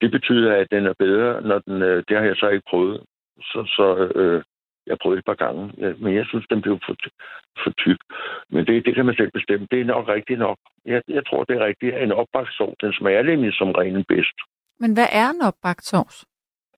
Det 0.00 0.10
betyder, 0.10 0.56
at 0.56 0.66
den 0.70 0.86
er 0.86 0.94
bedre, 0.98 1.40
når 1.42 1.58
den... 1.58 1.82
øh, 1.82 2.04
Det 2.08 2.16
har 2.16 2.24
jeg 2.24 2.36
så 2.36 2.48
ikke 2.48 2.64
prøvet. 2.70 3.00
Så, 3.40 3.60
så 3.76 3.86
øh, 4.20 4.42
jeg 4.86 4.96
prøvet 5.02 5.18
et 5.18 5.24
par 5.24 5.34
gange. 5.44 5.94
Men 5.98 6.14
jeg 6.14 6.26
synes, 6.26 6.46
den 6.50 6.62
blev 6.62 6.78
for, 6.86 6.94
for 7.64 7.70
tyk. 7.70 7.98
Men 8.50 8.66
det, 8.66 8.84
det 8.86 8.94
kan 8.94 9.06
man 9.06 9.14
selv 9.16 9.30
bestemme. 9.32 9.66
Det 9.70 9.80
er 9.80 9.84
nok 9.84 10.08
rigtigt 10.08 10.38
nok. 10.38 10.58
Jeg, 10.86 11.02
jeg 11.08 11.26
tror, 11.26 11.44
det 11.44 11.56
er 11.56 11.64
rigtigt. 11.66 11.94
En 11.96 12.12
opbagt 12.12 12.52
sovs, 12.54 12.76
den 12.80 12.92
smager 12.92 13.22
nemlig 13.22 13.54
som 13.54 13.70
renen 13.70 14.04
bedst. 14.04 14.36
Men 14.80 14.92
hvad 14.94 15.06
er 15.12 15.28
en 15.30 15.42
opbagt 15.42 15.84
sovs? 15.84 16.24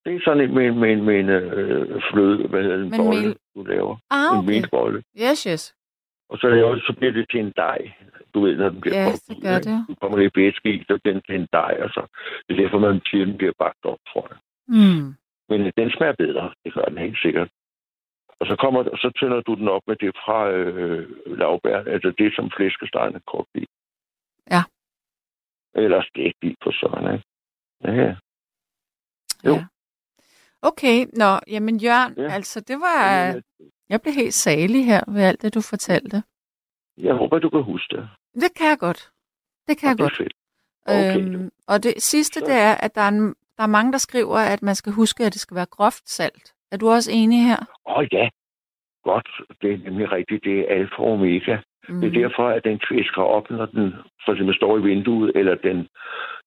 Det 0.04 0.14
er 0.14 0.20
sådan 0.24 0.40
en 0.44 0.54
med, 0.54 0.72
med, 0.72 0.96
med 0.96 1.20
en 1.20 1.28
øh, 1.28 2.02
fløde, 2.10 2.48
hvad 2.48 2.62
hedder 2.62 2.76
Men 2.78 2.90
bolle, 2.96 3.20
mel- 3.26 3.36
du 3.56 3.62
laver. 3.64 3.96
Ah, 4.10 4.32
En 4.32 4.38
okay. 4.38 4.48
melbolle. 4.48 5.02
Yes, 5.22 5.42
yes. 5.42 5.74
Og 6.28 6.38
så, 6.38 6.48
laver, 6.48 6.76
så 6.86 6.94
bliver 6.98 7.12
det 7.12 7.26
til 7.30 7.40
en 7.40 7.52
dej. 7.56 7.92
Du 8.34 8.40
ved, 8.44 8.56
når 8.56 8.68
den 8.68 8.80
bliver 8.80 8.96
Ja, 9.00 9.10
kogt 9.10 9.30
ud, 9.30 9.42
gør 9.42 9.58
det. 9.58 9.84
Du 9.88 9.94
kommer 9.94 10.18
i, 10.18 10.84
så 10.88 10.98
bliver 11.02 11.14
den 11.14 11.22
til 11.22 11.34
en 11.34 11.48
dej, 11.52 11.74
og 11.84 11.88
så 11.90 12.02
det 12.48 12.52
er 12.58 12.62
derfor, 12.62 12.78
man 12.78 13.00
siger, 13.10 13.24
den 13.24 13.36
bliver 13.36 13.52
bagt 13.58 13.84
op, 13.84 13.98
tror 14.10 14.26
jeg. 14.30 14.38
Mm. 14.68 15.14
Men 15.48 15.60
øh, 15.66 15.72
den 15.76 15.90
smager 15.96 16.14
bedre. 16.18 16.54
Det 16.64 16.74
gør 16.74 16.84
den 16.84 16.98
helt 16.98 17.18
sikkert. 17.18 17.50
Og 18.40 18.46
så, 18.46 18.56
kommer, 18.56 18.82
så 18.84 19.08
tænder 19.20 19.40
du 19.40 19.54
den 19.54 19.68
op 19.68 19.82
med 19.86 19.96
det 19.96 20.10
fra 20.24 20.50
øh, 20.50 21.10
lavbær, 21.38 21.78
altså 21.94 22.10
det, 22.18 22.34
som 22.36 22.50
flæskestegen 22.56 23.14
er 23.14 23.24
kogt 23.32 23.50
i. 23.54 23.66
Ja. 24.50 24.62
Eller 25.74 26.02
stegt 26.02 26.38
i 26.42 26.56
på 26.64 26.70
sådan, 26.72 27.14
ikke? 27.14 27.24
Ja. 27.84 28.16
Jo. 29.48 29.54
Ja. 29.54 29.64
Okay, 30.62 31.06
nå, 31.12 31.30
jamen 31.54 31.76
Jørgen, 31.76 32.14
Ja. 32.16 32.22
ja. 32.22 32.28
altså 32.30 32.60
det 32.60 32.76
var... 32.80 33.32
Men, 33.32 33.42
Jeg 33.88 34.00
blev 34.02 34.14
helt 34.14 34.34
salig 34.34 34.86
her 34.86 35.12
ved 35.12 35.22
alt 35.22 35.42
det, 35.42 35.54
du 35.54 35.60
fortalte. 35.60 36.22
Jeg 36.98 37.14
håber, 37.14 37.38
du 37.38 37.50
kan 37.50 37.62
huske 37.62 37.96
det. 37.96 38.08
Det 38.34 38.50
kan 38.56 38.66
jeg 38.68 38.78
godt. 38.78 39.10
Det 39.68 39.78
kan 39.78 39.88
jeg 39.88 39.98
det 39.98 40.04
godt. 40.04 40.16
fedt. 40.16 40.32
Okay. 40.86 41.20
Øhm, 41.20 41.50
og 41.68 41.82
det 41.82 41.94
sidste, 42.02 42.40
Så- 42.40 42.46
det 42.46 42.54
er, 42.54 42.74
at 42.74 42.94
der 42.94 43.00
er, 43.00 43.08
en, 43.08 43.34
der 43.56 43.62
er 43.62 43.66
mange, 43.66 43.92
der 43.92 43.98
skriver, 43.98 44.38
at 44.38 44.62
man 44.62 44.74
skal 44.74 44.92
huske, 44.92 45.24
at 45.24 45.32
det 45.32 45.40
skal 45.40 45.54
være 45.54 45.66
groft 45.66 46.08
salt. 46.08 46.54
Er 46.72 46.76
du 46.76 46.88
også 46.88 47.10
enig 47.14 47.44
her? 47.46 47.56
Åh 47.86 47.96
oh, 47.98 48.06
ja, 48.12 48.28
godt. 49.04 49.28
Det 49.62 49.72
er 49.72 49.78
nemlig 49.78 50.12
rigtigt. 50.12 50.44
Det 50.44 50.58
er 50.60 50.64
alfa 50.74 50.94
og 50.98 51.12
omega. 51.12 51.56
Mm. 51.88 52.00
Det 52.00 52.06
er 52.16 52.20
derfor, 52.22 52.48
at 52.48 52.64
den 52.64 52.78
kvisker 52.78 53.22
op, 53.22 53.50
når 53.50 53.66
den 53.66 53.94
for 54.24 54.32
eksempel 54.32 54.54
står 54.56 54.78
i 54.78 54.82
vinduet, 54.82 55.32
eller 55.34 55.54
den, 55.54 55.88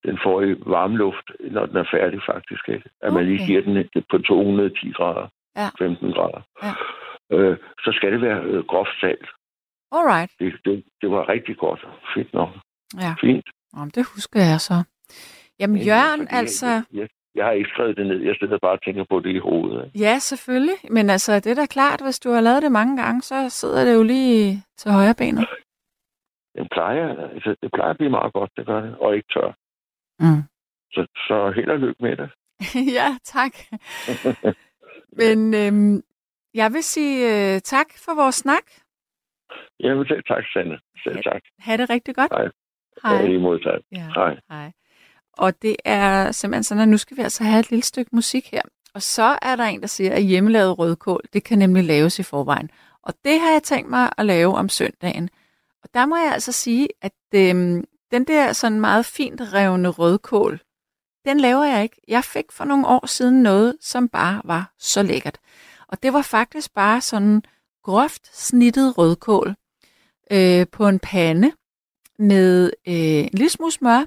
den 0.05 0.19
får 0.23 0.41
i 0.41 0.55
varm 0.65 0.95
luft, 0.95 1.27
når 1.51 1.65
den 1.65 1.77
er 1.77 1.87
færdig 1.91 2.19
faktisk. 2.25 2.69
Ikke? 2.69 2.89
At 3.01 3.13
man 3.13 3.25
lige 3.25 3.35
Okay. 3.43 3.45
giver 3.47 3.61
den 3.61 4.03
på 4.11 4.17
210 4.17 4.91
grader, 4.91 5.27
Ja. 5.55 5.69
15 5.79 6.11
grader. 6.11 6.41
Ja. 6.63 6.73
Øh, 7.37 7.57
så 7.85 7.91
skal 7.95 8.11
det 8.11 8.21
være 8.21 8.41
øh, 8.43 8.63
groft 8.65 8.99
salt. 9.01 9.27
Alright. 9.91 10.31
Det, 10.39 10.53
det, 10.65 10.83
det 11.01 11.09
var 11.11 11.29
rigtig 11.29 11.57
godt. 11.57 11.87
Fedt 12.15 12.33
nok. 12.33 12.49
Ja, 13.01 13.15
Fint. 13.21 13.49
Jamen, 13.75 13.91
det 13.95 14.05
husker 14.15 14.39
jeg 14.39 14.61
så. 14.61 14.83
Jamen 15.59 15.77
Jørgen, 15.77 16.19
Fordi 16.19 16.35
altså... 16.39 16.67
Jeg, 16.67 16.83
jeg, 16.93 17.07
jeg 17.35 17.45
har 17.45 17.51
ikke 17.51 17.69
skrevet 17.73 17.97
det 17.97 18.07
ned. 18.07 18.19
Jeg 18.21 18.35
sidder 18.39 18.57
bare 18.61 18.71
og 18.71 18.83
tænker 18.83 19.05
på 19.09 19.19
det 19.19 19.29
i 19.35 19.37
hovedet. 19.37 19.91
Ja, 19.95 20.19
selvfølgelig. 20.19 20.79
Men 20.91 21.09
altså, 21.09 21.39
det 21.39 21.51
er 21.51 21.55
da 21.55 21.65
klart, 21.65 22.01
hvis 22.03 22.19
du 22.19 22.29
har 22.29 22.41
lavet 22.41 22.61
det 22.63 22.71
mange 22.71 23.03
gange, 23.03 23.21
så 23.21 23.49
sidder 23.49 23.85
det 23.85 23.93
jo 23.93 24.03
lige 24.03 24.63
til 24.77 24.91
højre 24.91 25.15
benet. 25.17 25.47
Den 26.57 26.67
plejer, 26.71 27.07
altså, 27.35 27.55
det 27.61 27.71
plejer 27.73 27.89
at 27.89 27.97
blive 27.97 28.09
meget 28.09 28.33
godt, 28.33 28.51
det 28.57 28.65
gør 28.65 28.81
det. 28.81 28.97
Og 28.97 29.15
ikke 29.15 29.27
tør. 29.33 29.51
Mm. 30.19 30.43
Så, 30.91 31.01
så 31.27 31.51
held 31.55 31.69
og 31.69 31.79
lykke 31.79 32.03
med 32.03 32.15
det. 32.17 32.29
ja, 32.99 33.09
tak. 33.23 33.53
Men 35.21 35.53
øhm, 35.53 36.01
jeg 36.53 36.73
vil 36.73 36.83
sige 36.83 37.15
øh, 37.31 37.61
tak 37.61 37.87
for 38.05 38.15
vores 38.15 38.35
snak. 38.35 38.63
Jamen 39.79 40.07
selv 40.07 40.23
tak, 40.23 40.43
Sande. 40.53 40.79
Selv 41.03 41.23
tak. 41.23 41.41
Ha' 41.59 41.77
det 41.77 41.89
rigtig 41.89 42.15
godt. 42.15 42.31
Hej. 42.31 42.47
Hej. 43.03 43.15
Ja, 43.15 43.27
lige 43.27 43.39
modtaget. 43.39 43.81
Ja. 43.91 44.07
Hej. 44.15 44.39
Hej. 44.49 44.71
Og 45.33 45.61
det 45.61 45.75
er 45.85 46.31
simpelthen 46.31 46.63
sådan, 46.63 46.83
at 46.83 46.89
nu 46.89 46.97
skal 46.97 47.17
vi 47.17 47.21
altså 47.21 47.43
have 47.43 47.59
et 47.59 47.69
lille 47.69 47.83
stykke 47.83 48.09
musik 48.13 48.51
her. 48.51 48.61
Og 48.93 49.01
så 49.01 49.37
er 49.41 49.55
der 49.55 49.63
en, 49.63 49.81
der 49.81 49.87
siger, 49.87 50.13
at 50.13 50.23
hjemmelavet 50.23 50.79
rødkål, 50.79 51.21
det 51.33 51.43
kan 51.43 51.59
nemlig 51.59 51.83
laves 51.83 52.19
i 52.19 52.23
forvejen. 52.23 52.69
Og 53.03 53.13
det 53.25 53.39
har 53.39 53.51
jeg 53.51 53.63
tænkt 53.63 53.89
mig 53.89 54.09
at 54.17 54.25
lave 54.25 54.55
om 54.55 54.69
søndagen. 54.69 55.29
Og 55.83 55.89
der 55.93 56.05
må 56.05 56.15
jeg 56.15 56.33
altså 56.33 56.51
sige, 56.51 56.87
at 57.01 57.13
øhm, 57.35 57.83
den 58.11 58.23
der 58.23 58.53
sådan 58.53 58.79
meget 58.79 59.05
fint 59.05 59.41
revne 59.53 59.89
rødkål, 59.89 60.59
den 61.25 61.39
laver 61.39 61.63
jeg 61.63 61.83
ikke. 61.83 62.01
Jeg 62.07 62.23
fik 62.23 62.45
for 62.51 62.65
nogle 62.65 62.87
år 62.87 63.05
siden 63.05 63.43
noget, 63.43 63.77
som 63.81 64.09
bare 64.09 64.41
var 64.45 64.73
så 64.79 65.03
lækkert. 65.03 65.37
Og 65.87 66.03
det 66.03 66.13
var 66.13 66.21
faktisk 66.21 66.73
bare 66.73 67.01
sådan 67.01 67.43
groft 67.87 68.37
snittet 68.37 68.97
rødkål 68.97 69.55
øh, 70.31 70.67
på 70.71 70.87
en 70.87 70.99
pande 70.99 71.51
med 72.19 72.71
øh, 72.87 72.93
en 72.93 73.29
lille 73.33 73.49
smule 73.49 73.71
smør 73.71 74.05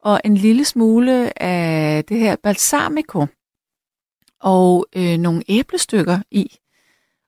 og 0.00 0.20
en 0.24 0.36
lille 0.36 0.64
smule 0.64 1.42
af 1.42 2.04
det 2.04 2.18
her 2.18 2.36
balsamico 2.36 3.26
og 4.40 4.86
øh, 4.96 5.18
nogle 5.18 5.42
æblestykker 5.48 6.18
i. 6.30 6.58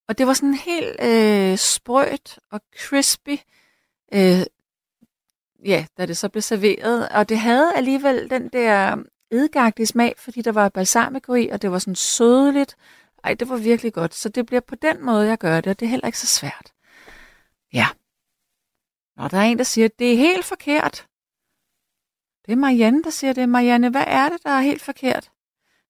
Og 0.09 0.19
det 0.19 0.27
var 0.27 0.33
sådan 0.33 0.55
helt 0.55 0.97
øh, 1.03 1.59
sprødt 1.59 2.39
og 2.51 2.61
crispy, 2.79 3.37
øh, 4.15 4.41
ja, 5.65 5.87
da 5.99 6.07
det 6.07 6.17
så 6.17 6.29
blev 6.29 6.43
serveret. 6.43 7.09
Og 7.09 7.29
det 7.29 7.39
havde 7.39 7.73
alligevel 7.77 8.31
den 8.31 8.49
der 8.49 8.97
edgagtige 9.31 9.87
smag, 9.87 10.15
fordi 10.19 10.43
der 10.43 10.53
var 10.53 10.69
balsamico 10.69 11.35
i, 11.35 11.49
og 11.49 11.63
det 11.63 11.71
var 11.71 11.79
sådan 11.79 11.95
sødligt. 11.95 12.77
Ej, 13.25 13.35
det 13.35 13.49
var 13.49 13.57
virkelig 13.57 13.93
godt. 13.93 14.15
Så 14.15 14.29
det 14.29 14.47
bliver 14.47 14.61
på 14.61 14.75
den 14.75 15.05
måde, 15.05 15.27
jeg 15.27 15.39
gør 15.39 15.61
det, 15.61 15.71
og 15.71 15.81
det 15.81 15.87
er 15.87 15.91
heller 15.91 16.07
ikke 16.07 16.19
så 16.19 16.27
svært. 16.27 16.73
Ja. 17.73 17.87
Og 19.17 19.31
der 19.31 19.39
er 19.39 19.43
en, 19.43 19.59
der 19.59 19.65
siger, 19.65 19.89
det 19.99 20.13
er 20.13 20.17
helt 20.17 20.45
forkert. 20.45 21.07
Det 22.47 22.53
er 22.53 22.57
Marianne, 22.57 23.03
der 23.03 23.11
siger 23.11 23.33
det. 23.33 23.49
Marianne, 23.49 23.91
hvad 23.91 24.05
er 24.07 24.29
det, 24.29 24.43
der 24.45 24.51
er 24.51 24.61
helt 24.61 24.83
forkert? 24.83 25.31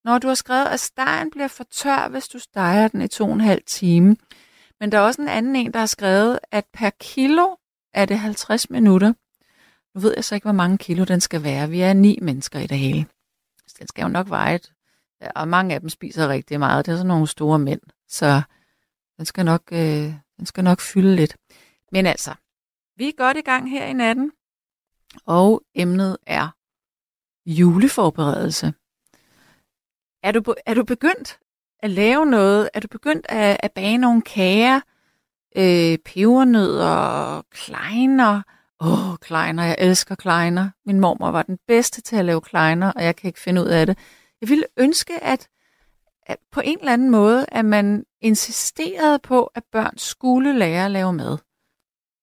Når 0.05 0.18
du 0.18 0.29
har 0.29 0.35
skrevet, 0.35 0.66
at 0.66 0.81
stegen 0.81 1.31
bliver 1.31 1.49
for 1.49 1.64
tør, 1.64 2.09
hvis 2.09 2.29
du 2.29 2.38
steger 2.38 2.88
den 2.88 3.03
i 3.03 3.09
to 3.09 3.25
og 3.25 3.33
en 3.33 3.40
halv 3.40 3.62
time. 3.66 4.16
Men 4.81 4.92
der 4.92 4.99
er 4.99 5.03
også 5.03 5.23
en 5.23 5.29
anden 5.29 5.57
en, 5.57 5.73
der 5.73 5.79
har 5.79 5.87
skrevet, 5.87 6.38
at 6.51 6.64
per 6.73 6.90
kilo 6.90 7.57
er 7.92 8.07
det 8.07 8.18
50 8.18 8.70
minutter. 8.70 9.12
Nu 9.94 10.01
ved 10.01 10.12
jeg 10.16 10.25
så 10.25 10.35
ikke, 10.35 10.44
hvor 10.44 10.53
mange 10.53 10.79
kilo 10.79 11.05
den 11.05 11.20
skal 11.20 11.42
være. 11.42 11.70
Vi 11.70 11.81
er 11.81 11.92
ni 11.92 12.18
mennesker 12.23 12.59
i 12.59 12.66
det 12.66 12.79
hele. 12.79 13.07
Så 13.66 13.77
den 13.79 13.88
skal 13.88 14.03
jo 14.03 14.09
nok 14.09 14.29
veje 14.29 14.55
et. 14.55 14.74
Og 15.35 15.49
mange 15.49 15.75
af 15.75 15.81
dem 15.81 15.89
spiser 15.89 16.29
rigtig 16.29 16.59
meget. 16.59 16.87
Det 16.87 16.93
er 16.93 16.97
sådan 16.97 17.09
nogle 17.09 17.27
store 17.27 17.59
mænd. 17.59 17.81
Så 18.09 18.43
den 19.17 19.25
skal 19.25 19.45
nok, 19.45 19.63
øh, 19.73 20.15
den 20.39 20.47
skal 20.47 20.65
nok 20.65 20.81
fylde 20.81 21.17
lidt. 21.17 21.37
Men 21.93 22.07
altså, 22.07 22.35
vi 22.97 23.09
er 23.09 23.13
godt 23.17 23.37
i 23.37 23.41
gang 23.41 23.71
her 23.71 23.85
i 23.87 23.93
natten. 23.93 24.33
Og 25.27 25.63
emnet 25.75 26.17
er 26.27 26.49
juleforberedelse. 27.47 28.73
Er 30.23 30.33
du, 30.33 30.55
er 30.67 30.75
du 30.75 30.85
begyndt 30.85 31.39
at 31.79 31.91
lave 31.91 32.27
noget? 32.27 32.71
Er 32.75 32.81
du 32.81 32.89
begyndt 32.89 33.27
at, 33.29 33.57
at 33.61 33.73
bage 33.73 33.99
nogle 33.99 34.23
kager? 34.23 34.81
Øh, 35.57 35.99
pebernødder, 35.99 37.43
kleiner. 37.51 38.43
Åh, 38.81 39.11
oh, 39.11 39.17
kleiner. 39.17 39.65
Jeg 39.65 39.77
elsker 39.79 40.15
kleiner. 40.15 40.71
Min 40.87 41.01
mormor 41.01 41.31
var 41.31 41.43
den 41.43 41.59
bedste 41.69 42.01
til 42.01 42.17
at 42.17 42.25
lave 42.25 42.41
kleiner, 42.41 42.93
og 42.93 43.05
jeg 43.05 43.17
kan 43.17 43.29
ikke 43.29 43.41
finde 43.41 43.63
ud 43.63 43.67
af 43.67 43.87
det. 43.87 43.99
Jeg 44.44 44.48
ville 44.48 44.66
ønske, 44.76 45.24
at, 45.24 45.48
at 46.26 46.38
på 46.52 46.61
en 46.61 46.78
eller 46.78 46.92
anden 46.92 47.11
måde, 47.11 47.46
at 47.48 47.64
man 47.64 48.04
insisterede 48.20 49.18
på, 49.18 49.44
at 49.54 49.64
børn 49.72 49.98
skulle 49.98 50.59
lære 50.59 50.85
at 50.85 50.90
lave 50.90 51.12
mad. 51.12 51.38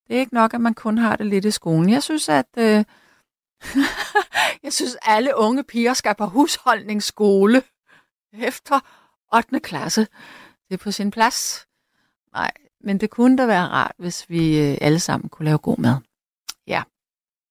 Det 0.07 0.15
er 0.15 0.19
ikke 0.19 0.33
nok, 0.33 0.53
at 0.53 0.61
man 0.61 0.73
kun 0.73 0.97
har 0.97 1.15
det 1.15 1.25
lidt 1.25 1.45
i 1.45 1.51
skolen. 1.51 1.89
Jeg 1.89 2.03
synes, 2.03 2.29
at 2.29 2.45
øh, 2.57 2.85
jeg 4.63 4.73
synes, 4.73 4.97
alle 5.01 5.37
unge 5.37 5.63
piger 5.63 5.93
skal 5.93 6.15
på 6.15 6.25
husholdningsskole 6.25 7.63
efter 8.33 8.79
8. 9.33 9.59
klasse. 9.59 10.01
Det 10.69 10.73
er 10.73 10.83
på 10.83 10.91
sin 10.91 11.11
plads. 11.11 11.67
Nej, 12.33 12.51
men 12.83 12.97
det 12.99 13.09
kunne 13.09 13.37
da 13.37 13.45
være 13.45 13.67
rart, 13.67 13.95
hvis 13.97 14.29
vi 14.29 14.71
øh, 14.71 14.77
alle 14.81 14.99
sammen 14.99 15.29
kunne 15.29 15.45
lave 15.45 15.57
god 15.57 15.77
mad. 15.77 15.95
Ja. 16.67 16.83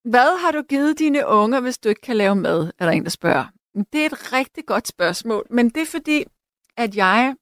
Hvad 0.03 0.41
har 0.41 0.51
du 0.51 0.61
givet 0.61 0.99
dine 0.99 1.27
unger, 1.27 1.59
hvis 1.59 1.77
du 1.77 1.89
ikke 1.89 2.01
kan 2.01 2.17
lave 2.17 2.35
mad, 2.35 2.71
er 2.79 2.85
der 2.85 2.91
en, 2.91 3.03
der 3.03 3.09
spørger. 3.09 3.45
Det 3.75 4.01
er 4.01 4.05
et 4.05 4.33
rigtig 4.33 4.65
godt 4.65 4.87
spørgsmål, 4.87 5.47
men 5.49 5.69
det 5.69 5.81
er 5.81 5.85
fordi, 5.85 6.25
at 6.77 6.95
jeg 6.95 7.35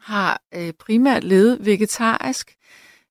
har 0.00 0.42
øh, 0.54 0.72
primært 0.72 1.24
levet 1.24 1.66
vegetarisk, 1.66 2.56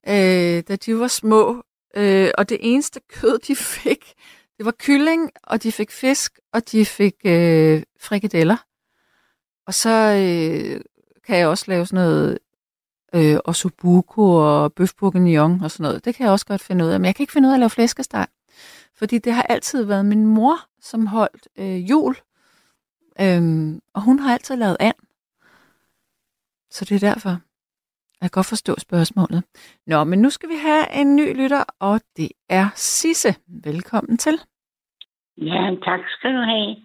øh, 0.08 0.64
da 0.68 0.76
de 0.76 1.00
var 1.00 1.08
små, 1.08 1.64
øh, 1.96 2.32
og 2.38 2.50
det 2.50 2.58
eneste 2.62 3.00
kød, 3.10 3.40
de 3.40 3.56
fik, 3.84 4.14
det 4.58 4.66
var 4.66 4.74
kylling, 4.80 5.32
og 5.44 5.64
de 5.64 5.72
fik 5.72 5.92
fisk, 5.92 6.40
og 6.54 6.72
de 6.72 6.86
fik 6.86 7.16
øh, 7.26 7.84
frikadeller. 8.00 8.58
Og 9.68 9.74
så 9.74 9.90
øh, 9.90 10.82
kan 11.26 11.38
jeg 11.38 11.48
også 11.48 11.66
lave 11.68 11.86
sådan 11.86 12.06
noget 12.06 12.40
øh, 13.16 13.38
ossobuco 13.46 14.36
og 14.36 14.74
bøf 14.74 14.94
bourguignon 14.94 15.64
og 15.64 15.72
sådan 15.72 15.84
noget. 15.84 16.06
Det 16.06 16.16
kan 16.16 16.24
jeg 16.24 16.32
også 16.32 16.46
godt 16.46 16.62
finde 16.62 16.86
ud 16.86 16.90
af. 16.90 17.00
Men 17.00 17.06
jeg 17.06 17.16
kan 17.16 17.24
ikke 17.24 17.34
finde 17.34 17.48
ud 17.48 17.52
af 17.52 17.56
at 17.56 17.60
lave 17.60 17.70
flæskesteg. 17.70 18.28
Fordi 18.96 19.18
det 19.18 19.34
har 19.34 19.44
altid 19.44 19.84
været 19.84 20.06
min 20.06 20.26
mor, 20.26 20.58
som 20.82 21.08
holdt 21.08 21.48
øh, 21.58 21.90
jul. 21.90 22.16
Øhm, 23.22 23.80
og 23.94 24.02
hun 24.02 24.20
har 24.20 24.34
altid 24.34 24.56
lavet 24.56 24.78
and. 24.80 24.96
Så 26.70 26.86
det 26.86 26.96
er 27.04 27.08
derfor. 27.14 27.30
Jeg 28.22 28.32
kan 28.32 28.38
godt 28.40 28.46
forstå 28.50 28.74
spørgsmålet. 28.80 29.44
Nå, 29.88 30.04
men 30.04 30.22
nu 30.22 30.30
skal 30.30 30.50
vi 30.50 30.56
have 30.56 30.86
en 31.02 31.16
ny 31.16 31.42
lytter, 31.42 31.64
og 31.80 32.02
det 32.18 32.30
er 32.50 32.68
Sisse. 32.76 33.30
Velkommen 33.48 34.18
til. 34.18 34.34
Ja, 35.38 35.76
tak 35.86 36.00
skal 36.10 36.34
du 36.34 36.42
have. 36.42 36.76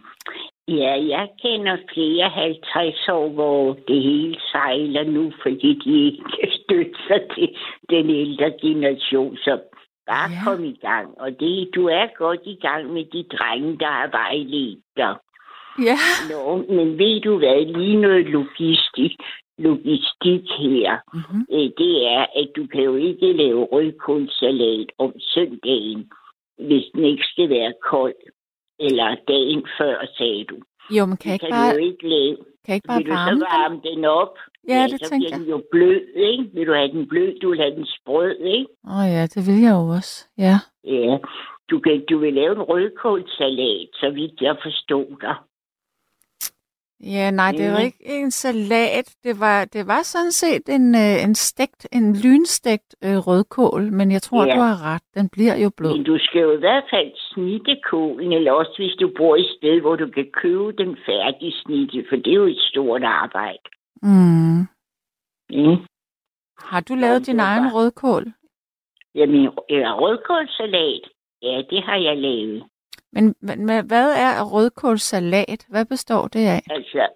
Ja, 0.69 0.93
jeg 1.17 1.29
kender 1.43 1.77
flere 1.95 2.29
50 2.31 3.09
år, 3.09 3.29
hvor 3.29 3.73
det 3.89 4.03
hele 4.03 4.37
sejler 4.53 5.05
nu, 5.05 5.33
fordi 5.43 5.79
de 5.85 6.05
ikke 6.07 6.25
kan 6.25 6.49
støtte 6.63 6.99
sig 7.09 7.21
til 7.35 7.49
den 7.91 8.11
ældre 8.11 8.51
generation. 8.61 9.37
Så 9.37 9.61
bare 10.07 10.31
Ja. 10.31 10.45
kom 10.45 10.65
i 10.65 10.77
gang. 10.87 11.09
Og 11.19 11.31
det, 11.41 11.71
du 11.75 11.87
er 11.87 12.07
godt 12.17 12.41
i 12.45 12.59
gang 12.67 12.93
med 12.93 13.05
de 13.05 13.23
drenge, 13.37 13.79
der 13.79 13.87
har 13.87 14.09
vejledt 14.21 14.85
dig. 14.97 15.15
Ja. 15.79 15.99
Nå, 16.31 16.57
men 16.77 16.99
ved 16.99 17.21
du 17.21 17.39
hvad, 17.39 17.65
lige 17.79 17.97
noget 17.97 18.27
logistik, 18.27 19.13
logistik 19.59 20.45
her, 20.59 20.91
Mm-hmm. 21.15 21.47
øh, 21.53 21.69
det 21.79 21.95
er, 22.17 22.27
at 22.41 22.49
du 22.57 22.67
kan 22.73 22.83
jo 22.83 22.95
ikke 22.97 23.33
lave 23.33 23.65
rødkålsalat 23.73 24.87
om 24.99 25.13
søndagen, 25.21 26.11
hvis 26.59 26.85
den 26.95 27.05
ikke 27.05 27.25
skal 27.33 27.49
være 27.51 27.73
kold. 27.91 28.15
Eller 28.79 29.17
dagen 29.29 29.63
før, 29.79 30.07
sagde 30.19 30.45
du. 30.45 30.57
Jo, 30.97 31.07
men 31.07 31.17
kan 31.17 31.33
ikke 31.33 31.47
kan 31.47 31.53
bare, 31.53 31.73
du 31.75 31.79
jo 31.79 31.85
ikke 31.91 32.09
lave. 32.09 32.37
kan 32.67 32.75
ikke 32.75 32.87
bare 32.89 32.99
Vil 32.99 33.07
du 33.07 33.13
varme 33.13 33.29
så 33.31 33.35
den? 33.35 33.41
varme 33.41 33.81
den 33.89 34.05
op? 34.05 34.35
Ja, 34.69 34.83
det 34.91 35.01
så 35.01 35.11
tænker 35.11 35.29
jeg. 35.31 35.39
den 35.41 35.49
jo 35.49 35.63
blød, 35.71 36.01
ikke? 36.17 36.45
Vil 36.55 36.67
du 36.67 36.73
have 36.73 36.89
den 36.89 37.09
blød, 37.09 37.39
du 37.41 37.49
vil 37.51 37.61
have 37.61 37.75
den 37.75 37.87
sprød, 37.87 38.37
ikke? 38.55 38.67
Åh 38.91 38.97
oh, 38.99 39.07
ja, 39.17 39.23
det 39.35 39.41
vil 39.47 39.59
jeg 39.67 39.73
jo 39.81 39.85
også. 39.99 40.15
Ja. 40.39 40.57
Ja. 40.85 41.19
Du, 41.71 41.79
kan, 41.79 42.05
du 42.11 42.19
vil 42.19 42.35
lave 42.35 42.53
en 42.57 42.63
rødkålsalat, 42.63 43.89
så 43.95 44.11
vidt 44.11 44.41
jeg 44.41 44.57
forstod 44.63 45.07
dig. 45.21 45.37
Ja, 47.05 47.31
nej, 47.31 47.53
det 47.53 47.67
var 47.73 47.79
Mhm. 47.79 47.85
ikke 47.87 48.05
en 48.21 48.31
salat. 48.31 49.15
Det 49.25 49.41
var, 49.41 49.65
det 49.65 49.87
var 49.87 50.03
sådan 50.03 50.33
set 50.33 50.69
en, 50.69 50.95
øh, 50.95 51.25
en 51.25 51.35
stegt, 51.35 51.89
en 51.93 52.17
lynstegt 52.25 52.97
øh, 53.05 53.17
rødkål, 53.17 53.83
men 53.93 54.13
jeg 54.13 54.23
tror, 54.23 54.45
Ja. 54.47 54.55
du 54.55 54.61
har 54.61 54.95
ret. 54.95 55.03
Den 55.15 55.29
bliver 55.29 55.57
jo 55.57 55.71
blød. 55.77 55.93
Men 55.97 56.05
du 56.05 56.19
skal 56.19 56.41
jo 56.41 56.53
i 56.53 56.57
hvert 56.67 56.85
fald 56.91 57.11
snitte 57.33 57.81
kålen, 57.91 58.33
eller 58.33 58.53
også 58.53 58.75
hvis 58.79 58.97
du 59.01 59.13
bor 59.17 59.37
et 59.37 59.47
sted, 59.59 59.81
hvor 59.81 59.97
du 59.97 60.07
kan 60.11 60.27
købe 60.43 60.73
den 60.73 60.97
færdig 61.07 61.53
snitte, 61.63 62.05
for 62.09 62.17
det 62.17 62.31
er 62.31 62.35
jo 62.45 62.47
et 62.47 62.59
stort 62.71 63.03
arbejde. 63.05 63.69
Mm. 64.03 64.61
Mm. 65.51 65.77
Har 66.59 66.81
du 66.81 66.95
lavet 66.95 67.27
din 67.27 67.41
egen 67.41 67.75
rødkål? 67.75 68.25
Jamen, 69.15 69.43
ja, 69.71 69.93
rødkålsalat, 70.01 71.05
ja, 71.43 71.63
det 71.71 71.83
har 71.83 71.97
jeg 71.97 72.17
lavet. 72.17 72.65
Men, 73.13 73.35
men 73.41 73.67
men 73.67 73.87
hvad 73.87 74.13
er 74.13 74.33
rødkålsalat? 74.53 75.67
Hvad 75.69 75.85
består 75.87 76.29
det 76.29 76.47
af? 76.47 76.63
Altså, 76.71 77.09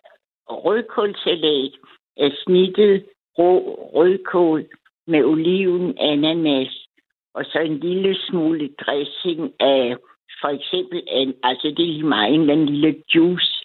rødkålsalat 0.48 1.72
er 2.16 2.30
snittet 2.44 3.06
rå 3.38 3.58
rødkål 3.94 4.66
med 5.06 5.24
oliven, 5.24 5.98
ananas, 5.98 6.86
og 7.34 7.44
så 7.44 7.58
en 7.58 7.78
lille 7.78 8.16
smule 8.28 8.68
dressing 8.68 9.52
af 9.60 9.96
for 10.40 10.48
eksempel, 10.48 11.02
en, 11.06 11.34
altså 11.42 11.66
det 11.76 11.82
er 11.82 11.92
lige 11.92 12.06
meget, 12.06 12.34
en 12.34 12.40
eller 12.40 12.52
anden 12.52 12.68
lille 12.68 13.02
juice. 13.14 13.64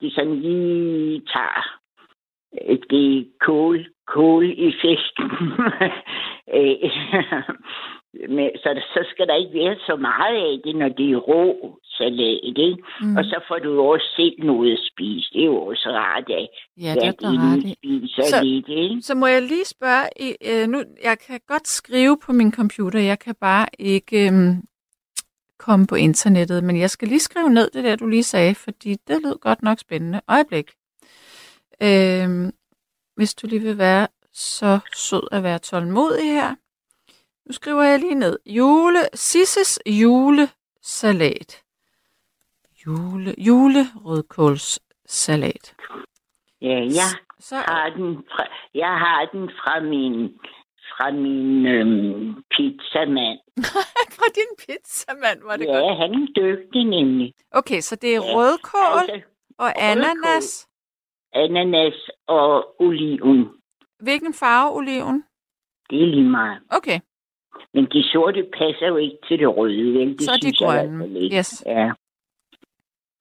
Det 0.00 0.06
er 0.06 0.14
sådan 0.14 0.40
lige 0.40 1.20
tager 1.20 1.81
det 2.90 3.18
er 3.18 3.24
kål, 3.40 3.86
kål 4.06 4.44
i 4.50 4.72
fisken. 4.82 5.30
Øh, 6.54 6.90
Men, 8.28 8.50
så, 8.62 8.80
så 8.94 9.00
skal 9.10 9.26
der 9.26 9.34
ikke 9.36 9.54
være 9.58 9.76
så 9.86 9.96
meget 9.96 10.36
af 10.36 10.60
det, 10.64 10.76
når 10.76 10.88
det 10.88 11.10
er 11.12 11.16
rå 11.16 11.78
salat, 11.98 12.40
ikke? 12.42 12.76
Mm. 13.00 13.16
Og 13.16 13.24
så 13.24 13.40
får 13.48 13.58
du 13.58 13.80
også 13.80 14.06
selv 14.16 14.34
noget 14.46 14.72
at 14.72 14.78
spise. 14.92 15.28
Det 15.32 15.40
er 15.42 15.44
jo 15.46 15.56
også 15.56 15.88
rart, 15.88 16.30
at 16.30 16.48
Ja, 16.80 16.94
det 16.94 17.02
er 17.22 17.66
i. 17.66 17.74
spiser 17.78 18.22
Så- 18.22 18.44
lidt, 18.44 18.68
ikke? 18.68 19.02
Så 19.02 19.14
må 19.14 19.26
jeg 19.26 19.42
lige 19.42 19.64
spørge, 19.64 20.06
øh, 20.48 20.68
nu, 20.68 20.78
jeg 21.04 21.16
kan 21.26 21.40
godt 21.48 21.68
skrive 21.68 22.18
på 22.26 22.32
min 22.32 22.52
computer, 22.52 23.00
jeg 23.00 23.18
kan 23.18 23.34
bare 23.40 23.66
ikke 23.78 24.26
øh, 24.26 24.32
komme 25.58 25.86
på 25.86 25.94
internettet, 25.94 26.64
men 26.64 26.76
jeg 26.80 26.90
skal 26.90 27.08
lige 27.08 27.20
skrive 27.20 27.50
ned 27.50 27.70
det 27.70 27.84
der, 27.84 27.96
du 27.96 28.06
lige 28.06 28.22
sagde, 28.22 28.54
fordi 28.54 28.90
det 29.08 29.20
lød 29.24 29.38
godt 29.40 29.62
nok 29.62 29.78
spændende. 29.78 30.20
Øjeblik. 30.28 30.70
Øh, 31.82 32.52
hvis 33.16 33.34
du 33.34 33.46
lige 33.46 33.62
vil 33.62 33.78
være 33.78 34.08
så 34.32 34.78
sød 34.94 35.28
at 35.32 35.42
være 35.42 35.58
tålmodig 35.58 36.32
her. 36.32 36.54
Nu 37.46 37.52
skriver 37.52 37.82
jeg 37.82 37.98
lige 37.98 38.14
ned. 38.14 38.38
Jule, 38.46 38.98
Sisses 39.14 39.78
julesalat. 39.86 41.62
Jule, 42.86 43.34
julerødkålssalat. 43.38 45.74
Ja, 46.60 46.78
jeg 46.80 47.08
Så, 47.40 47.56
har 47.56 47.88
den 47.96 48.16
fra, 48.16 48.46
jeg 48.74 48.88
har 48.98 49.28
den 49.32 49.50
fra 49.50 49.80
min, 49.80 50.28
fra 50.96 51.10
min 51.10 51.66
øhm, 51.66 52.42
pizzamand. 52.50 53.38
fra 54.16 54.26
din 54.34 54.56
pizzamand, 54.58 55.42
var 55.44 55.56
det 55.56 55.66
godt. 55.66 55.84
Ja, 55.84 55.94
han 55.94 56.14
er 56.14 56.26
dygtig 56.36 56.84
nemlig. 56.84 57.34
Okay, 57.50 57.80
så 57.80 57.96
det 57.96 58.10
er 58.10 58.14
Ja, 58.14 58.20
rødkål 58.36 59.10
Altså, 59.10 59.20
og 59.58 59.82
ananas. 59.82 60.68
Ananas 61.34 62.10
og 62.26 62.80
oliven. 62.80 63.48
Hvilken 64.00 64.34
farve 64.34 64.76
oliven? 64.76 65.24
Det 65.90 66.02
er 66.02 66.06
lige 66.06 66.30
meget. 66.30 66.58
Okay, 66.70 67.00
Men 67.74 67.84
de 67.86 68.02
sorte 68.12 68.46
passer 68.58 68.86
jo 68.86 68.96
ikke 68.96 69.16
til 69.28 69.38
det 69.38 69.56
røde, 69.56 69.92
vel? 69.98 70.12
Det 70.12 70.20
Så 70.20 70.32
er 70.32 70.36
de 70.36 70.46
jeg 70.46 70.54
grønne. 70.58 71.20
Yes. 71.38 71.62
Ja. 71.66 71.90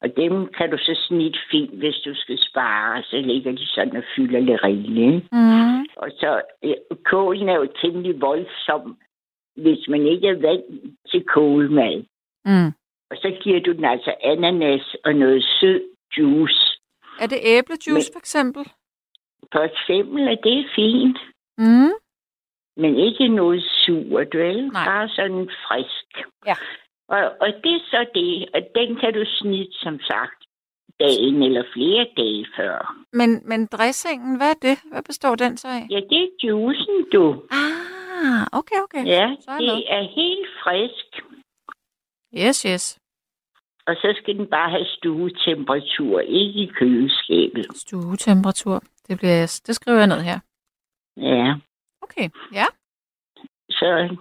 Og 0.02 0.10
dem 0.18 0.48
kan 0.58 0.72
du 0.72 0.78
så 0.78 1.06
snitte 1.08 1.40
fint, 1.52 1.74
hvis 1.80 1.96
du 2.06 2.16
skal 2.16 2.38
spare. 2.50 3.04
Så 3.04 3.18
ligger 3.18 3.52
de 3.52 3.68
sådan 3.68 3.98
og 3.98 4.04
fylder 4.16 4.40
lidt 4.40 4.64
rigeligt. 4.64 5.32
mm. 5.32 5.80
Og 5.96 6.10
så, 6.20 6.42
kålen 7.06 7.50
er 7.50 7.56
jo 7.56 7.68
temmelig 7.82 8.22
voldsom, 8.22 8.98
hvis 9.56 9.88
man 9.90 10.08
ikke 10.08 10.28
er 10.28 10.42
vant 10.42 10.66
til 11.12 11.24
kålmad. 11.24 12.04
Mm. 12.46 12.68
Og 13.12 13.18
så 13.18 13.38
giver 13.44 13.60
du 13.60 13.72
den 13.72 13.86
altså 13.86 14.16
ananas 14.24 14.96
og 15.06 15.14
noget 15.14 15.44
sød 15.44 15.82
juice. 16.18 16.71
Er 17.22 17.28
det 17.28 17.40
æblejuice 17.54 18.10
for 18.14 18.20
eksempel? 18.20 18.64
For 19.54 19.64
eksempel, 19.72 20.22
at 20.28 20.40
det 20.44 20.56
er 20.60 20.66
fint, 20.76 21.18
Mm. 21.58 21.92
men 22.82 22.92
ikke 23.08 23.28
noget 23.28 23.64
surt, 23.86 24.32
vel? 24.36 24.68
Nej. 24.68 24.86
Bare 24.86 25.10
sådan 25.10 25.50
frisk. 25.68 26.10
Ja. 26.50 26.56
Og, 27.16 27.24
og 27.42 27.48
det 27.64 27.74
er 27.80 27.84
så 27.94 28.02
det, 28.16 28.50
og 28.56 28.62
den 28.76 28.90
kan 29.02 29.14
du 29.14 29.24
snitte, 29.26 29.74
som 29.86 30.00
sagt, 30.00 30.40
dagen 31.00 31.44
eller 31.44 31.64
flere 31.74 32.08
dage 32.18 32.46
før. 32.58 32.96
Men, 33.14 33.42
men 33.46 33.66
dressingen, 33.66 34.38
hvad 34.38 34.50
er 34.50 34.60
det? 34.62 34.78
Hvad 34.92 35.04
består 35.04 35.36
den 35.36 35.58
så 35.58 35.68
af? 35.68 35.88
Ja, 35.90 36.00
det 36.10 36.22
er 36.24 36.30
juicen, 36.44 37.06
du. 37.14 37.44
Ah, 37.52 38.48
okay, 38.60 38.76
okay. 38.84 39.06
Ja, 39.06 39.36
Så 39.40 39.52
er 39.52 39.56
jeg 39.56 39.66
med. 39.66 39.76
det 39.76 39.84
er 39.98 40.02
helt 40.02 40.48
frisk. 40.64 41.08
Yes, 42.48 42.62
yes. 42.62 43.00
Og 43.92 43.98
så 43.98 44.14
skal 44.18 44.38
den 44.38 44.48
bare 44.48 44.70
have 44.70 44.86
stuetemperatur, 44.86 46.20
ikke 46.20 46.60
i 46.60 46.72
køleskabet. 46.80 47.66
Stuetemperatur. 47.76 48.84
Det, 49.08 49.18
bliver, 49.20 49.62
det 49.68 49.76
skriver 49.76 49.98
jeg 49.98 50.08
ned 50.08 50.22
her. 50.22 50.40
Ja, 51.18 51.54
Okay, 52.02 52.30
ja. 52.54 52.66
så 53.70 54.18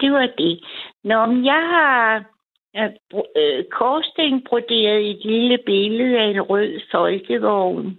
det 0.00 0.12
var 0.12 0.26
det. 0.38 0.60
Nå, 1.04 1.26
men 1.26 1.44
jeg 1.44 1.62
har 1.74 2.24
øh, 2.76 2.90
br- 3.14 3.32
øh, 3.40 3.64
korsten 3.70 4.44
broderet 4.48 5.10
et 5.10 5.24
lille 5.24 5.58
billede 5.66 6.18
af 6.18 6.24
en 6.24 6.40
rød 6.40 6.80
folkevogn, 6.90 7.98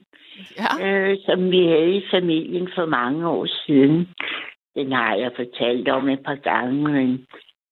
Ja, 0.58 0.86
øh, 0.88 1.18
som 1.26 1.52
vi 1.52 1.68
havde 1.68 1.96
i 1.96 2.04
familien 2.12 2.70
for 2.76 2.86
mange 2.86 3.28
år 3.28 3.46
siden. 3.66 4.10
Den 4.76 4.92
har 4.92 5.16
jeg 5.16 5.32
fortalt 5.36 5.88
om 5.90 6.10
et 6.10 6.24
par 6.26 6.36
gange, 6.36 6.74
men 6.84 7.28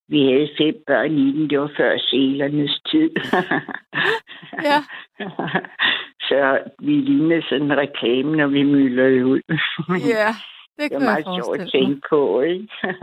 vi 0.10 0.20
havde 0.26 0.50
fem 0.58 0.76
børn 0.88 1.12
i 1.18 1.32
den. 1.32 1.50
Det 1.50 1.60
var 1.60 1.72
før 1.78 1.98
selernes 1.98 2.82
tid. 2.92 3.10
Ja. 4.64 4.80
Så 6.30 6.60
vi 6.80 6.92
lignede 6.92 7.42
sådan 7.50 7.66
en 7.72 7.78
reklame, 7.78 8.38
når 8.38 8.48
vi 8.48 8.64
myldrede 8.64 9.26
ud. 9.26 9.42
ja. 9.90 10.30
Det 10.78 10.84
Det 10.92 10.92
kan 10.92 11.02
er 11.02 11.06
jeg 11.06 11.24
meget 11.26 11.44
sjovt 11.44 11.62
at 11.62 11.70
tænke 11.72 12.02
på, 12.10 12.42
ikke? 12.42 12.68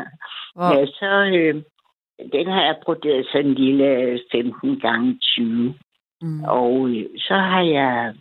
Hvor, 0.54 0.78
Ja, 0.78 0.86
så 0.86 1.10
øh, 1.38 1.54
den 2.32 2.46
har 2.46 2.62
jeg 2.64 2.76
broderet 2.84 3.26
sådan 3.32 3.46
en 3.46 3.54
lille 3.54 4.20
15 4.32 4.80
gange 4.80 5.18
20. 5.22 5.74
mm. 6.22 6.44
Og 6.44 6.88
øh, 6.88 7.06
så 7.18 7.34
har 7.34 7.62
jeg 7.62 8.14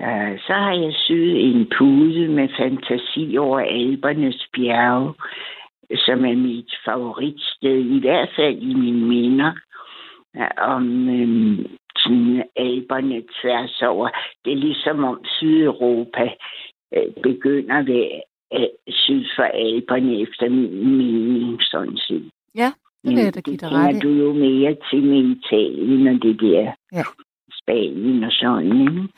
øh, 0.00 0.38
så 0.46 0.52
har 0.52 0.72
jeg 0.72 0.92
syet 0.94 1.44
en 1.50 1.70
pude 1.78 2.28
med 2.28 2.48
fantasi 2.58 3.36
over 3.38 3.60
Alpernes 3.60 4.48
bjerge, 4.56 5.14
som 6.06 6.24
er 6.24 6.36
mit 6.36 6.72
favoritsted, 6.84 7.78
i 7.96 8.00
hvert 8.00 8.30
fald 8.36 8.58
i 8.58 8.74
mine 8.74 9.06
minder, 9.08 9.52
om 10.58 11.08
øh, 11.08 11.58
sådan 11.96 12.42
alberne 12.56 13.22
tværs 13.42 13.82
over. 13.82 14.08
Det 14.44 14.52
er 14.52 14.56
ligesom 14.56 15.04
om 15.04 15.24
Sydeuropa 15.24 16.30
øh, 16.94 17.12
begynder 17.22 17.82
ved 17.82 18.20
øh, 18.54 18.68
syd 18.88 19.24
for 19.36 19.42
alberne 19.42 20.20
efter 20.20 20.48
min 20.48 20.96
mening, 20.98 21.58
sådan 21.62 21.96
set. 21.96 22.30
Ja, 22.54 22.72
det 23.04 23.16
vil 23.16 23.24
jeg 23.24 23.34
da 23.34 23.40
give 23.40 23.56
dig 23.56 23.70
ret 23.70 23.96
i. 23.96 23.98
du 23.98 24.08
jo 24.08 24.32
mere 24.32 24.76
til 24.90 25.02
med 25.02 25.36
Italien 25.36 26.06
og 26.08 26.22
det 26.22 26.40
der 26.40 26.72
Ja. 26.92 27.04
Spanien 27.62 28.24
og 28.24 28.32
sådan. 28.32 28.80
Ikke? 28.80 29.08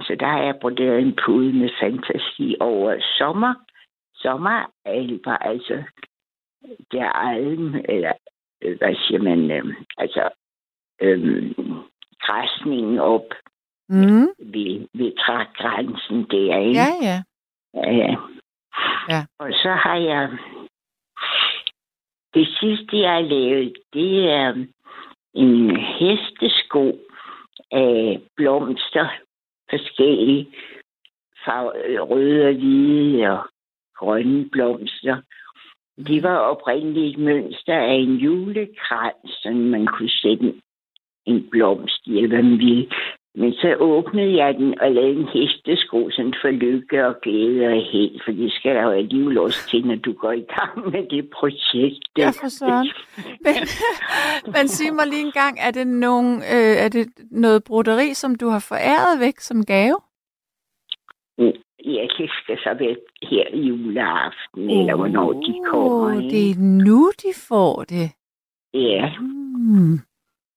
Så 0.00 0.16
der 0.20 0.26
har 0.26 0.42
jeg 0.42 0.54
broderet 0.60 1.02
en 1.02 1.16
pude 1.24 1.52
med 1.52 1.70
fantasi 1.80 2.56
over 2.60 2.96
sommer. 3.18 3.54
Sommeralber, 4.22 5.36
altså 5.36 5.82
der 6.92 7.12
alm, 7.12 7.74
eller 7.88 8.12
hvad 8.78 8.94
siger 8.94 9.22
man, 9.22 9.50
øh, 9.50 9.74
altså 9.98 10.28
øh, 11.00 11.54
græsningen 12.20 12.98
op 12.98 13.24
Mm. 13.92 14.28
ved, 14.38 14.88
ved 14.94 15.12
trækgrænsen 15.26 16.24
der, 16.30 16.58
ikke? 16.58 16.80
Ja, 16.80 16.88
ja. 17.02 17.22
Ja, 17.74 17.90
ja. 17.96 18.16
Ja. 19.08 19.24
Og 19.38 19.50
så 19.52 19.70
har 19.70 19.96
jeg... 19.96 20.38
Det 22.34 22.48
sidste, 22.60 22.98
jeg 23.00 23.12
har 23.12 23.20
lavet, 23.20 23.76
det 23.92 24.30
er 24.30 24.64
en 25.34 25.76
hestesko 25.76 26.98
af 27.70 28.20
blomster. 28.36 29.08
Forskellige 29.70 30.48
farver, 31.44 32.00
røde 32.00 32.46
og 32.48 32.54
hvide 32.54 33.30
og 33.30 33.48
grønne 34.00 34.48
blomster. 34.52 35.16
Det 36.08 36.22
var 36.22 36.36
oprindeligt 36.36 37.18
et 37.18 37.24
mønster 37.24 37.78
af 37.90 37.94
en 37.94 38.14
julekrans, 38.16 39.30
så 39.42 39.50
man 39.50 39.86
kunne 39.86 40.10
sætte 40.10 40.54
en 41.26 41.48
blomst 41.50 42.06
i, 42.06 42.16
eller 42.16 42.28
hvad 42.28 42.42
man 42.42 42.58
ville. 42.58 42.86
Men 43.34 43.52
så 43.52 43.76
åbnede 43.80 44.36
jeg 44.36 44.54
den 44.54 44.80
og 44.80 44.92
lavede 44.92 45.20
en 45.20 45.28
hestesko 45.34 46.10
sådan 46.10 46.34
for 46.42 46.50
lykke 46.50 47.06
og 47.06 47.14
glæde 47.22 47.66
og 47.66 47.82
held, 47.92 48.20
for 48.24 48.32
det 48.32 48.52
skal 48.52 48.74
der 48.74 48.82
jo 48.82 48.90
alligevel 48.90 49.38
også 49.38 49.68
til, 49.70 49.86
når 49.86 49.96
du 49.96 50.12
går 50.12 50.32
i 50.32 50.46
gang 50.56 50.90
med 50.92 51.02
det 51.10 51.30
projekt. 51.30 52.04
Ja, 52.18 52.28
for 52.28 52.48
søren. 52.48 52.90
Men, 53.44 53.54
men 54.54 54.68
sig 54.68 54.94
mig 54.94 55.06
lige 55.06 55.26
en 55.26 55.32
gang, 55.32 55.58
er 55.60 55.70
det, 55.70 55.86
nogen, 55.86 56.36
øh, 56.36 56.74
er 56.84 56.88
det 56.88 57.06
noget 57.30 57.64
broderi, 57.64 58.14
som 58.14 58.34
du 58.34 58.48
har 58.48 58.64
foræret 58.68 59.20
væk 59.20 59.38
som 59.38 59.64
gave? 59.64 59.96
Ja, 61.84 62.06
det 62.18 62.30
skal 62.42 62.58
så 62.58 62.74
være 62.78 62.96
her 63.22 63.46
i 63.54 63.60
juleaften, 63.68 64.70
eller 64.70 64.94
hvornår 64.96 65.32
de 65.32 65.54
kommer. 65.70 66.12
Ikke? 66.20 66.30
det 66.36 66.50
er 66.50 66.54
nu, 66.60 67.10
de 67.22 67.28
får 67.48 67.84
det. 67.84 68.10
Ja, 68.74 69.12
Mm. 69.18 69.92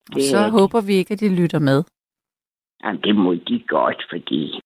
Og 0.10 0.16
Det 0.16 0.24
så 0.24 0.38
er 0.38 0.44
det. 0.44 0.52
håber 0.52 0.82
vi 0.82 0.94
ikke, 0.94 1.14
at 1.14 1.20
de 1.20 1.36
lytter 1.42 1.60
med. 1.60 1.84
jamen, 2.84 3.02
det 3.02 3.16
må 3.16 3.34
de 3.34 3.64
godt, 3.68 4.04
fordi 4.10 4.60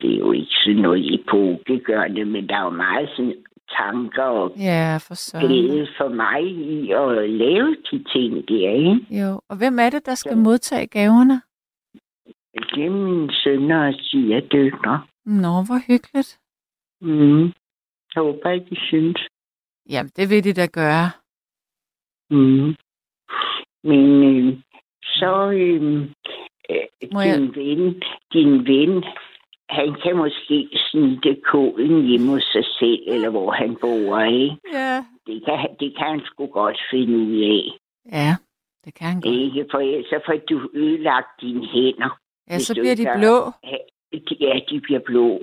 det 0.00 0.14
er 0.14 0.18
jo 0.18 0.32
ikke 0.32 0.54
sådan 0.64 0.82
noget 0.82 1.14
epokegørende, 1.14 2.24
men 2.24 2.48
der 2.48 2.56
er 2.56 2.64
jo 2.64 2.70
meget 2.70 3.08
sådan 3.16 3.34
tanker 3.78 4.22
og 4.22 4.52
Ja, 4.58 4.98
for 5.08 5.14
søren. 5.14 5.46
glæde 5.46 5.88
for 5.98 6.08
mig 6.08 6.42
i 6.44 6.90
at 6.92 7.30
lave 7.30 7.76
de 7.90 8.04
ting 8.12 8.48
der, 8.48 8.70
ikke? 8.70 9.20
Jo, 9.22 9.40
og 9.48 9.56
hvem 9.56 9.78
er 9.78 9.90
det, 9.90 10.06
der 10.06 10.14
skal 10.14 10.36
Ja. 10.36 10.42
modtage 10.42 10.86
gaverne? 10.86 11.42
Det 12.74 12.84
er 12.86 12.90
mine 12.90 13.32
sønner 13.44 13.86
og 13.88 13.94
siger 14.00 14.40
døtre. 14.40 15.02
Nå, 15.24 15.52
hvor 15.66 15.78
hyggeligt. 15.86 16.38
Mm. 17.00 17.42
Jeg 18.14 18.22
håber 18.22 18.50
ikke, 18.50 18.66
de 18.70 18.76
synes. 18.88 19.20
Jamen, 19.90 20.10
det 20.16 20.30
vil 20.30 20.44
de 20.44 20.52
da 20.52 20.66
gøre. 20.66 21.10
Mm. 22.30 22.74
Men 23.84 24.04
øh, 24.30 24.58
så 25.02 25.50
øh, 25.50 25.82
øh, 26.70 26.86
Må 27.12 27.20
din 27.22 27.28
jeg- 27.28 27.54
ven, 27.56 28.02
din 28.32 28.52
ven, 28.66 29.04
han 29.70 29.96
kan 30.02 30.16
måske 30.16 30.68
snide 30.90 31.40
koden 31.50 32.06
hjemme 32.08 32.28
hos 32.30 32.42
sig 32.52 32.64
selv, 32.78 33.02
eller 33.14 33.30
hvor 33.30 33.50
han 33.52 33.76
bor, 33.80 34.18
ikke? 34.20 34.56
Ja. 34.72 35.04
Det 35.26 35.44
kan, 35.44 35.76
det 35.80 35.96
kan 35.96 36.06
han 36.08 36.20
sgu 36.24 36.46
godt 36.46 36.78
finde 36.90 37.18
ud 37.18 37.40
af. 37.56 37.64
Ja, 38.18 38.36
det 38.84 38.94
kan 38.94 39.06
han 39.06 39.20
godt. 39.20 39.34
Ikke? 39.34 39.66
For 39.70 39.78
ellers 39.78 40.06
så 40.06 40.20
får 40.26 40.36
du 40.50 40.70
ødelagt 40.74 41.40
dine 41.40 41.66
hænder. 41.66 42.18
Ja, 42.50 42.58
så 42.58 42.74
bliver 42.74 42.96
de 42.96 43.06
blå. 43.18 43.36
Ja, 44.40 44.60
de 44.70 44.80
bliver 44.80 45.00
blå. 45.04 45.40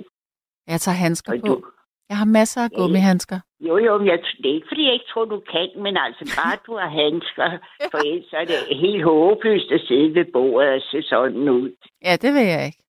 Jeg 0.66 0.80
tager 0.80 0.96
handsker 0.96 1.32
Og 1.32 1.40
på. 1.40 1.46
du, 1.46 1.64
Jeg 2.08 2.18
har 2.18 2.24
masser 2.24 2.60
af 2.64 2.70
gummihandsker. 2.70 3.40
jo, 3.60 3.78
jo, 3.78 3.98
men 3.98 4.06
jeg, 4.06 4.18
det 4.42 4.50
er 4.50 4.54
ikke, 4.54 4.68
fordi 4.70 4.84
jeg 4.84 4.92
ikke 4.92 5.04
tror, 5.12 5.24
du 5.24 5.40
kan, 5.52 5.70
men 5.76 5.96
altså 5.96 6.24
bare 6.38 6.56
du 6.66 6.72
har 6.76 6.88
handsker, 6.88 7.48
for 7.92 7.98
ellers 7.98 8.32
er 8.32 8.44
det 8.44 8.78
helt 8.80 9.04
håbløst 9.04 9.70
at 9.72 9.80
sidde 9.88 10.14
ved 10.14 10.24
bordet 10.32 10.72
og 10.74 10.80
se 10.90 11.02
sådan 11.02 11.48
ud. 11.48 11.70
Ja, 12.04 12.16
det 12.22 12.34
vil 12.34 12.42
jeg 12.54 12.66
ikke. 12.66 12.82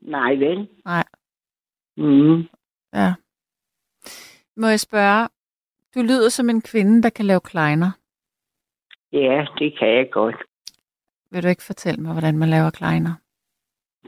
Nej, 0.00 0.34
vel? 0.34 0.68
Nej. 0.84 1.04
Mm. 1.96 2.38
Ja. 2.94 3.14
Må 4.56 4.66
jeg 4.66 4.80
spørge, 4.80 5.28
du 5.94 6.00
lyder 6.02 6.28
som 6.28 6.50
en 6.50 6.62
kvinde, 6.62 7.02
der 7.02 7.10
kan 7.10 7.24
lave 7.24 7.40
kleiner. 7.40 7.90
Ja, 9.12 9.46
det 9.58 9.78
kan 9.78 9.88
jeg 9.88 10.08
godt. 10.12 10.36
Vil 11.30 11.42
du 11.42 11.48
ikke 11.48 11.62
fortælle 11.62 12.02
mig, 12.02 12.12
hvordan 12.12 12.38
man 12.38 12.48
laver 12.48 12.70
kleiner? 12.70 13.14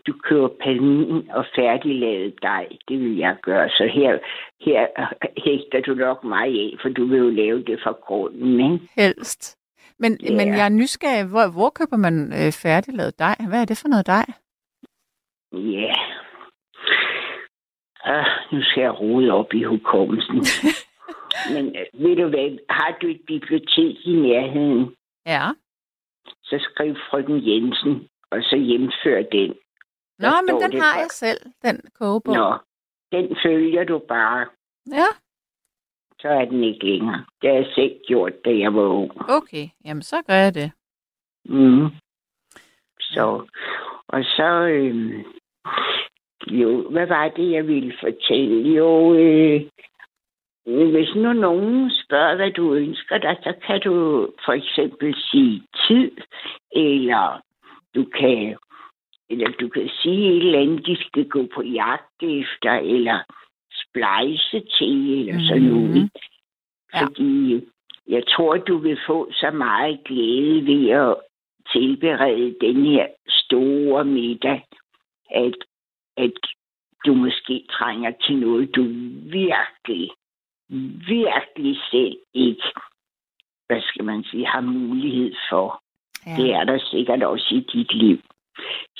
Du 0.06 0.12
køber 0.22 0.48
palmin 0.62 1.30
og 1.30 1.44
færdiglavet 1.56 2.34
dej. 2.42 2.68
Det 2.88 3.00
vil 3.00 3.16
jeg 3.16 3.36
gøre. 3.42 3.68
Så 3.68 3.90
her, 3.94 4.18
her 4.60 4.86
hægter 5.44 5.80
du 5.80 5.94
nok 5.94 6.24
mig 6.24 6.46
af, 6.48 6.76
for 6.82 6.88
du 6.88 7.06
vil 7.06 7.18
jo 7.18 7.30
lave 7.30 7.62
det 7.64 7.80
fra 7.82 7.92
grunden, 7.92 8.72
ikke? 8.72 8.88
Helst. 8.96 9.58
Men, 9.98 10.18
Ja. 10.22 10.30
men 10.36 10.48
jeg 10.48 10.64
er 10.64 10.68
nysgerrig. 10.68 11.24
Hvor, 11.30 11.52
hvor 11.52 11.70
køber 11.70 11.96
man 11.96 12.32
øh, 12.32 12.52
færdiglavet 12.62 13.18
dej? 13.18 13.36
Hvad 13.48 13.60
er 13.60 13.64
det 13.64 13.78
for 13.82 13.88
noget 13.88 14.06
dej? 14.06 14.26
Ja. 15.52 15.94
Ah, 18.04 18.26
nu 18.52 18.62
skal 18.62 18.80
jeg 18.80 19.00
rode 19.00 19.30
op 19.32 19.54
i 19.54 19.62
hukommelsen. 19.62 20.36
Men 21.54 21.64
øh, 21.78 21.86
ved 22.04 22.16
du 22.16 22.28
hvad, 22.28 22.58
har 22.70 22.98
du 23.02 23.06
et 23.08 23.20
bibliotek 23.26 23.96
i 24.06 24.12
nærheden, 24.12 24.94
Ja. 25.26 25.46
så 26.44 26.56
skriv 26.70 26.96
frøken 27.10 27.48
Jensen, 27.48 28.08
og 28.30 28.38
så 28.42 28.56
hjemfør 28.56 29.22
den. 29.32 29.54
Nå, 30.18 30.28
men 30.46 30.60
den 30.62 30.72
det 30.72 30.80
har 30.80 30.98
jeg 30.98 31.10
selv, 31.10 31.40
den 31.62 31.80
kogebog. 31.94 32.34
Nå, 32.34 32.56
den 33.12 33.36
følger 33.42 33.84
du 33.84 33.98
bare, 34.08 34.46
Ja, 34.90 35.06
så 36.20 36.28
er 36.28 36.44
den 36.44 36.64
ikke 36.64 36.86
længere. 36.86 37.24
Det 37.42 37.50
har 37.50 37.56
jeg 37.56 37.66
selv 37.74 37.92
gjort, 38.06 38.32
da 38.44 38.50
jeg 38.58 38.74
var 38.74 38.82
ung. 38.82 39.30
okay. 39.30 39.68
Jamen, 39.84 40.02
så 40.02 40.22
gør 40.26 40.34
jeg 40.34 40.54
det. 40.54 40.72
Mm. 41.44 41.86
Så, 43.00 43.46
og 44.08 44.24
så, 44.24 44.66
øh, 44.70 45.24
jo, 46.46 46.90
hvad 46.90 47.06
var 47.06 47.28
det, 47.28 47.50
jeg 47.52 47.66
ville 47.66 47.94
fortælle? 48.00 48.68
Jo, 48.76 49.14
øh, 49.14 49.60
hvis 50.92 51.14
nu 51.14 51.32
nogen 51.32 51.90
spørger, 52.04 52.36
hvad 52.36 52.50
du 52.50 52.74
ønsker 52.74 53.18
dig, 53.18 53.36
så 53.42 53.54
kan 53.66 53.80
du 53.80 54.28
for 54.44 54.52
eksempel 54.52 55.14
sige 55.30 55.62
tid, 55.88 56.10
eller 56.72 57.40
du 57.94 58.04
kan, 58.04 58.56
eller 59.30 59.48
du 59.60 59.68
kan 59.68 59.90
sige 60.02 60.28
et 60.30 60.36
eller 60.46 60.60
andet, 60.60 60.86
de 60.86 60.96
skal 61.04 61.28
gå 61.28 61.46
på 61.54 61.62
jagt 61.62 62.22
efter, 62.22 62.72
eller 62.72 63.18
splejse 63.72 64.60
til, 64.78 65.18
eller 65.20 65.40
sådan 65.48 65.62
Mhm. 65.62 65.72
noget. 65.72 66.10
Ja. 66.94 67.04
Fordi 67.04 67.60
jeg 68.08 68.22
tror, 68.26 68.56
du 68.56 68.78
vil 68.78 68.98
få 69.06 69.32
så 69.32 69.50
meget 69.50 70.00
glæde 70.04 70.66
ved 70.66 70.90
at 70.90 71.16
tilberede 71.72 72.54
den 72.60 72.84
her 72.86 73.06
store 73.28 74.04
middag, 74.04 74.64
at, 75.30 75.54
at 76.16 76.32
du 77.06 77.14
måske 77.14 77.64
trænger 77.70 78.12
til 78.26 78.36
noget, 78.36 78.76
du 78.76 78.82
virkelig, 79.22 80.10
virkelig 81.08 81.78
selv 81.90 82.16
ikke, 82.34 82.62
hvad 83.66 83.82
skal 83.82 84.04
man 84.04 84.24
sige, 84.24 84.46
har 84.46 84.60
mulighed 84.60 85.34
for. 85.50 85.82
Ja. 86.26 86.36
Det 86.42 86.54
er 86.54 86.64
der 86.64 86.78
sikkert 86.90 87.22
også 87.22 87.54
i 87.54 87.60
dit 87.72 87.94
liv. 87.94 88.18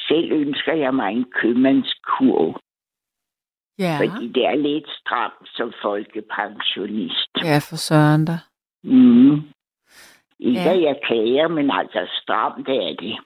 Selv 0.09 0.33
ønsker 0.33 0.73
jeg 0.75 0.95
mig 0.95 1.13
en 1.13 1.25
købmandskurv, 1.41 2.61
ja. 3.79 3.97
fordi 4.01 4.29
det 4.33 4.45
er 4.47 4.55
lidt 4.57 4.89
stramt 5.01 5.49
som 5.57 5.73
folkepensionist. 5.83 7.31
Ja, 7.45 7.59
for 7.59 7.77
søren 7.77 8.25
da. 8.25 8.37
Mm. 8.85 9.35
Ikke 10.41 10.61
Ja. 10.63 10.73
at 10.75 10.83
jeg 10.83 10.97
klager, 11.07 11.49
men 11.49 11.71
altså 11.71 12.01
stramt 12.23 12.69
er 12.69 12.97
det. 13.01 13.19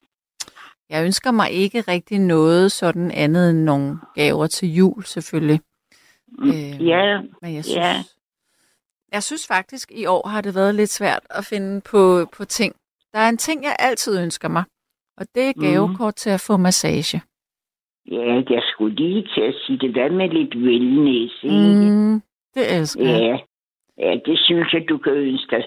Jeg 0.90 1.04
ønsker 1.04 1.30
mig 1.30 1.50
ikke 1.50 1.80
rigtig 1.80 2.18
noget 2.18 2.72
sådan 2.72 3.10
andet 3.10 3.50
end 3.50 3.58
nogle 3.62 3.98
gaver 4.14 4.46
til 4.46 4.74
jul, 4.74 5.04
selvfølgelig. 5.04 5.60
Mm. 6.28 6.48
Øh, 6.48 6.86
Ja, 6.86 7.20
Men 7.42 7.54
jeg 7.54 7.64
synes, 7.64 7.76
Ja. 7.76 7.94
jeg 9.12 9.22
synes 9.22 9.46
faktisk, 9.46 9.92
i 9.94 10.06
år 10.06 10.28
har 10.28 10.40
det 10.40 10.54
været 10.54 10.74
lidt 10.74 10.90
svært 10.90 11.22
at 11.30 11.44
finde 11.44 11.80
på, 11.90 12.26
på 12.36 12.44
ting. 12.44 12.74
Der 13.12 13.18
er 13.18 13.28
en 13.28 13.36
ting, 13.38 13.62
jeg 13.64 13.76
altid 13.78 14.22
ønsker 14.22 14.48
mig, 14.48 14.64
og 15.18 15.26
det 15.34 15.42
er 15.48 15.52
Mhm. 15.56 15.64
gavekort 15.66 16.14
til 16.14 16.30
at 16.30 16.44
få 16.46 16.56
massage. 16.56 17.20
ja, 18.10 18.42
jeg 18.50 18.62
skulle 18.72 18.94
lige 18.96 19.22
til 19.34 19.40
at 19.40 19.54
sige 19.66 19.78
det. 19.78 19.90
Hvad 19.92 20.10
med 20.10 20.28
lidt 20.28 20.54
wellness, 20.56 21.34
ikke? 21.44 21.90
Mm, 21.90 22.20
det 22.54 22.64
elsker 22.76 23.04
jeg. 23.08 23.20
Ja. 23.20 23.38
ja, 24.06 24.18
det 24.26 24.38
synes 24.38 24.72
jeg, 24.72 24.84
du 24.88 24.98
kan 24.98 25.12
ønske 25.12 25.56
dig. 25.56 25.64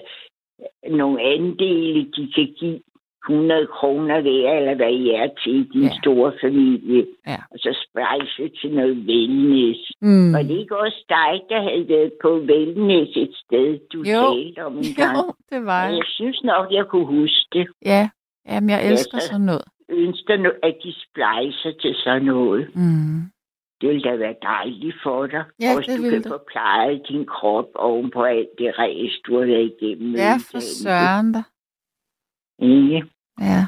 Nogle 0.90 1.22
andele, 1.22 2.00
de 2.16 2.32
kan 2.34 2.46
give 2.60 2.80
100 3.28 3.66
kroner 3.66 4.20
hver, 4.20 4.52
eller 4.58 4.74
hvad 4.74 4.90
I 4.92 5.10
er 5.10 5.28
til 5.44 5.68
din 5.72 5.82
Ja. 5.82 5.98
store 6.02 6.32
familie. 6.40 7.06
Ja. 7.26 7.36
Og 7.50 7.58
så 7.58 7.84
splejse 7.88 8.48
til 8.60 8.70
noget 8.74 8.96
wellness. 9.08 9.80
Mm. 10.02 10.32
Var 10.32 10.42
det 10.42 10.58
ikke 10.58 10.76
også 10.78 11.04
dig, 11.08 11.32
der 11.48 11.60
havde 11.62 11.88
været 11.88 12.12
på 12.22 12.30
wellness 12.50 13.10
et 13.16 13.34
sted, 13.44 13.78
du 13.92 13.98
Jo. 13.98 14.20
talte 14.34 14.64
om 14.66 14.76
en 14.78 14.94
gang? 14.96 15.16
Jo, 15.18 15.32
det 15.50 15.66
var 15.66 15.84
jeg. 15.84 15.96
jeg 15.96 16.04
synes 16.06 16.42
nok, 16.44 16.72
jeg 16.72 16.84
kunne 16.86 17.06
huske 17.06 17.46
det. 17.52 17.66
Ja, 17.84 18.08
Jamen, 18.48 18.70
jeg 18.70 18.86
elsker 18.90 19.18
så- 19.18 19.26
sådan 19.26 19.40
noget. 19.46 19.64
Ønsker, 19.88 20.36
nu, 20.36 20.50
at 20.62 20.76
de 20.84 20.94
splejser 21.04 21.72
til 21.80 21.94
sådan 22.04 22.22
noget. 22.22 22.70
Mm. 22.74 23.20
Det 23.80 23.88
ville 23.88 24.02
da 24.10 24.16
være 24.16 24.34
dejligt 24.42 24.96
for 25.02 25.26
dig. 25.26 25.44
Ja, 25.60 25.76
Også 25.76 25.90
det 25.90 25.98
du 25.98 26.02
ville 26.02 26.16
kan 26.16 26.22
det. 26.22 26.30
få 26.32 26.38
plejet 26.52 27.02
din 27.08 27.26
krop 27.26 27.68
oven 27.74 28.10
på 28.10 28.22
alt 28.22 28.48
det 28.58 28.78
ræs, 28.78 29.12
du 29.26 29.38
har 29.38 29.46
været 29.46 29.72
igennem. 29.80 30.14
Ja, 30.14 30.34
for 30.50 30.60
søren 30.60 31.32
da. 31.32 31.42
Ikke? 32.62 33.04
Ja. 33.40 33.66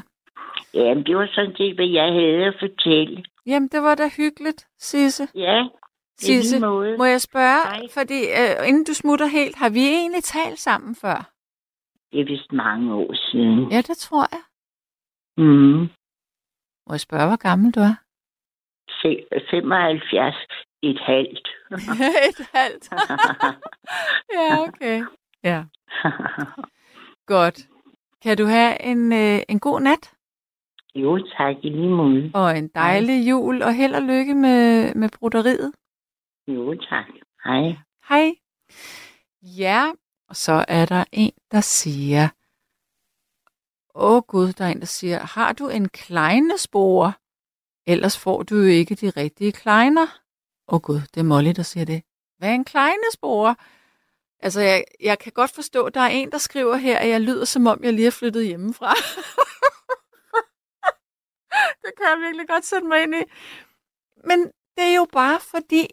Jamen, 0.73 1.05
det 1.05 1.15
var 1.17 1.27
sådan 1.35 1.55
set, 1.57 1.75
hvad 1.75 1.87
jeg 1.87 2.13
havde 2.13 2.45
at 2.45 2.55
fortælle. 2.59 3.23
Jamen, 3.45 3.67
det 3.69 3.81
var 3.81 3.95
da 3.95 4.09
hyggeligt, 4.17 4.67
Sisse. 4.77 5.27
Ja, 5.35 5.67
Sisse, 6.17 6.59
må 6.97 7.05
jeg 7.05 7.21
spørge, 7.21 7.61
Hej. 7.67 7.87
fordi 7.93 8.19
øh, 8.39 8.67
inden 8.69 8.83
du 8.83 8.93
smutter 8.93 9.25
helt, 9.25 9.55
har 9.55 9.69
vi 9.69 9.79
egentlig 9.79 10.23
talt 10.23 10.59
sammen 10.59 10.95
før? 10.95 11.31
Det 12.11 12.21
er 12.21 12.25
vist 12.25 12.51
mange 12.53 12.93
år 12.93 13.13
siden. 13.31 13.71
Ja, 13.71 13.77
det 13.77 13.97
tror 13.97 14.25
jeg. 14.31 14.41
Mm. 15.43 15.79
Må 16.87 16.93
jeg 16.93 16.99
spørge, 16.99 17.27
hvor 17.27 17.35
gammel 17.47 17.71
du 17.71 17.79
er? 17.79 17.95
Se- 19.01 19.25
75 19.49 20.35
et 20.81 20.99
halvt. 20.99 21.47
Et 22.29 22.39
halvt. 22.53 22.85
ja, 24.37 24.47
okay. 24.67 25.03
Ja, 25.43 25.63
godt. 27.25 27.57
Kan 28.23 28.37
du 28.37 28.45
have 28.45 28.81
en, 28.81 29.13
øh, 29.13 29.39
en 29.49 29.59
god 29.59 29.79
nat 29.81 30.13
jo, 30.95 31.27
tak 31.37 31.55
i 31.63 31.69
lige 31.69 31.89
måde. 31.89 32.31
og 32.33 32.57
en 32.57 32.67
dejlig 32.67 33.29
jul, 33.29 33.61
og 33.61 33.73
held 33.73 33.95
og 33.95 34.01
lykke 34.01 34.33
med, 34.35 34.93
med 34.95 35.09
broderiet. 35.19 35.71
Jo, 36.47 36.75
tak. 36.89 37.05
Hej. 37.45 37.75
Hej. 38.09 38.31
Ja, 39.41 39.91
og 40.29 40.35
så 40.35 40.65
er 40.67 40.85
der 40.85 41.03
en, 41.11 41.31
der 41.51 41.61
siger, 41.61 42.27
åh 43.99 44.15
oh 44.15 44.21
gud, 44.27 44.53
der 44.53 44.65
er 44.65 44.69
en, 44.69 44.79
der 44.79 44.85
siger, 44.85 45.19
har 45.19 45.53
du 45.53 45.69
en 45.69 45.89
kleinespore? 45.89 47.13
Ellers 47.87 48.17
får 48.17 48.43
du 48.43 48.55
jo 48.55 48.67
ikke 48.67 48.95
de 48.95 49.09
rigtige 49.09 49.51
kleiner. 49.51 50.07
Åh 50.67 50.75
oh 50.75 50.81
gud, 50.81 51.01
det 51.13 51.19
er 51.19 51.23
Molly, 51.23 51.51
der 51.55 51.63
siger 51.63 51.85
det. 51.85 52.03
Hvad 52.37 52.49
er 52.49 52.53
en 52.53 52.65
kleinespore? 52.65 53.55
Altså, 54.39 54.61
jeg, 54.61 54.83
jeg 54.99 55.19
kan 55.19 55.31
godt 55.31 55.51
forstå, 55.51 55.85
at 55.85 55.93
der 55.93 56.01
er 56.01 56.07
en, 56.07 56.31
der 56.31 56.37
skriver 56.37 56.75
her, 56.75 56.97
at 56.97 57.09
jeg 57.09 57.21
lyder, 57.21 57.45
som 57.45 57.67
om 57.67 57.83
jeg 57.83 57.93
lige 57.93 58.07
er 58.07 58.11
flyttet 58.11 58.45
hjemmefra. 58.45 58.89
det 61.83 61.91
kan 61.97 62.05
jeg 62.09 62.17
virkelig 62.21 62.47
godt 62.47 62.65
sætte 62.65 62.87
mig 62.87 63.03
ind 63.03 63.15
i. 63.15 63.23
Men 64.25 64.39
det 64.77 64.83
er 64.83 64.95
jo 64.95 65.07
bare 65.11 65.39
fordi, 65.39 65.87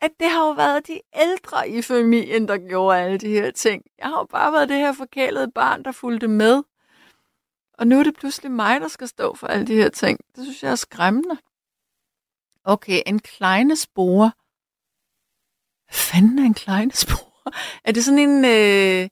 at 0.00 0.10
det 0.20 0.30
har 0.30 0.46
jo 0.46 0.52
været 0.52 0.86
de 0.86 1.00
ældre 1.14 1.68
i 1.68 1.82
familien, 1.82 2.48
der 2.48 2.68
gjorde 2.68 2.98
alle 2.98 3.18
de 3.18 3.28
her 3.28 3.50
ting. 3.50 3.82
Jeg 3.98 4.06
har 4.06 4.18
jo 4.18 4.24
bare 4.24 4.52
været 4.52 4.68
det 4.68 4.76
her 4.76 4.92
forkælede 4.92 5.50
barn, 5.50 5.84
der 5.84 5.92
fulgte 5.92 6.28
med. 6.28 6.62
Og 7.78 7.86
nu 7.86 7.98
er 7.98 8.02
det 8.02 8.16
pludselig 8.16 8.50
mig, 8.50 8.80
der 8.80 8.88
skal 8.88 9.08
stå 9.08 9.34
for 9.34 9.46
alle 9.46 9.66
de 9.66 9.74
her 9.74 9.88
ting. 9.88 10.20
Det 10.36 10.44
synes 10.44 10.62
jeg 10.62 10.70
er 10.70 10.76
skræmmende. 10.76 11.38
Okay, 12.64 13.02
en 13.06 13.18
kleine 13.18 13.76
spore. 13.76 14.32
Hvad 15.84 15.94
fanden 15.94 16.38
er 16.38 16.42
en 16.42 16.54
kleine 16.54 16.92
spore? 17.04 17.52
Er 17.84 17.92
det 17.92 18.04
sådan 18.04 18.18
en... 18.18 18.44
Øh... 18.44 19.08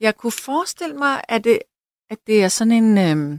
Jeg 0.00 0.16
kunne 0.16 0.32
forestille 0.32 0.96
mig, 0.96 1.22
at 1.28 1.44
det, 1.44 1.58
at 2.10 2.18
det 2.26 2.44
er 2.44 2.48
sådan 2.48 2.72
en... 2.72 2.98
Øh... 2.98 3.38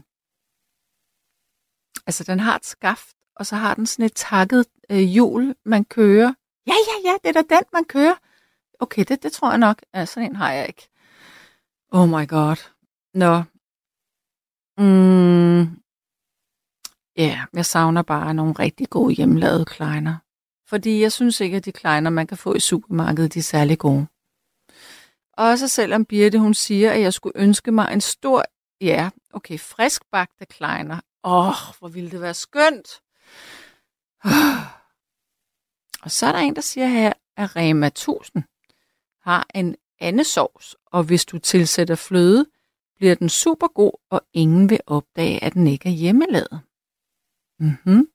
Altså, 2.06 2.24
den 2.24 2.40
har 2.40 2.56
et 2.56 2.66
skaft, 2.66 3.16
og 3.36 3.46
så 3.46 3.56
har 3.56 3.76
den 3.76 3.86
sådan 3.86 4.06
et 4.06 4.14
takket 4.16 4.66
øh, 4.92 4.98
hjul, 4.98 5.56
man 5.66 5.86
kører. 5.86 6.34
Ja, 6.68 6.74
ja, 6.74 7.10
ja, 7.10 7.18
det 7.24 7.38
er 7.38 7.42
da 7.42 7.56
den, 7.56 7.64
man 7.74 7.86
kører. 7.86 8.16
Okay, 8.80 9.06
det, 9.08 9.24
det 9.24 9.32
tror 9.32 9.50
jeg 9.50 9.58
nok. 9.58 9.82
Ja, 9.94 10.06
sådan 10.06 10.30
en 10.30 10.36
har 10.36 10.52
jeg 10.52 10.68
ikke. 10.68 10.90
Oh 11.92 12.10
my 12.10 12.28
god. 12.28 12.70
Nå. 13.14 13.44
Mm. 14.80 15.62
Ja, 17.18 17.24
yeah, 17.24 17.40
jeg 17.54 17.66
savner 17.66 18.02
bare 18.02 18.34
nogle 18.34 18.54
rigtig 18.54 18.90
gode 18.90 19.14
hjemmelavede 19.14 19.66
kleiner. 19.66 20.16
Fordi 20.68 21.02
jeg 21.02 21.12
synes 21.12 21.40
ikke, 21.40 21.58
at 21.58 21.66
de 21.66 21.72
kleiner, 21.72 22.10
man 22.10 22.28
kan 22.28 22.38
få 22.38 22.54
i 22.54 22.60
supermarkedet, 22.60 23.34
de 23.34 23.40
er 23.40 23.44
særlig 23.44 23.80
gode. 23.80 24.08
Også 25.34 25.68
selvom 25.68 26.06
Birte, 26.06 26.40
hun 26.40 26.54
siger, 26.54 26.92
at 26.92 27.02
jeg 27.02 27.14
skulle 27.14 27.42
ønske 27.42 27.72
mig 27.72 27.94
en 27.94 28.02
stor, 28.02 28.44
ja, 28.82 29.10
okay, 29.34 29.60
friskbagte 29.60 30.46
kleiner. 30.46 31.00
Åh, 31.24 31.48
oh, 31.48 31.76
hvor 31.80 31.88
ville 31.88 32.12
det 32.12 32.22
være 32.22 32.34
skønt. 32.34 32.90
Og 36.04 36.12
så 36.12 36.26
er 36.26 36.32
der 36.32 36.40
en, 36.40 36.56
der 36.56 36.62
siger 36.62 36.88
her, 36.88 37.14
at 37.38 37.56
Rema 37.56 37.88
1000 37.88 38.44
har 39.22 39.48
en 39.56 39.76
andesovs, 40.00 40.76
og 40.86 41.04
hvis 41.04 41.26
du 41.26 41.40
tilsætter 41.40 41.96
fløde, 41.96 42.46
bliver 43.00 43.16
den 43.16 43.30
super 43.30 43.68
god, 43.68 43.91
og 44.10 44.22
ingen 44.34 44.70
vil 44.70 44.80
opdage, 44.88 45.43
at 45.43 45.54
den 45.54 45.68
ikke 45.68 45.89
er 45.89 45.93
hjemmelavet. 45.93 46.62
Mm-hmm. 47.60 48.08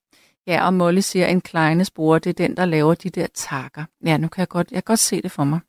Ja, 0.46 0.66
og 0.66 0.74
Molly 0.74 1.00
siger, 1.00 1.26
en 1.26 1.40
kleine 1.40 1.84
spore, 1.84 2.18
det 2.18 2.30
er 2.30 2.46
den, 2.46 2.56
der 2.56 2.64
laver 2.64 2.94
de 2.94 3.10
der 3.10 3.26
takker. 3.26 3.84
Ja, 4.04 4.16
nu 4.16 4.28
kan 4.28 4.40
jeg 4.40 4.48
godt, 4.48 4.70
jeg 4.70 4.84
kan 4.84 4.92
godt 4.92 4.98
se 4.98 5.22
det 5.22 5.30
for 5.30 5.44
mig. 5.44 5.60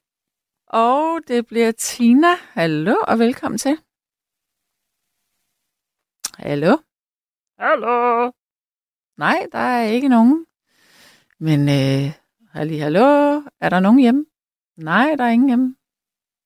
Og 0.68 1.20
det 1.28 1.48
bliver 1.48 1.72
Tina. 1.72 2.36
Hallo, 2.40 2.96
og 3.08 3.20
velkommen 3.20 3.58
til. 3.58 3.78
Hallo? 6.38 6.78
Hallo? 7.60 8.32
Nej, 9.18 9.48
der 9.52 9.60
er 9.60 9.84
ikke 9.84 10.10
nogen. 10.10 10.46
Men, 11.40 11.60
øh, 11.60 12.14
halli, 12.52 12.78
hallo? 12.78 13.42
Er 13.60 13.70
der 13.70 13.80
nogen 13.80 14.00
hjemme? 14.00 14.26
Nej, 14.78 15.16
der 15.18 15.24
er 15.24 15.30
ingen 15.30 15.50
hjemme. 15.50 15.76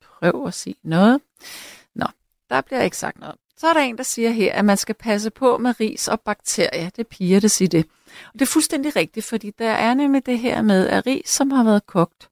Prøv 0.01 0.47
at 0.47 0.53
sige 0.53 0.76
noget. 0.84 1.22
Der 2.50 2.62
bliver 2.62 2.82
ikke 2.82 2.97
sagt 2.97 3.20
noget. 3.20 3.36
Så 3.58 3.68
er 3.68 3.74
der 3.74 3.82
en, 3.82 3.97
der 3.97 4.04
siger 4.04 4.30
her, 4.30 4.54
at 4.54 4.66
man 4.66 4.78
skal 4.78 4.95
passe 4.95 5.30
på 5.30 5.58
med 5.58 5.80
ris 5.80 6.08
og 6.08 6.22
bakterier. 6.22 6.89
Det 6.89 7.00
er 7.00 7.10
piger, 7.10 7.39
der 7.39 7.47
siger 7.47 7.70
det. 7.70 7.86
Og 8.28 8.34
det 8.34 8.41
er 8.41 8.45
fuldstændig 8.45 8.95
rigtigt, 8.95 9.26
fordi 9.26 9.52
der 9.60 9.70
er 9.70 9.93
nemlig 9.93 10.26
det 10.26 10.39
her 10.39 10.62
med, 10.62 10.88
at 10.88 11.06
ris, 11.06 11.30
som 11.30 11.52
har 11.52 11.64
været 11.64 11.86
kogt, 11.86 12.30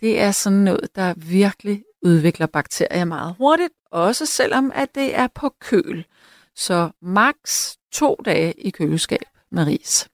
det 0.00 0.20
er 0.20 0.30
sådan 0.30 0.58
noget, 0.58 0.96
der 0.96 1.14
virkelig 1.16 1.84
udvikler 2.02 2.46
bakterier 2.46 3.04
meget 3.04 3.34
hurtigt, 3.38 3.72
også 3.90 4.26
selvom 4.26 4.72
at 4.74 4.94
det 4.94 5.16
er 5.16 5.26
på 5.26 5.54
køl. 5.60 6.06
Så 6.54 6.90
maks 7.02 7.78
to 7.92 8.16
dage 8.24 8.52
i 8.52 8.70
køleskab 8.70 9.24
med 9.50 9.66
ris. 9.66 10.08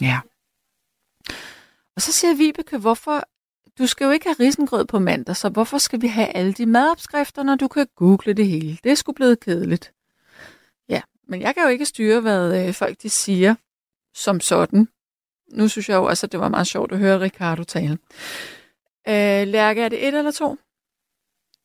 Ja. 0.00 0.20
Og 1.96 2.02
så 2.02 2.12
siger 2.12 2.34
Vibeke, 2.34 2.78
hvorfor 2.78 3.28
du 3.78 3.86
skal 3.86 4.04
jo 4.04 4.10
ikke 4.10 4.26
have 4.26 4.36
risengrød 4.40 4.84
på 4.84 4.98
mandag, 4.98 5.36
så 5.36 5.48
hvorfor 5.48 5.78
skal 5.78 6.02
vi 6.02 6.06
have 6.06 6.28
alle 6.36 6.52
de 6.52 6.66
madopskrifter, 6.66 7.42
når 7.42 7.56
du 7.56 7.68
kan 7.68 7.86
google 7.96 8.32
det 8.34 8.46
hele? 8.46 8.78
Det 8.84 8.92
er 8.92 8.94
sgu 8.94 9.12
blevet 9.12 9.40
kedeligt. 9.40 9.92
Ja, 10.88 11.02
men 11.28 11.40
jeg 11.40 11.54
kan 11.54 11.62
jo 11.62 11.68
ikke 11.68 11.84
styre, 11.84 12.20
hvad 12.20 12.68
øh, 12.68 12.74
folk 12.74 13.02
de 13.02 13.10
siger 13.10 13.54
som 14.14 14.40
sådan. 14.40 14.88
Nu 15.52 15.68
synes 15.68 15.88
jeg 15.88 15.96
jo 15.96 16.04
også, 16.04 16.26
at 16.26 16.32
det 16.32 16.40
var 16.40 16.48
meget 16.48 16.66
sjovt 16.66 16.92
at 16.92 16.98
høre 16.98 17.20
Ricardo 17.20 17.62
tale. 17.64 17.98
Øh, 19.08 19.46
Lærke, 19.48 19.82
er 19.82 19.88
det 19.88 20.08
et 20.08 20.14
eller 20.14 20.30
to? 20.30 20.56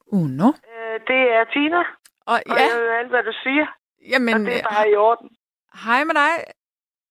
Uno. 0.07 0.47
Øh, 0.47 0.99
det 1.07 1.22
er 1.38 1.43
Tina, 1.53 1.80
Og 1.80 1.86
og 2.26 2.41
ja, 2.47 2.53
jeg 2.55 2.70
ved 2.82 2.89
alt, 2.99 3.10
hvad 3.10 3.24
du 3.24 3.34
siger, 3.43 3.66
jamen, 4.10 4.34
og 4.34 4.39
det 4.39 4.53
er 4.53 4.57
øh, 4.57 4.76
bare 4.76 4.89
i 4.91 4.95
orden. 4.95 5.30
hej 5.86 6.03
med 6.03 6.14
dig, 6.16 6.32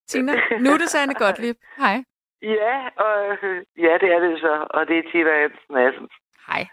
Tina. 0.08 0.32
Nu 0.60 0.70
er 0.70 0.78
det 0.78 0.88
Sanne 0.88 1.14
Gottlieb. 1.14 1.56
Hej. 1.76 2.04
Ja, 2.42 2.88
og 2.96 3.36
øh, 3.42 3.64
ja, 3.78 3.92
det 4.00 4.08
er 4.14 4.18
det 4.18 4.40
så, 4.40 4.66
og 4.70 4.88
det 4.88 4.98
er 4.98 5.10
Tina 5.10 5.40
Hansen 5.40 5.74
Madsen. 5.74 6.08
Hej. 6.46 6.66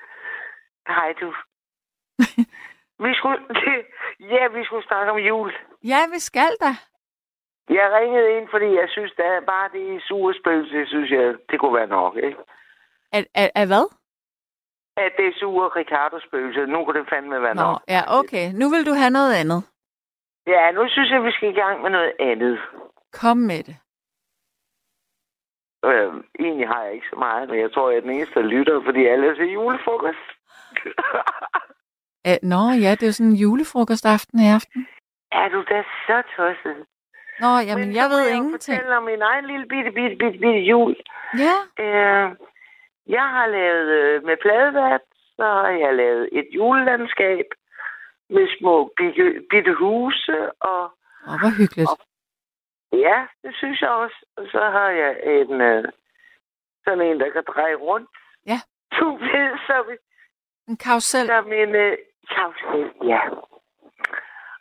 Hej 0.88 1.14
du. 1.22 1.34
vi 3.06 3.14
skulle, 3.16 3.40
ja, 4.34 4.48
vi 4.48 4.64
skulle 4.66 4.88
snakke 4.88 5.12
om 5.12 5.18
jul. 5.18 5.54
Ja, 5.84 6.00
vi 6.14 6.20
skal 6.20 6.52
da. 6.62 6.72
Jeg 7.70 7.92
ringede 8.00 8.38
ind, 8.38 8.48
fordi 8.52 8.66
jeg 8.66 8.88
synes, 8.90 9.12
der 9.18 9.24
er 9.24 9.42
bare 9.42 9.70
det 9.74 10.04
sure 10.04 10.34
spøgelse, 10.42 10.86
synes 10.88 11.12
jeg, 11.12 11.36
det 11.50 11.60
kunne 11.60 11.76
være 11.76 11.88
nok, 11.88 12.16
ikke? 12.16 12.38
Er, 13.12 13.24
er, 13.36 13.50
er 13.56 13.66
hvad? 13.66 13.88
At 14.98 15.12
det 15.18 15.28
er 15.28 15.34
sure 15.40 15.68
Ricardo 15.76 16.20
spøgelse, 16.28 16.66
nu 16.66 16.86
kunne 16.86 17.00
det 17.00 17.10
fandme 17.10 17.42
være 17.42 17.56
Nå, 17.56 17.62
nok. 17.62 17.82
ja, 17.88 18.02
okay. 18.20 18.52
Nu 18.54 18.70
vil 18.70 18.86
du 18.86 18.94
have 18.94 19.10
noget 19.10 19.34
andet. 19.36 19.64
Ja, 20.48 20.72
nu 20.72 20.88
synes 20.90 21.12
jeg, 21.12 21.24
vi 21.24 21.32
skal 21.32 21.50
i 21.50 21.60
gang 21.60 21.82
med 21.82 21.90
noget 21.90 22.14
andet. 22.20 22.60
Kom 23.14 23.38
med 23.38 23.64
det. 23.64 23.76
Øh, 25.92 26.14
egentlig 26.40 26.68
har 26.68 26.82
jeg 26.84 26.94
ikke 26.94 27.08
så 27.14 27.16
meget, 27.20 27.50
men 27.50 27.60
jeg 27.60 27.72
tror, 27.74 27.90
jeg 27.90 27.98
er 27.98 28.02
den 28.02 28.10
eneste, 28.10 28.40
der 28.40 28.46
lytter, 28.56 28.82
fordi 28.86 29.06
alle 29.06 29.28
er 29.28 29.36
til 29.36 29.52
julefrokost. 29.52 30.28
Æ, 32.30 32.34
nå, 32.44 32.62
ja, 32.84 32.92
det 32.98 33.04
er 33.04 33.08
jo 33.12 33.18
sådan 33.20 33.32
en 33.32 33.42
julefrokostaften 33.46 34.40
i 34.40 34.48
aften. 34.58 34.88
er 35.32 35.48
du 35.50 35.60
da 35.70 35.84
så 36.08 36.18
tosset? 36.36 36.78
Nå, 37.40 37.52
jamen, 37.68 37.88
Men 37.88 37.96
jeg 37.96 38.10
ved 38.10 38.22
jo 38.30 38.36
ingenting. 38.36 38.78
fortælle 38.78 38.98
om 38.98 39.04
min 39.04 39.22
egen 39.22 39.46
lille 39.52 39.66
bitte, 39.74 39.92
bitte, 39.92 40.16
bitte, 40.22 40.40
bitte 40.40 40.60
jul. 40.72 40.96
Ja, 41.44 41.56
Øh, 41.86 42.28
jeg 43.08 43.26
har 43.36 43.48
lavet 43.48 43.88
øh, 44.00 44.24
med 44.26 44.38
pladevat, 44.42 45.02
så 45.38 45.44
har 45.44 45.70
jeg 45.86 45.94
lavet 45.96 46.30
et 46.32 46.48
julelandskab. 46.52 47.46
med 48.30 48.48
små 48.60 48.94
bitte, 48.98 49.26
bitte 49.50 49.74
huse, 49.74 50.38
og 50.62 50.82
Åh, 51.30 51.36
hvor 51.42 51.52
hyggeligt. 51.60 51.90
Ja, 53.00 53.28
det 53.44 53.56
synes 53.56 53.82
jeg 53.82 53.90
også. 53.90 54.26
Og 54.38 54.44
så 54.52 54.60
har 54.60 54.90
jeg 54.90 55.12
en, 55.24 55.62
øh, 55.62 55.84
sådan 56.84 57.02
en, 57.02 57.20
der 57.20 57.30
kan 57.32 57.44
dreje 57.48 57.76
rundt. 57.76 58.10
Ja. 58.46 58.60
Du 59.00 59.18
ved, 59.18 59.58
som, 59.68 59.86
En 60.68 60.78
karusel. 60.78 61.28
som 61.28 61.48
en 61.54 61.76
øh, 61.76 61.98
karusel, 62.30 62.92
ja. 63.08 63.20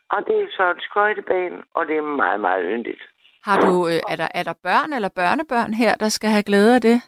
Og 0.09 0.25
det 0.27 0.35
er 0.43 0.47
så 0.57 0.71
en 0.71 0.79
skøjtebane, 0.79 1.63
og 1.73 1.87
det 1.87 1.97
er 1.97 2.01
meget, 2.01 2.39
meget 2.39 2.63
yndigt. 2.67 3.01
Har 3.43 3.59
du, 3.61 3.87
øh, 3.87 3.99
er, 4.11 4.15
der, 4.15 4.27
er 4.33 4.43
der 4.43 4.53
børn 4.63 4.93
eller 4.93 5.09
børnebørn 5.09 5.73
her, 5.73 5.95
der 5.95 6.09
skal 6.09 6.29
have 6.29 6.43
glæde 6.43 6.75
af 6.75 6.81
det? 6.81 7.01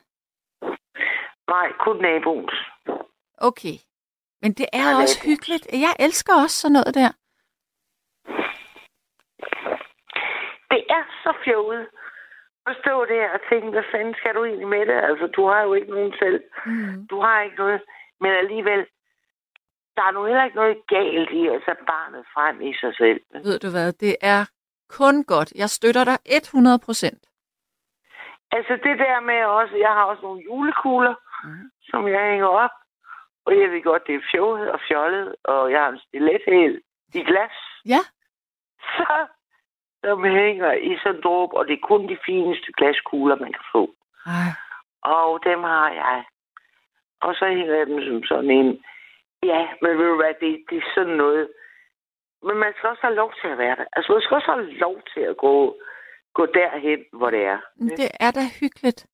Nej, 1.48 1.72
kun 1.80 1.98
naboens. 2.02 2.54
Okay. 3.38 3.76
Men 4.42 4.54
det 4.54 4.66
er 4.74 4.92
Nej, 4.94 5.02
også 5.02 5.26
hyggeligt. 5.26 5.68
Jeg 5.72 5.94
elsker 6.00 6.34
også 6.44 6.56
sådan 6.60 6.74
noget 6.74 6.94
der. 6.96 7.12
Det 10.72 10.82
er 10.90 11.04
så 11.24 11.34
fjollet 11.46 11.88
at 12.66 12.76
stå 12.82 13.06
der 13.06 13.30
og 13.30 13.40
tænke, 13.50 13.70
hvad 13.70 13.84
fanden 13.92 14.16
skal 14.20 14.36
du 14.36 14.46
egentlig 14.46 14.68
med 14.68 14.86
det? 14.86 14.98
Altså, 15.10 15.28
du 15.28 15.48
har 15.48 15.62
jo 15.62 15.74
ikke 15.74 15.92
nogen 15.92 16.14
selv. 16.20 16.44
Mm. 16.66 17.08
Du 17.08 17.20
har 17.22 17.42
ikke 17.42 17.56
noget. 17.58 17.82
Men 18.22 18.32
alligevel, 18.32 18.86
der 19.96 20.04
er 20.04 20.12
nu 20.12 20.26
heller 20.26 20.44
ikke 20.44 20.56
noget 20.56 20.78
galt 20.88 21.30
i 21.32 21.48
at 21.48 21.62
tage 21.66 21.86
barnet 21.88 22.26
frem 22.34 22.62
i 22.62 22.74
sig 22.82 22.96
selv. 22.96 23.20
Ved 23.46 23.60
du 23.60 23.70
hvad, 23.72 23.94
det 23.94 24.16
er 24.22 24.46
kun 24.90 25.24
godt. 25.24 25.52
Jeg 25.56 25.70
støtter 25.70 26.04
dig 26.04 26.18
100 26.26 26.80
procent. 26.86 27.24
Altså 28.52 28.74
det 28.84 29.00
der 29.00 29.20
med 29.20 29.44
også, 29.46 29.76
jeg 29.76 29.90
har 29.90 30.04
også 30.04 30.22
nogle 30.22 30.44
julekugler, 30.44 31.16
Mhm. 31.44 31.72
som 31.90 32.08
jeg 32.08 32.22
hænger 32.32 32.48
op. 32.48 32.70
Og 33.46 33.60
jeg 33.60 33.72
ved 33.72 33.84
godt, 33.84 34.08
det 34.08 34.16
er 34.16 34.28
fjollet 34.32 34.72
og 34.72 34.80
fjollet, 34.88 35.36
og 35.44 35.72
jeg 35.72 35.80
har 35.82 35.90
en 35.90 36.00
stilethæl 36.08 36.82
i 37.14 37.24
glas. 37.24 37.58
Ja. 37.86 38.02
Så, 38.98 39.28
som 40.04 40.24
hænger 40.24 40.72
i 40.74 40.98
sådan 41.04 41.16
en 41.16 41.24
dråbe, 41.24 41.58
og 41.58 41.68
det 41.68 41.74
er 41.74 41.88
kun 41.88 42.10
de 42.10 42.18
fineste 42.26 42.70
glaskugler, 42.78 43.36
man 43.36 43.52
kan 43.58 43.66
få. 43.72 43.84
Ej. 44.26 44.50
Og 45.02 45.40
dem 45.44 45.60
har 45.64 45.90
jeg. 45.92 46.24
Og 47.22 47.36
så 47.36 47.46
hænger 47.58 47.76
jeg 47.76 47.88
dem 47.88 48.02
som 48.08 48.24
sådan 48.24 48.52
en. 48.60 48.84
Ja, 49.44 49.62
men 49.82 49.92
ved 49.98 50.08
du 50.12 50.16
hvad, 50.16 50.34
det, 50.42 50.52
det 50.70 50.78
er 50.78 50.92
sådan 50.96 51.18
noget. 51.24 51.50
Men 52.44 52.58
man 52.58 52.74
skal 52.78 52.90
også 52.90 53.02
have 53.02 53.16
lov 53.16 53.32
til 53.42 53.48
at 53.48 53.58
være 53.58 53.76
der. 53.76 53.86
Altså, 53.96 54.12
man 54.14 54.22
skal 54.22 54.36
også 54.36 54.52
have 54.52 54.74
lov 54.74 54.96
til 55.14 55.22
at 55.22 55.38
gå, 55.38 55.76
gå 56.34 56.46
derhen, 56.46 57.00
hvor 57.14 57.30
det 57.30 57.44
er. 57.46 57.60
Det 58.02 58.12
er 58.20 58.32
da 58.32 58.42
hyggeligt. 58.60 59.08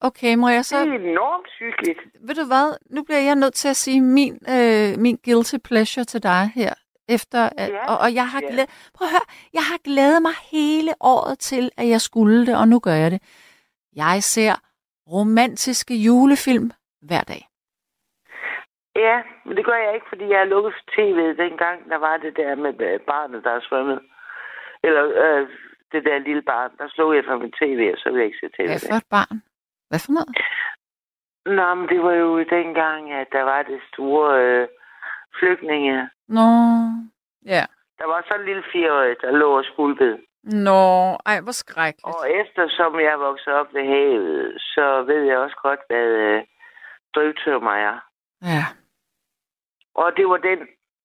Okay, 0.00 0.34
må 0.34 0.48
jeg 0.48 0.64
så... 0.64 0.76
Det 0.84 0.94
er 0.94 0.98
enormt 0.98 1.48
hyggeligt. 1.58 2.00
Ved 2.20 2.34
du 2.34 2.46
hvad? 2.46 2.78
Nu 2.90 3.02
bliver 3.02 3.20
jeg 3.20 3.34
nødt 3.34 3.54
til 3.54 3.68
at 3.68 3.76
sige 3.76 4.00
min, 4.00 4.34
øh, 4.48 4.98
min 4.98 5.16
guilty 5.24 5.56
pleasure 5.64 6.04
til 6.04 6.22
dig 6.22 6.42
her. 6.54 6.74
Efter, 7.14 7.40
at, 7.62 7.70
Ja, 7.70 7.86
og, 7.90 7.96
og 8.04 8.14
jeg 8.14 8.26
har 8.32 8.40
ja. 8.42 8.48
glædet, 8.52 8.70
prøv 8.94 9.06
at 9.08 9.12
høre, 9.16 9.28
jeg 9.58 9.64
har 9.70 9.78
glædet 9.88 10.22
mig 10.22 10.36
hele 10.54 10.92
året 11.00 11.38
til, 11.38 11.64
at 11.80 11.86
jeg 11.88 12.00
skulle 12.00 12.46
det, 12.46 12.54
og 12.60 12.68
nu 12.68 12.78
gør 12.86 12.96
jeg 13.04 13.10
det. 13.10 13.22
Jeg 13.96 14.16
ser 14.34 14.54
romantiske 15.16 15.94
julefilm 16.06 16.70
hver 17.08 17.22
dag. 17.32 17.42
Ja, 18.96 19.16
men 19.44 19.56
det 19.56 19.64
gør 19.64 19.78
jeg 19.84 19.94
ikke, 19.94 20.06
fordi 20.08 20.24
jeg 20.32 20.40
er 20.40 20.52
lukket 20.54 20.72
for 20.74 20.84
tv 20.96 21.18
dengang, 21.44 21.90
der 21.90 21.96
var 21.96 22.16
det 22.16 22.36
der 22.36 22.54
med 22.54 22.80
øh, 22.80 23.00
barnet, 23.00 23.44
der 23.44 23.50
er 23.50 23.60
svømmet. 23.68 24.00
Eller 24.84 25.02
øh, 25.24 25.48
det 25.92 26.04
der 26.04 26.18
lille 26.18 26.42
barn, 26.42 26.70
der 26.78 26.88
slog 26.88 27.14
jeg 27.16 27.24
for 27.26 27.36
min 27.36 27.52
tv, 27.52 27.90
og 27.94 27.98
så 27.98 28.10
vil 28.10 28.18
jeg 28.18 28.26
ikke 28.26 28.38
se 28.42 28.48
tv. 28.56 28.66
Hvad 28.66 28.88
for 28.90 28.96
et 28.96 29.10
barn? 29.10 29.36
Hvad 29.88 30.00
for 30.04 30.12
noget? 30.12 30.30
Nå, 31.46 31.74
men 31.74 31.88
det 31.88 32.02
var 32.02 32.12
jo 32.12 32.44
dengang, 32.56 33.12
at 33.12 33.28
der 33.32 33.42
var 33.42 33.62
det 33.62 33.80
store 33.92 34.28
øh, 34.44 34.68
flygtninge. 35.38 36.10
Nå, 36.28 36.48
ja. 37.54 37.64
Der 37.98 38.06
var 38.06 38.24
sådan 38.28 38.40
en 38.40 38.46
lille 38.46 38.64
fireårig, 38.72 39.16
der 39.20 39.30
lå 39.30 39.58
og 39.58 39.64
skulpede. 39.64 40.18
Nå, 40.42 40.82
ej, 41.26 41.40
hvor 41.40 41.52
skrækkeligt. 41.52 42.16
Og 42.16 42.30
eftersom 42.30 43.00
jeg 43.00 43.20
voksede 43.20 43.54
op 43.54 43.74
ved 43.74 43.84
havet, 43.86 44.60
så 44.60 45.02
ved 45.02 45.22
jeg 45.22 45.38
også 45.38 45.56
godt, 45.62 45.80
hvad 45.86 46.06
øh, 46.06 46.44
drivtømmer 47.14 47.72
er. 47.72 47.96
Ja. 48.42 48.64
Og 49.94 50.16
det 50.16 50.28
var 50.28 50.36
den, 50.36 50.58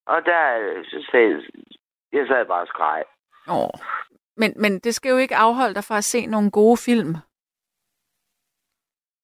og 0.06 0.24
der 0.24 0.58
øh, 0.58 0.84
så 0.84 1.08
sagde 1.10 1.42
jeg, 2.12 2.26
sad 2.26 2.46
bare 2.46 2.60
og 2.60 2.66
skreg. 2.66 3.04
Åh. 3.48 3.70
Men, 4.36 4.54
men 4.56 4.78
det 4.78 4.94
skal 4.94 5.10
jo 5.10 5.16
ikke 5.16 5.36
afholde 5.36 5.74
dig 5.74 5.84
fra 5.84 5.96
at 5.96 6.04
se 6.04 6.26
nogle 6.26 6.50
gode 6.50 6.76
film. 6.76 7.10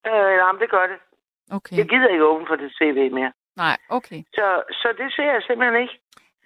Øh, 0.07 0.37
nej, 0.43 0.53
det 0.53 0.71
gør 0.71 0.87
det. 0.87 0.99
Okay. 1.51 1.77
Jeg 1.77 1.89
gider 1.89 2.09
ikke 2.09 2.25
åbne 2.25 2.47
for 2.47 2.57
det 2.57 2.73
tv 2.81 3.11
mere. 3.13 3.33
Nej, 3.57 3.77
okay. 3.89 4.21
Så, 4.39 4.63
så 4.81 4.89
det 4.99 5.09
ser 5.17 5.33
jeg 5.33 5.43
simpelthen 5.43 5.83
ikke. 5.83 5.97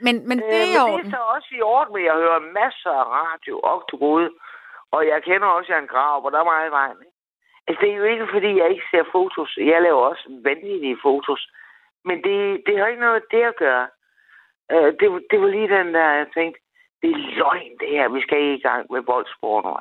Men, 0.07 0.15
men 0.29 0.39
det 0.39 0.45
Øh, 0.45 0.61
er 0.61 0.65
i 0.65 0.69
men 0.69 0.75
det 0.75 0.83
orden. 0.83 1.07
er 1.07 1.11
så 1.17 1.21
også 1.37 1.49
i 1.59 1.61
orden, 1.63 1.93
men 1.95 2.05
jeg 2.05 2.15
hører 2.15 2.41
masser 2.61 2.91
af 3.03 3.07
radio 3.21 3.55
og 3.71 3.79
til 3.89 3.99
gode. 3.99 4.31
Og 4.95 5.07
jeg 5.07 5.23
kender 5.23 5.49
også 5.49 5.73
Jan 5.73 5.87
Grav, 5.87 6.25
og 6.25 6.33
der 6.33 6.41
er 6.41 6.45
meget 6.53 6.69
i 6.69 6.77
vejen. 6.81 6.97
Ikke? 7.07 7.17
Altså, 7.67 7.81
det 7.83 7.91
er 7.93 7.97
jo 7.97 8.05
ikke, 8.13 8.27
fordi 8.35 8.51
jeg 8.61 8.71
ikke 8.71 8.87
ser 8.91 9.05
fotos. 9.13 9.51
Jeg 9.57 9.83
laver 9.83 10.03
også 10.11 10.25
vanvittige 10.45 10.99
fotos. 11.03 11.43
Men 12.05 12.17
det, 12.27 12.63
det 12.67 12.79
har 12.79 12.87
ikke 12.87 13.01
noget 13.07 13.25
det 13.31 13.43
at 13.43 13.57
gøre. 13.57 13.87
Øh, 14.73 14.89
det, 15.01 15.07
det 15.31 15.37
var 15.43 15.49
lige 15.57 15.69
den 15.79 15.95
der, 15.95 16.09
jeg 16.21 16.27
tænkte, 16.35 16.61
det 17.03 17.11
er 17.11 17.17
løgn 17.41 17.73
det 17.81 17.89
her. 17.97 18.09
Vi 18.09 18.21
skal 18.23 18.39
ikke 18.39 18.55
i 18.55 18.67
gang 18.69 18.87
med 18.93 19.01
voldsporno. 19.13 19.75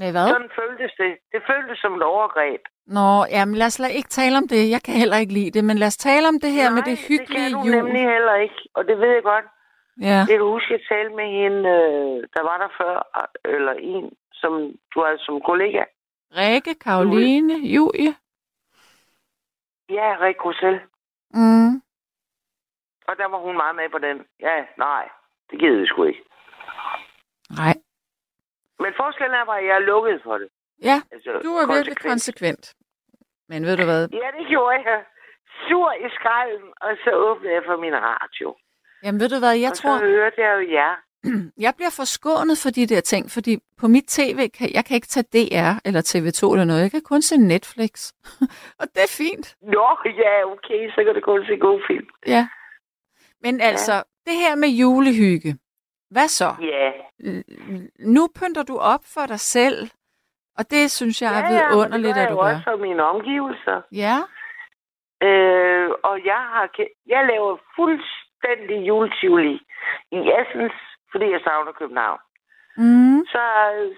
Med 0.00 0.10
hvad? 0.14 0.28
Sådan 0.28 0.50
føltes 0.60 0.92
det. 1.02 1.12
Det 1.32 1.40
føltes 1.50 1.78
som 1.78 1.94
et 1.94 2.02
overgreb. 2.02 2.60
Nå, 2.86 3.08
jamen 3.30 3.54
lad 3.54 3.66
os 3.66 3.78
ikke 4.00 4.08
tale 4.08 4.36
om 4.38 4.48
det. 4.48 4.70
Jeg 4.70 4.82
kan 4.82 4.94
heller 4.94 5.16
ikke 5.16 5.32
lide 5.32 5.50
det, 5.50 5.64
men 5.64 5.78
lad 5.78 5.86
os 5.86 5.96
tale 5.96 6.28
om 6.28 6.40
det 6.40 6.52
her 6.52 6.68
Nej, 6.68 6.74
med 6.76 6.82
det 6.90 6.98
hyggelige 7.08 7.44
det 7.44 7.52
kan 7.54 7.62
du 7.62 7.66
jul. 7.66 7.76
nemlig 7.76 8.02
heller 8.14 8.34
ikke. 8.34 8.60
Og 8.74 8.82
det 8.88 8.98
ved 8.98 9.08
jeg 9.14 9.22
godt. 9.22 9.44
Ja. 10.00 10.18
Jeg 10.30 10.36
kan 10.40 10.40
huske, 10.54 10.74
at 10.74 10.80
jeg 10.80 10.86
talte 10.96 11.14
med 11.20 11.28
hende, 11.40 11.60
øh, 11.76 12.16
der 12.34 12.42
var 12.50 12.56
der 12.62 12.70
før, 12.80 12.96
eller 13.44 13.72
en, 13.72 14.04
som 14.32 14.52
du 14.94 14.96
har 15.04 15.16
som 15.26 15.40
kollega. 15.40 15.82
Rikke, 16.36 16.74
Karoline, 16.74 17.54
Julie. 17.74 18.14
Ja, 19.90 20.08
Rik 20.24 20.44
Rosell. 20.44 20.80
Mm. 21.30 21.74
Og 23.08 23.14
der 23.20 23.28
var 23.28 23.38
hun 23.46 23.56
meget 23.56 23.76
med 23.76 23.88
på 23.92 23.98
den. 23.98 24.16
Ja, 24.40 24.56
nej, 24.78 25.08
det 25.50 25.58
gider 25.60 25.80
vi 25.80 25.86
sgu 25.86 26.04
ikke. 26.04 26.22
Nej. 27.50 27.74
Men 28.82 28.90
forskellen 29.02 29.34
er 29.40 29.44
bare, 29.50 29.60
at 29.62 29.66
jeg 29.68 29.76
er 29.80 29.84
lukket 29.92 30.20
for 30.26 30.38
det. 30.38 30.48
Ja, 30.88 30.98
Altså, 31.12 31.30
du 31.46 31.52
er 31.60 31.66
virkelig 31.74 31.96
konsekvent. 32.10 32.64
Men 33.48 33.66
ved 33.66 33.76
du 33.76 33.84
hvad? 33.84 34.02
Ja, 34.22 34.28
det 34.38 34.44
gjorde 34.48 34.78
jeg. 34.90 35.04
Sur 35.68 35.92
i 36.06 36.08
skralden, 36.18 36.68
og 36.80 36.90
så 37.04 37.10
åbnede 37.28 37.54
jeg 37.54 37.62
for 37.66 37.76
min 37.84 37.94
radio. 38.10 38.56
Jamen 39.02 39.20
ved 39.20 39.28
du 39.28 39.38
hvad, 39.38 39.54
jeg 39.56 39.70
og 39.70 39.76
tror, 39.76 39.98
så 39.98 40.04
hørte 40.04 40.40
jeg 40.40 40.52
jo 40.56 40.72
jer. 40.78 40.94
jeg 41.66 41.72
bliver 41.76 41.90
forskånet 42.00 42.58
for 42.62 42.70
de 42.70 42.86
der 42.86 43.00
ting, 43.00 43.30
fordi 43.30 43.58
på 43.80 43.86
mit 43.88 44.06
tv, 44.08 44.48
kan, 44.48 44.70
jeg 44.74 44.84
kan 44.84 44.94
ikke 44.94 45.06
tage 45.06 45.26
DR 45.34 45.72
eller 45.84 46.02
TV2 46.10 46.52
eller 46.52 46.64
noget. 46.64 46.82
Jeg 46.82 46.90
kan 46.90 47.00
kun 47.12 47.22
se 47.22 47.36
Netflix. 47.36 48.12
og 48.80 48.86
det 48.94 49.02
er 49.08 49.12
fint. 49.22 49.46
Nå, 49.62 49.88
ja, 50.22 50.32
okay, 50.52 50.80
så 50.94 51.04
kan 51.04 51.14
det 51.14 51.24
kun 51.24 51.44
se 51.46 51.56
god 51.56 51.80
film. 51.86 52.08
Ja. 52.26 52.48
Men 53.40 53.60
altså, 53.60 54.02
det 54.26 54.34
her 54.34 54.54
med 54.56 54.68
julehygge. 54.68 55.58
Hvad 56.16 56.28
så? 56.28 56.50
Ja, 56.60 56.88
Nu 58.14 58.22
pynter 58.38 58.62
du 58.62 58.76
op 58.78 59.00
for 59.14 59.26
dig 59.32 59.40
selv, 59.40 59.78
og 60.58 60.64
det 60.70 60.90
synes 60.90 61.22
jeg 61.22 61.30
er 61.38 61.38
ja, 61.38 61.54
ja, 61.54 61.62
men 61.62 61.70
vidunderligt, 61.70 62.14
det 62.14 62.14
gør 62.14 62.22
at 62.22 62.30
du 62.30 62.36
gør. 62.36 62.42
også 62.50 62.62
for 62.70 62.76
mine 62.76 63.02
omgivelser. 63.04 63.78
Ja, 63.92 64.16
Øh, 65.28 65.90
og 66.08 66.16
jeg 66.32 66.42
har 66.54 66.66
jeg 67.06 67.22
laver 67.32 67.56
fuldstændig 67.78 68.78
juletivoli 68.88 69.54
i 70.18 70.18
Essens, 70.38 70.76
fordi 71.12 71.26
jeg 71.34 71.40
savner 71.44 71.72
København. 71.72 72.20
mm. 72.76 73.18
Så, 73.32 73.42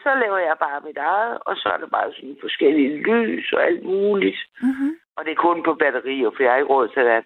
så 0.03 0.11
laver 0.23 0.39
jeg 0.39 0.57
bare 0.67 0.81
mit 0.89 0.97
eget, 0.97 1.39
og 1.47 1.57
så 1.57 1.69
er 1.75 1.77
det 1.83 1.91
bare 1.91 2.13
sådan 2.13 2.37
forskellige 2.41 2.97
lys 3.11 3.53
og 3.53 3.63
alt 3.65 3.85
muligt. 3.85 4.41
Mm-hmm. 4.63 4.91
Og 5.17 5.25
det 5.25 5.31
er 5.33 5.43
kun 5.47 5.63
på 5.65 5.75
batterier, 5.75 6.31
for 6.37 6.43
jeg 6.43 6.53
har 6.53 6.57
ikke 6.59 6.73
råd 6.75 6.89
til 6.89 7.05
det. 7.11 7.25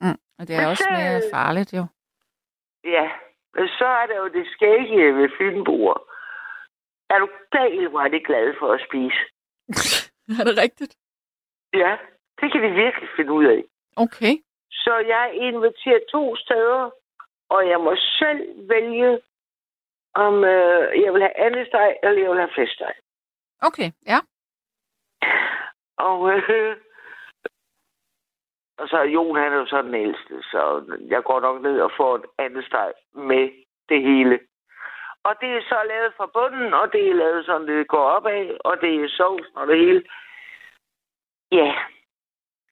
Mm. 0.00 0.18
Og 0.38 0.42
det 0.48 0.52
er 0.56 0.60
Men 0.60 0.68
også 0.70 0.84
så- 0.88 0.94
mere 0.98 1.20
farligt, 1.34 1.70
jo. 1.78 1.84
Ja, 2.84 3.06
men 3.54 3.68
så 3.78 3.86
er 4.00 4.06
der 4.06 4.16
jo 4.16 4.28
det 4.28 4.46
skægge 4.54 5.14
ved 5.16 5.28
filmbord. 5.38 6.00
Er 7.10 7.18
du 7.18 7.28
gal, 7.50 7.88
hvor 7.88 8.00
er 8.00 8.08
det 8.08 8.26
glad 8.26 8.54
for 8.58 8.72
at 8.72 8.84
spise? 8.88 9.20
er 10.40 10.44
det 10.44 10.58
rigtigt? 10.64 10.96
Ja, 11.74 11.96
det 12.40 12.52
kan 12.52 12.62
vi 12.62 12.70
virkelig 12.70 13.08
finde 13.16 13.32
ud 13.32 13.44
af. 13.44 13.62
Okay. 13.96 14.34
Så 14.70 14.92
jeg 15.12 15.22
er 15.28 15.32
inviteret 15.48 16.02
to 16.12 16.36
steder, 16.36 16.90
og 17.48 17.68
jeg 17.68 17.80
må 17.80 17.96
selv 17.96 18.68
vælge, 18.68 19.20
om 20.14 20.44
øh, 20.44 21.02
jeg 21.04 21.12
vil 21.12 21.22
have 21.22 21.38
andesteg, 21.46 21.96
eller 22.02 22.20
jeg 22.22 22.30
vil 22.30 22.38
have 22.38 22.54
flæskesteg. 22.54 22.94
Okay, 23.62 23.90
ja. 24.06 24.18
Og, 25.98 26.30
øh, 26.30 26.76
og 28.80 28.88
så 28.88 28.96
er 28.96 29.12
Jon, 29.14 29.36
han 29.36 29.52
er 29.52 29.56
jo 29.56 29.66
så 29.66 29.82
den 29.82 29.94
ældste, 29.94 30.42
så 30.42 30.60
jeg 31.08 31.22
går 31.24 31.40
nok 31.40 31.62
ned 31.62 31.80
og 31.80 31.90
får 31.96 32.16
en 32.16 32.24
andesteg 32.38 32.92
med 33.14 33.44
det 33.88 34.02
hele. 34.02 34.40
Og 35.24 35.34
det 35.40 35.50
er 35.56 35.62
så 35.62 35.78
lavet 35.88 36.12
fra 36.16 36.26
bunden, 36.26 36.74
og 36.74 36.92
det 36.92 37.08
er 37.08 37.14
lavet 37.14 37.46
sådan, 37.46 37.68
det 37.68 37.88
går 37.88 38.04
opad, 38.16 38.56
og 38.64 38.80
det 38.80 39.04
er 39.04 39.08
sovs 39.08 39.46
og 39.54 39.66
det 39.66 39.78
hele. 39.78 40.02
Ja, 41.52 41.74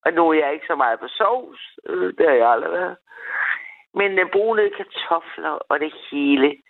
og 0.05 0.13
nu 0.13 0.29
er 0.29 0.35
jeg 0.35 0.53
ikke 0.53 0.67
så 0.67 0.75
meget 0.75 1.01
på 1.01 1.09
sovs. 1.09 1.79
Øh, 1.87 2.15
det 2.19 2.27
har 2.29 2.35
jeg 2.35 2.51
aldrig 2.51 2.73
været. 2.73 2.97
Men 3.95 4.19
uh, 4.19 4.31
brune 4.33 4.71
kartofler 4.71 5.51
og 5.51 5.81
det 5.81 5.93
hele. 6.11 6.63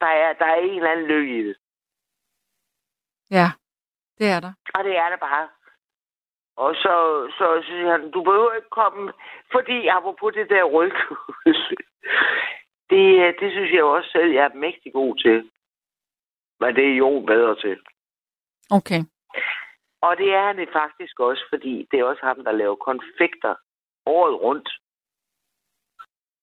Der 0.00 0.06
er, 0.06 0.32
der 0.32 0.46
er 0.46 0.54
en 0.54 0.76
eller 0.76 0.90
anden 0.90 1.06
lykke 1.06 1.38
i 1.38 1.42
det. 1.48 1.56
Ja, 3.30 3.48
det 4.18 4.26
er 4.30 4.40
der. 4.40 4.52
Og 4.74 4.84
det 4.84 4.96
er 4.96 5.10
det 5.10 5.20
bare. 5.20 5.48
Og 6.64 6.74
så, 6.74 6.94
så 7.38 7.62
siger 7.66 7.90
han, 7.90 8.10
du 8.10 8.22
behøver 8.22 8.52
ikke 8.52 8.74
komme, 8.80 9.12
fordi 9.52 9.86
apropos 9.86 10.34
det 10.34 10.48
der 10.50 10.64
rygkurs, 10.64 11.62
det, 12.90 13.04
det 13.40 13.52
synes 13.52 13.72
jeg 13.72 13.84
også 13.84 14.10
selv, 14.12 14.30
jeg 14.32 14.44
er 14.44 14.54
mægtig 14.54 14.92
god 14.92 15.16
til. 15.16 15.50
Men 16.60 16.76
det 16.76 16.84
er 16.92 16.96
jo 16.96 17.24
bedre 17.26 17.54
til. 17.56 17.78
Okay. 18.70 19.00
Og 20.02 20.16
det 20.16 20.34
er 20.34 20.46
han 20.46 20.68
faktisk 20.72 21.20
også, 21.20 21.44
fordi 21.48 21.88
det 21.90 22.00
er 22.00 22.04
også 22.04 22.22
ham, 22.22 22.44
der 22.44 22.52
laver 22.52 22.76
konfekter 22.76 23.54
året 24.06 24.40
rundt. 24.40 24.68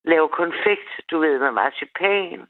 Laver 0.05 0.28
konfekt, 0.28 0.89
du 1.11 1.20
ved, 1.20 1.39
med 1.39 1.51
marcipan, 1.51 2.47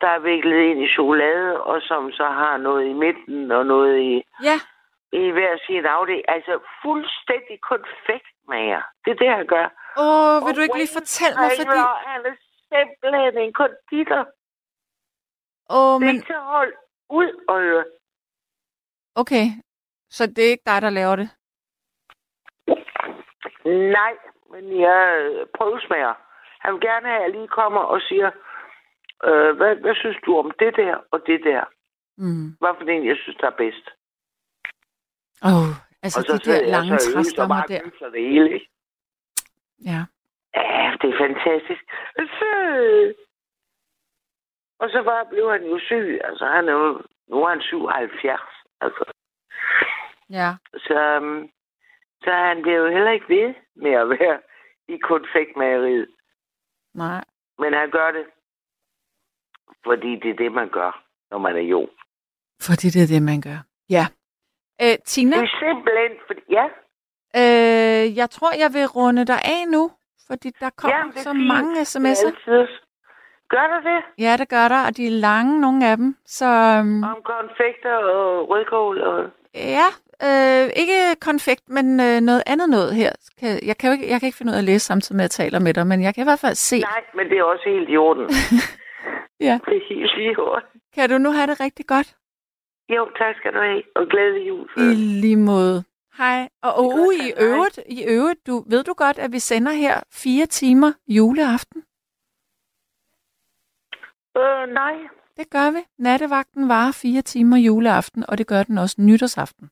der 0.00 0.08
er 0.08 0.18
viklet 0.18 0.60
ind 0.70 0.82
i 0.82 0.92
chokolade, 0.96 1.62
og 1.62 1.82
som 1.82 2.12
så 2.12 2.26
har 2.26 2.56
noget 2.56 2.86
i 2.86 2.92
midten 2.92 3.50
og 3.50 3.66
noget 3.66 4.00
i, 4.00 4.22
Ja, 4.42 4.58
i 5.20 5.30
hver 5.36 5.52
sin 5.66 5.84
afdeling. 5.96 6.24
Altså 6.28 6.54
fuldstændig 6.82 7.56
konfektmager. 7.72 8.82
Det 9.04 9.10
er 9.10 9.20
det, 9.22 9.30
han 9.38 9.46
gør. 9.54 9.66
Åh, 10.02 10.36
vil 10.42 10.48
Og 10.48 10.56
du 10.56 10.60
ikke 10.60 10.78
lige 10.82 10.96
fortælle 11.00 11.36
mig, 11.42 11.50
fordi... 11.60 11.80
Han 12.10 12.20
er 12.30 12.36
simpelthen 12.72 13.34
en 13.44 13.52
konditor. 13.60 14.22
Åh, 15.76 15.94
Det 15.94 16.06
er 16.06 16.06
men... 16.06 16.14
ikke 16.14 16.26
til 16.26 16.40
at 16.62 16.72
ud 17.10 17.30
og 17.48 17.60
høre. 17.60 17.84
Okay, 19.14 19.46
så 20.10 20.26
det 20.26 20.38
er 20.44 20.50
ikke 20.50 20.68
dig, 20.70 20.82
der 20.82 20.90
laver 20.90 21.16
det? 21.16 21.28
Nej, 23.98 24.14
men 24.50 24.80
jeg 24.80 25.00
øh, 25.20 25.46
prøvesmager. 25.56 26.14
Han 26.60 26.74
vil 26.74 26.80
gerne 26.80 27.06
have, 27.08 27.16
at 27.16 27.22
jeg 27.22 27.30
lige 27.30 27.48
kommer 27.48 27.80
og 27.80 28.00
siger, 28.00 28.30
øh, 29.24 29.56
hvad, 29.56 29.76
hvad 29.76 29.94
synes 29.94 30.16
du 30.26 30.38
om 30.38 30.50
det 30.58 30.76
der 30.76 30.96
og 31.10 31.26
det 31.26 31.40
der? 31.44 31.64
Mm. 32.18 32.46
Hvad 32.60 32.74
for 32.78 32.84
en, 32.84 33.06
jeg 33.06 33.16
synes, 33.16 33.36
der 33.40 33.46
er 33.46 33.56
bedst? 33.64 33.86
Åh, 35.42 35.50
oh, 35.54 35.70
altså 36.02 36.18
og 36.20 36.24
så 36.26 36.32
de 36.44 36.50
der 36.50 36.66
lange 36.70 36.98
så 36.98 37.08
og 37.10 37.14
træstammer 37.14 37.62
der. 37.62 37.80
gysler 37.90 38.10
det 38.10 38.22
hele, 38.22 38.54
ikke? 38.54 38.68
Ja. 39.84 40.00
Ja, 40.54 40.96
det 41.00 41.08
er 41.14 41.18
fantastisk. 41.26 41.82
Så... 42.38 42.50
Og 44.78 44.90
så 44.90 45.02
bare 45.04 45.26
blev 45.30 45.50
han 45.50 45.64
jo 45.64 45.78
syg. 45.78 46.20
Altså, 46.24 46.46
han 46.46 46.68
er 46.68 46.72
jo, 46.72 47.02
nu 47.28 47.36
er 47.44 47.48
han 47.48 47.60
77. 47.60 48.40
Altså, 48.80 49.04
Ja. 50.30 50.50
så, 50.76 51.18
um, 51.22 51.50
så 52.24 52.30
han 52.32 52.62
bliver 52.62 52.78
jo 52.78 52.88
heller 52.90 53.10
ikke 53.10 53.28
ved 53.28 53.54
med 53.76 53.90
at 53.92 54.08
være 54.10 54.40
i 54.88 54.96
konfektmageriet. 54.98 56.08
Nej. 56.94 57.24
Men 57.58 57.72
han 57.72 57.90
gør 57.90 58.10
det, 58.10 58.26
fordi 59.86 60.10
det 60.22 60.30
er 60.30 60.34
det, 60.36 60.52
man 60.52 60.68
gør, 60.68 61.04
når 61.30 61.38
man 61.38 61.56
er 61.56 61.60
jo. 61.60 61.88
Fordi 62.62 62.86
det 62.88 63.02
er 63.02 63.06
det, 63.06 63.22
man 63.22 63.40
gør. 63.40 63.58
Ja. 63.90 64.06
Øh, 64.82 64.96
Tina, 65.06 65.36
Det 65.36 65.42
er 65.42 65.56
simpelthen, 65.66 66.12
fordi, 66.26 66.40
ja, 66.58 66.66
øh, 67.40 68.16
jeg 68.16 68.30
tror, 68.30 68.50
jeg 68.62 68.70
vil 68.72 68.86
runde 68.86 69.24
dig 69.24 69.40
af 69.44 69.62
nu, 69.68 69.90
fordi 70.28 70.50
der 70.60 70.70
kommer 70.76 70.96
er 71.16 71.20
så 71.28 71.32
fint. 71.32 71.46
mange 71.46 71.80
sms'er. 71.80 72.50
er. 72.52 72.66
Gør 73.48 73.66
der 73.72 73.80
det? 73.90 74.04
Ja, 74.24 74.36
det 74.36 74.48
gør 74.48 74.68
der, 74.68 74.86
og 74.86 74.96
de 74.96 75.06
er 75.06 75.10
lange, 75.10 75.60
nogle 75.60 75.86
af 75.90 75.96
dem. 75.96 76.16
Så 76.26 76.44
øhm, 76.44 77.02
Om 77.04 77.16
konfekter 77.24 77.94
og 77.94 78.48
rødkål 78.50 79.00
og... 79.00 79.30
ja, 79.54 79.88
øh, 80.28 80.70
ikke 80.76 81.20
konfekt, 81.20 81.68
men 81.68 82.00
øh, 82.00 82.20
noget 82.20 82.42
andet 82.46 82.68
noget 82.68 82.94
her. 82.94 83.12
Jeg, 83.42 83.76
kan 83.78 83.88
jo 83.88 83.92
ikke, 83.92 84.10
jeg 84.10 84.20
kan 84.20 84.26
ikke 84.26 84.38
finde 84.38 84.50
ud 84.50 84.54
af 84.54 84.58
at 84.60 84.64
læse 84.64 84.86
samtidig 84.86 85.16
med, 85.16 85.24
at 85.24 85.38
jeg 85.38 85.44
taler 85.44 85.58
med 85.58 85.74
dig, 85.74 85.86
men 85.86 86.02
jeg 86.02 86.14
kan 86.14 86.22
i 86.22 86.28
hvert 86.30 86.38
fald 86.38 86.54
se. 86.54 86.80
Nej, 86.80 87.02
men 87.14 87.28
det 87.30 87.38
er 87.38 87.42
også 87.44 87.64
helt 87.66 87.88
i 87.90 87.96
orden. 87.96 88.26
Ja. 89.40 89.58
Det 89.66 89.76
er 89.76 89.84
helt 89.88 90.12
i 90.16 90.36
orden. 90.38 90.68
Kan 90.94 91.10
du 91.10 91.18
nu 91.18 91.30
have 91.32 91.46
det 91.46 91.60
rigtig 91.60 91.86
godt? 91.86 92.14
Jo, 92.88 93.10
tak 93.18 93.36
skal 93.36 93.54
du 93.54 93.58
have. 93.60 93.82
Og 93.94 94.06
glædelig 94.06 94.48
jul. 94.48 94.68
I 94.76 94.94
lige 94.94 95.36
måde. 95.36 95.84
Hej. 96.18 96.48
Og, 96.62 96.72
er 96.84 96.90
godt, 96.96 97.14
i. 97.14 97.22
Hej. 97.22 97.46
øvrigt, 97.48 97.78
i 97.88 98.04
øvrigt 98.08 98.46
du, 98.46 98.64
ved 98.70 98.84
du 98.84 98.92
godt, 98.92 99.18
at 99.18 99.32
vi 99.32 99.38
sender 99.38 99.72
her 99.72 100.00
fire 100.12 100.46
timer 100.46 100.92
juleaften? 101.08 101.84
Øh, 104.36 104.74
nej. 104.74 104.94
Det 105.36 105.50
gør 105.50 105.70
vi. 105.70 105.78
Nattevagten 105.98 106.68
varer 106.68 106.92
fire 107.02 107.22
timer 107.22 107.56
juleaften, 107.56 108.24
og 108.28 108.38
det 108.38 108.46
gør 108.46 108.62
den 108.62 108.78
også 108.78 108.96
nytårsaften. 108.98 109.70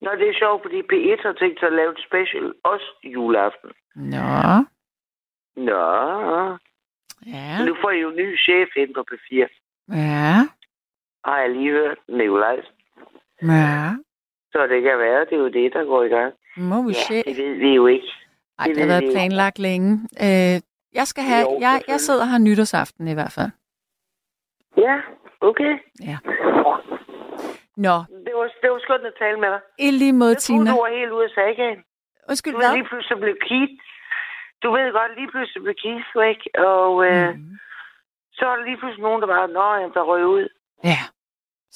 Nå, 0.00 0.10
det 0.20 0.28
er 0.28 0.38
sjovt, 0.38 0.62
fordi 0.62 0.78
P1 0.92 1.22
har 1.22 1.32
tænkt 1.32 1.60
sig 1.60 1.66
at 1.66 1.72
lave 1.72 1.92
et 1.92 2.04
special 2.08 2.52
også 2.64 2.88
juleaften. 3.04 3.70
Nå. 3.94 4.64
Nå, 5.56 6.58
Ja. 7.26 7.64
nu 7.64 7.76
får 7.80 7.90
I 7.90 8.00
jo 8.00 8.08
en 8.10 8.16
ny 8.16 8.38
chef 8.38 8.68
ind 8.76 8.94
på 8.94 9.04
P4. 9.10 9.48
Ja. 9.96 10.34
Har 11.26 11.38
jeg 11.40 11.50
lige 11.50 11.70
hørt 11.70 11.98
Nikolajs. 12.08 12.66
Ja. 13.42 13.90
Så 14.52 14.66
det 14.72 14.82
kan 14.82 14.98
være, 14.98 15.20
det 15.24 15.32
er 15.32 15.36
jo 15.46 15.48
det, 15.48 15.72
der 15.72 15.84
går 15.84 16.02
i 16.02 16.08
gang. 16.08 16.32
Må 16.56 16.82
vi 16.82 16.88
Ja, 16.88 16.92
se. 17.08 17.22
det 17.28 17.36
ved 17.36 17.54
vi 17.54 17.74
jo 17.74 17.86
ikke. 17.86 18.08
Ej, 18.58 18.66
det 18.66 18.74
det 18.76 18.82
har 18.82 18.88
været 18.92 19.06
jo. 19.06 19.12
planlagt 19.12 19.58
længe. 19.58 19.90
Øh, 20.26 20.56
jeg 20.98 21.06
skal 21.06 21.24
have, 21.24 21.46
Jo, 21.50 21.58
jeg, 21.60 21.82
jeg 21.88 22.00
sidder 22.00 22.24
her 22.24 22.38
nytårsaften 22.38 23.08
i 23.08 23.14
hvert 23.14 23.32
fald. 23.38 23.50
Ja, 24.76 24.96
okay. 25.40 25.72
Ja. 26.10 26.16
Nå, 27.86 27.96
Det 28.26 28.32
var, 28.38 28.46
det 28.62 28.68
var 28.72 28.78
skønt 28.86 29.06
at 29.10 29.14
tale 29.18 29.40
med 29.40 29.48
dig. 29.54 29.60
i 29.78 29.90
lige 29.90 30.12
måde, 30.12 30.30
Jeg 30.30 30.38
troede, 30.38 30.62
Tina. 30.64 30.70
du 30.70 30.76
var 30.84 30.90
helt 30.98 31.12
ude 31.16 31.24
af 31.24 31.30
sagaen. 31.38 31.80
Undskyld, 32.28 32.52
Du 32.52 32.58
hvad? 32.58 32.72
lige 32.76 32.88
pludselig 32.90 33.18
blev 33.24 33.36
Keith. 33.48 33.72
Du 34.62 34.68
ved 34.76 34.92
godt, 34.98 35.12
lige 35.18 35.30
pludselig 35.30 35.62
blev 35.62 35.74
Keith 35.84 36.08
væk, 36.24 36.40
og 36.72 36.90
øh, 37.08 37.28
Mm. 37.34 37.58
så 38.36 38.42
er 38.50 38.56
der 38.56 38.64
lige 38.64 38.76
pludselig 38.80 39.02
nogen, 39.02 39.20
der 39.22 39.26
bare, 39.34 39.48
nå, 39.58 39.66
jamen, 39.80 39.94
der 39.94 40.02
røg 40.12 40.26
ud. 40.26 40.48
Ja, 40.84 41.00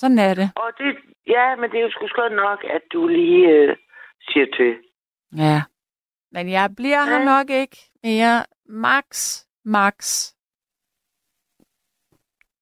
sådan 0.00 0.18
er 0.18 0.34
det. 0.34 0.48
Og 0.56 0.70
det, 0.78 0.90
ja, 1.26 1.56
men 1.56 1.70
det 1.70 1.78
er 1.78 1.82
jo 1.82 1.90
sgu 1.90 2.06
skønt 2.08 2.34
nok, 2.46 2.60
at 2.76 2.82
du 2.92 3.00
lige 3.08 3.48
øh, 3.48 3.76
siger 4.28 4.46
til. 4.58 4.72
Ja. 5.44 5.62
Men 6.32 6.50
jeg 6.50 6.70
bliver 6.76 7.02
her 7.04 7.18
Ja. 7.18 7.24
nok 7.24 7.50
ikke 7.50 7.76
mere. 8.02 8.44
Max, 8.68 9.06
max 9.64 9.94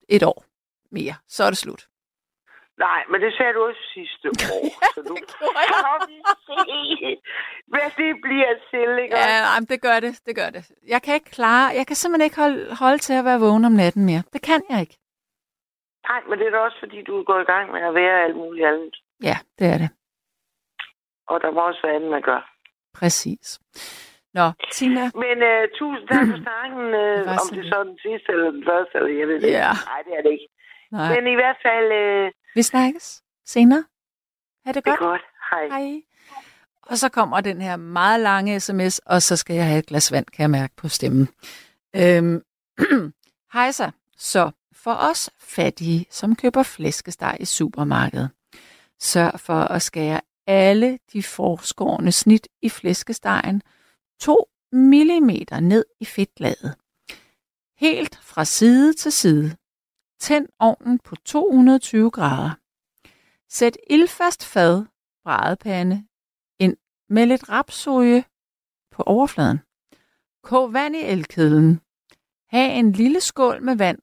et 0.09 0.22
år 0.22 0.45
mere. 0.91 1.14
Så 1.28 1.45
er 1.45 1.51
det 1.51 1.59
slut. 1.59 1.82
Nej, 2.78 3.05
men 3.11 3.20
det 3.20 3.32
sagde 3.36 3.53
du 3.53 3.62
også 3.68 3.80
sidste 3.95 4.26
år. 4.55 4.64
så 4.95 5.01
nu 5.09 5.14
gjorde 5.14 5.59
jeg. 5.59 5.84
kan 5.84 6.09
vi 6.09 6.18
se, 6.47 7.16
hvad 7.66 7.89
det 8.01 8.11
bliver 8.22 8.53
til, 8.70 9.03
ikke? 9.05 9.16
Ja, 9.16 9.41
ej, 9.53 9.61
men 9.61 9.66
det 9.68 9.82
gør 9.82 10.01
det. 10.01 10.20
Det 10.26 10.36
gør 10.36 10.51
det. 10.51 10.70
Jeg 10.89 11.03
kan 11.03 11.14
ikke 11.14 11.30
klare, 11.30 11.66
jeg 11.74 11.86
kan 11.86 11.97
simpelthen 11.97 12.24
ikke 12.26 12.36
holde, 12.36 12.74
holde 12.76 12.99
til 12.99 13.12
at 13.12 13.24
være 13.24 13.41
vågen 13.41 13.64
om 13.64 13.72
natten 13.72 14.05
mere. 14.05 14.22
Det 14.32 14.43
kan 14.43 14.62
jeg 14.70 14.80
ikke. 14.80 14.97
Nej, 16.09 16.20
men 16.28 16.38
det 16.38 16.46
er 16.46 16.51
da 16.51 16.59
også, 16.59 16.76
fordi 16.80 17.03
du 17.03 17.22
går 17.24 17.40
i 17.40 17.44
gang 17.53 17.72
med 17.72 17.80
at 17.80 17.94
være 17.94 18.24
alt 18.24 18.36
muligt 18.36 18.66
andet. 18.66 18.94
Ja, 19.22 19.36
det 19.59 19.66
er 19.66 19.78
det. 19.78 19.90
Og 21.28 21.40
der 21.42 21.51
må 21.51 21.61
også 21.61 21.80
være 21.84 21.94
andet, 21.96 22.11
man 22.11 22.22
gør. 22.22 22.40
Præcis. 22.94 23.61
Nå, 24.34 24.46
Tina. 24.72 25.05
Men 25.24 25.36
uh, 25.51 25.64
tusind 25.78 26.09
tak 26.09 26.24
for 26.32 26.38
snakken, 26.46 26.80
uh, 27.03 27.20
om 27.40 27.46
det 27.51 27.59
er 27.59 27.62
lidt. 27.62 27.74
så 27.74 27.84
den 27.84 27.99
sidste 28.07 28.28
eller 28.32 28.51
den 28.51 28.64
første, 28.70 28.92
eller 28.99 29.18
jeg 29.20 29.28
ved 29.28 29.34
det 29.40 29.46
ikke. 29.49 29.59
Nej, 29.92 30.03
det 30.07 30.12
er 30.18 30.22
det 30.22 30.32
ikke. 30.36 30.49
Nej. 30.92 31.14
Men 31.14 31.26
i 31.32 31.34
hvert 31.34 31.59
fald, 31.66 31.86
uh, 32.03 32.30
Vi 32.55 32.62
snakkes 32.62 33.22
senere. 33.46 33.84
Ha' 34.64 34.72
det 34.72 34.84
det 34.84 34.90
er 34.90 34.96
godt. 34.96 35.01
godt. 35.01 35.24
Hej. 35.51 35.64
Hej. 35.68 36.03
Og 36.90 36.96
så 36.96 37.09
kommer 37.09 37.40
den 37.40 37.61
her 37.61 37.76
meget 37.76 38.20
lange 38.20 38.61
sms, 38.61 38.99
og 38.99 39.22
så 39.22 39.36
skal 39.36 39.57
jeg 39.57 39.66
have 39.66 39.78
et 39.78 39.86
glas 39.86 40.12
vand, 40.12 40.26
kan 40.26 40.42
jeg 40.42 40.51
mærke 40.51 40.74
på 40.76 40.88
stemmen. 40.88 41.28
Øhm, 41.96 42.42
Hej 43.57 43.70
så. 43.70 43.90
Så 44.16 44.51
for 44.83 44.95
os 44.95 45.31
fattige, 45.39 46.07
som 46.11 46.37
køber 46.37 46.62
flæskesteg 46.62 47.37
i 47.41 47.45
supermarkedet, 47.45 48.31
sørg 49.01 49.41
for 49.41 49.61
at 49.61 49.83
skære 49.83 50.20
alle 50.47 50.99
de 51.12 51.22
forskårne 51.22 52.12
snit 52.12 52.49
i 52.62 52.68
flæskestegen 52.68 53.62
2 54.20 54.49
mm 54.72 55.31
ned 55.62 55.85
i 56.01 56.05
fedtlaget. 56.05 56.76
Helt 57.76 58.16
fra 58.16 58.45
side 58.45 58.93
til 58.93 59.12
side. 59.12 59.57
Tænd 60.20 60.49
ovnen 60.59 60.99
på 60.99 61.16
220 61.16 62.11
grader. 62.11 62.51
Sæt 63.49 63.76
ildfast 63.91 64.45
fad, 64.45 64.85
brædepande, 65.24 66.07
ind 66.59 66.76
med 67.09 67.26
lidt 67.26 67.49
rapsolie 67.49 68.24
på 68.91 69.03
overfladen. 69.03 69.61
Kog 70.43 70.72
vand 70.72 70.97
i 70.97 71.03
elkedlen. 71.03 71.81
Ha' 72.51 72.79
en 72.79 72.93
lille 72.93 73.20
skål 73.20 73.62
med 73.62 73.76
vand 73.76 73.99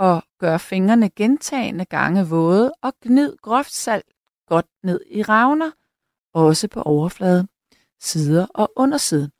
og 0.00 0.22
gør 0.38 0.58
fingrene 0.58 1.10
gentagende 1.10 1.84
gange 1.84 2.28
våde 2.28 2.72
og 2.82 2.92
gnid 3.02 3.36
groft 3.42 3.72
salt 3.72 4.12
godt 4.46 4.66
ned 4.82 5.00
i 5.10 5.22
ravner, 5.22 5.70
også 6.34 6.68
på 6.68 6.82
overfladen, 6.82 7.48
sider 8.00 8.46
og 8.54 8.72
underside. 8.76 9.30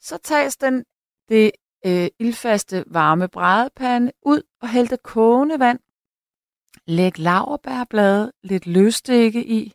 Så 0.00 0.18
tages 0.22 0.56
den 0.56 0.84
det 1.28 1.52
øh, 1.86 2.08
ildfaste 2.18 2.84
varme 2.86 3.28
brædepande 3.28 4.12
ud 4.22 4.42
og 4.60 4.68
hæld 4.68 4.88
det 4.88 5.02
kogende 5.02 5.58
vand. 5.58 5.78
Læg 6.86 7.18
laverbærblade, 7.18 8.32
lidt 8.42 8.66
løsstikke 8.66 9.46
i, 9.46 9.72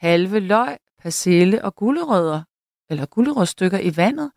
halve 0.00 0.40
løg, 0.40 0.76
persille 0.98 1.64
og 1.64 1.74
gulerødder, 1.74 2.42
eller 2.90 3.06
gulerødstykker 3.06 3.78
i 3.78 3.96
vandet, 3.96 4.32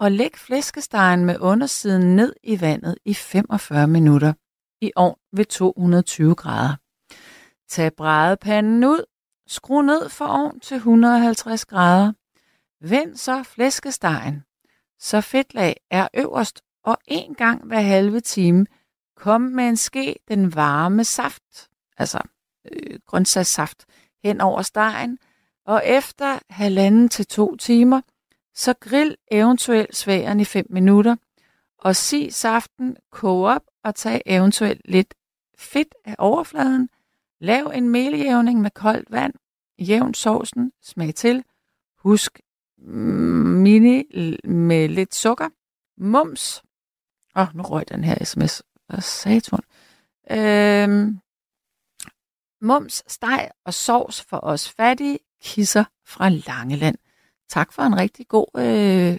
og 0.00 0.12
læg 0.12 0.36
flæskestegen 0.36 1.24
med 1.24 1.36
undersiden 1.40 2.16
ned 2.16 2.34
i 2.42 2.60
vandet 2.60 2.98
i 3.04 3.14
45 3.14 3.86
minutter. 3.86 4.32
I 4.80 4.92
ovn 4.96 5.18
ved 5.32 5.44
220 5.44 6.34
grader. 6.34 6.76
Tag 7.68 7.92
brædepanden 7.92 8.84
ud, 8.84 9.04
skru 9.46 9.82
ned 9.82 10.08
for 10.08 10.24
ovn 10.26 10.60
til 10.60 10.74
150 10.74 11.64
grader. 11.64 12.12
Vend 12.80 13.16
så 13.16 13.42
flæskestegen, 13.42 14.42
så 14.98 15.20
fedtlag 15.20 15.76
er 15.90 16.08
øverst, 16.14 16.62
og 16.84 16.98
en 17.06 17.34
gang 17.34 17.66
hver 17.66 17.80
halve 17.80 18.20
time. 18.20 18.66
Kom 19.16 19.40
med 19.40 19.64
en 19.64 19.76
ske 19.76 20.16
den 20.28 20.54
varme 20.54 21.04
saft, 21.04 21.68
altså 21.96 22.20
øh, 22.72 22.98
grøntsagssaft, 23.06 23.86
hen 24.24 24.40
over 24.40 24.62
stegen, 24.62 25.18
og 25.66 25.82
efter 25.86 26.38
halvanden 26.50 27.08
til 27.08 27.26
to 27.26 27.56
timer, 27.56 28.00
så 28.60 28.74
grill 28.80 29.16
eventuelt 29.30 29.96
sværen 29.96 30.40
i 30.40 30.44
5 30.44 30.66
minutter, 30.70 31.16
og 31.78 31.96
sig 31.96 32.34
saften, 32.34 32.96
koge 33.10 33.48
op 33.48 33.62
og 33.84 33.94
tag 33.94 34.22
eventuelt 34.26 34.80
lidt 34.84 35.14
fedt 35.58 35.94
af 36.04 36.14
overfladen. 36.18 36.88
Lav 37.40 37.72
en 37.74 37.88
meljævning 37.88 38.60
med 38.60 38.70
koldt 38.70 39.10
vand, 39.10 39.34
jævn 39.78 40.14
sovsen, 40.14 40.72
smag 40.82 41.14
til. 41.14 41.44
Husk 41.98 42.40
mm, 42.78 43.60
mini 43.62 44.04
med 44.44 44.88
lidt 44.88 45.14
sukker. 45.14 45.48
Mums. 45.96 46.62
Åh, 47.36 47.42
oh, 47.42 47.56
nu 47.56 47.62
røg 47.62 47.88
den 47.88 48.04
her 48.04 48.24
sms. 48.24 48.62
Hvad 48.86 49.00
satan? 49.00 49.60
Øhm, 50.30 51.18
mums, 52.60 53.02
steg 53.06 53.50
og 53.64 53.74
sovs 53.74 54.22
for 54.22 54.40
os 54.42 54.68
fattige 54.68 55.18
kisser 55.42 55.84
fra 56.06 56.28
Langeland. 56.28 56.96
Tak 57.50 57.72
for 57.72 57.82
en 57.82 57.96
rigtig 57.96 58.28
god 58.28 58.46
øh, 58.56 59.18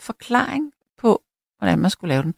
forklaring 0.00 0.72
på, 0.98 1.22
hvordan 1.58 1.78
man 1.78 1.90
skulle 1.90 2.14
lave 2.14 2.22
den. 2.22 2.34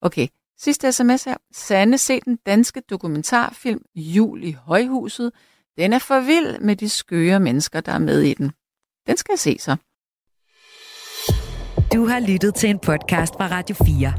Okay, 0.00 0.28
sidste 0.58 0.92
sms 0.92 1.24
her. 1.24 1.36
Sande 1.52 1.98
se 1.98 2.20
den 2.20 2.36
danske 2.46 2.80
dokumentarfilm 2.80 3.82
Jul 3.94 4.44
i 4.44 4.52
Højhuset. 4.52 5.32
Den 5.76 5.92
er 5.92 5.98
for 5.98 6.20
vild 6.20 6.60
med 6.60 6.76
de 6.76 6.88
skøre 6.88 7.40
mennesker, 7.40 7.80
der 7.80 7.92
er 7.92 7.98
med 7.98 8.22
i 8.22 8.34
den. 8.34 8.52
Den 9.06 9.16
skal 9.16 9.32
jeg 9.32 9.38
se 9.38 9.56
så. 9.60 9.76
Du 11.92 12.06
har 12.06 12.20
lyttet 12.20 12.54
til 12.54 12.70
en 12.70 12.78
podcast 12.78 13.34
fra 13.34 13.48
Radio 13.50 13.76
4. 13.84 14.12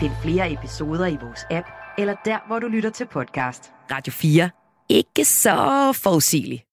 Find 0.00 0.12
flere 0.22 0.52
episoder 0.52 1.06
i 1.06 1.16
vores 1.22 1.40
app, 1.50 1.66
eller 1.98 2.14
der, 2.24 2.38
hvor 2.46 2.58
du 2.58 2.68
lytter 2.68 2.90
til 2.90 3.06
podcast. 3.06 3.72
Radio 3.90 4.12
4. 4.12 4.50
Ikke 4.88 5.24
så 5.24 5.92
forudsigeligt. 6.02 6.69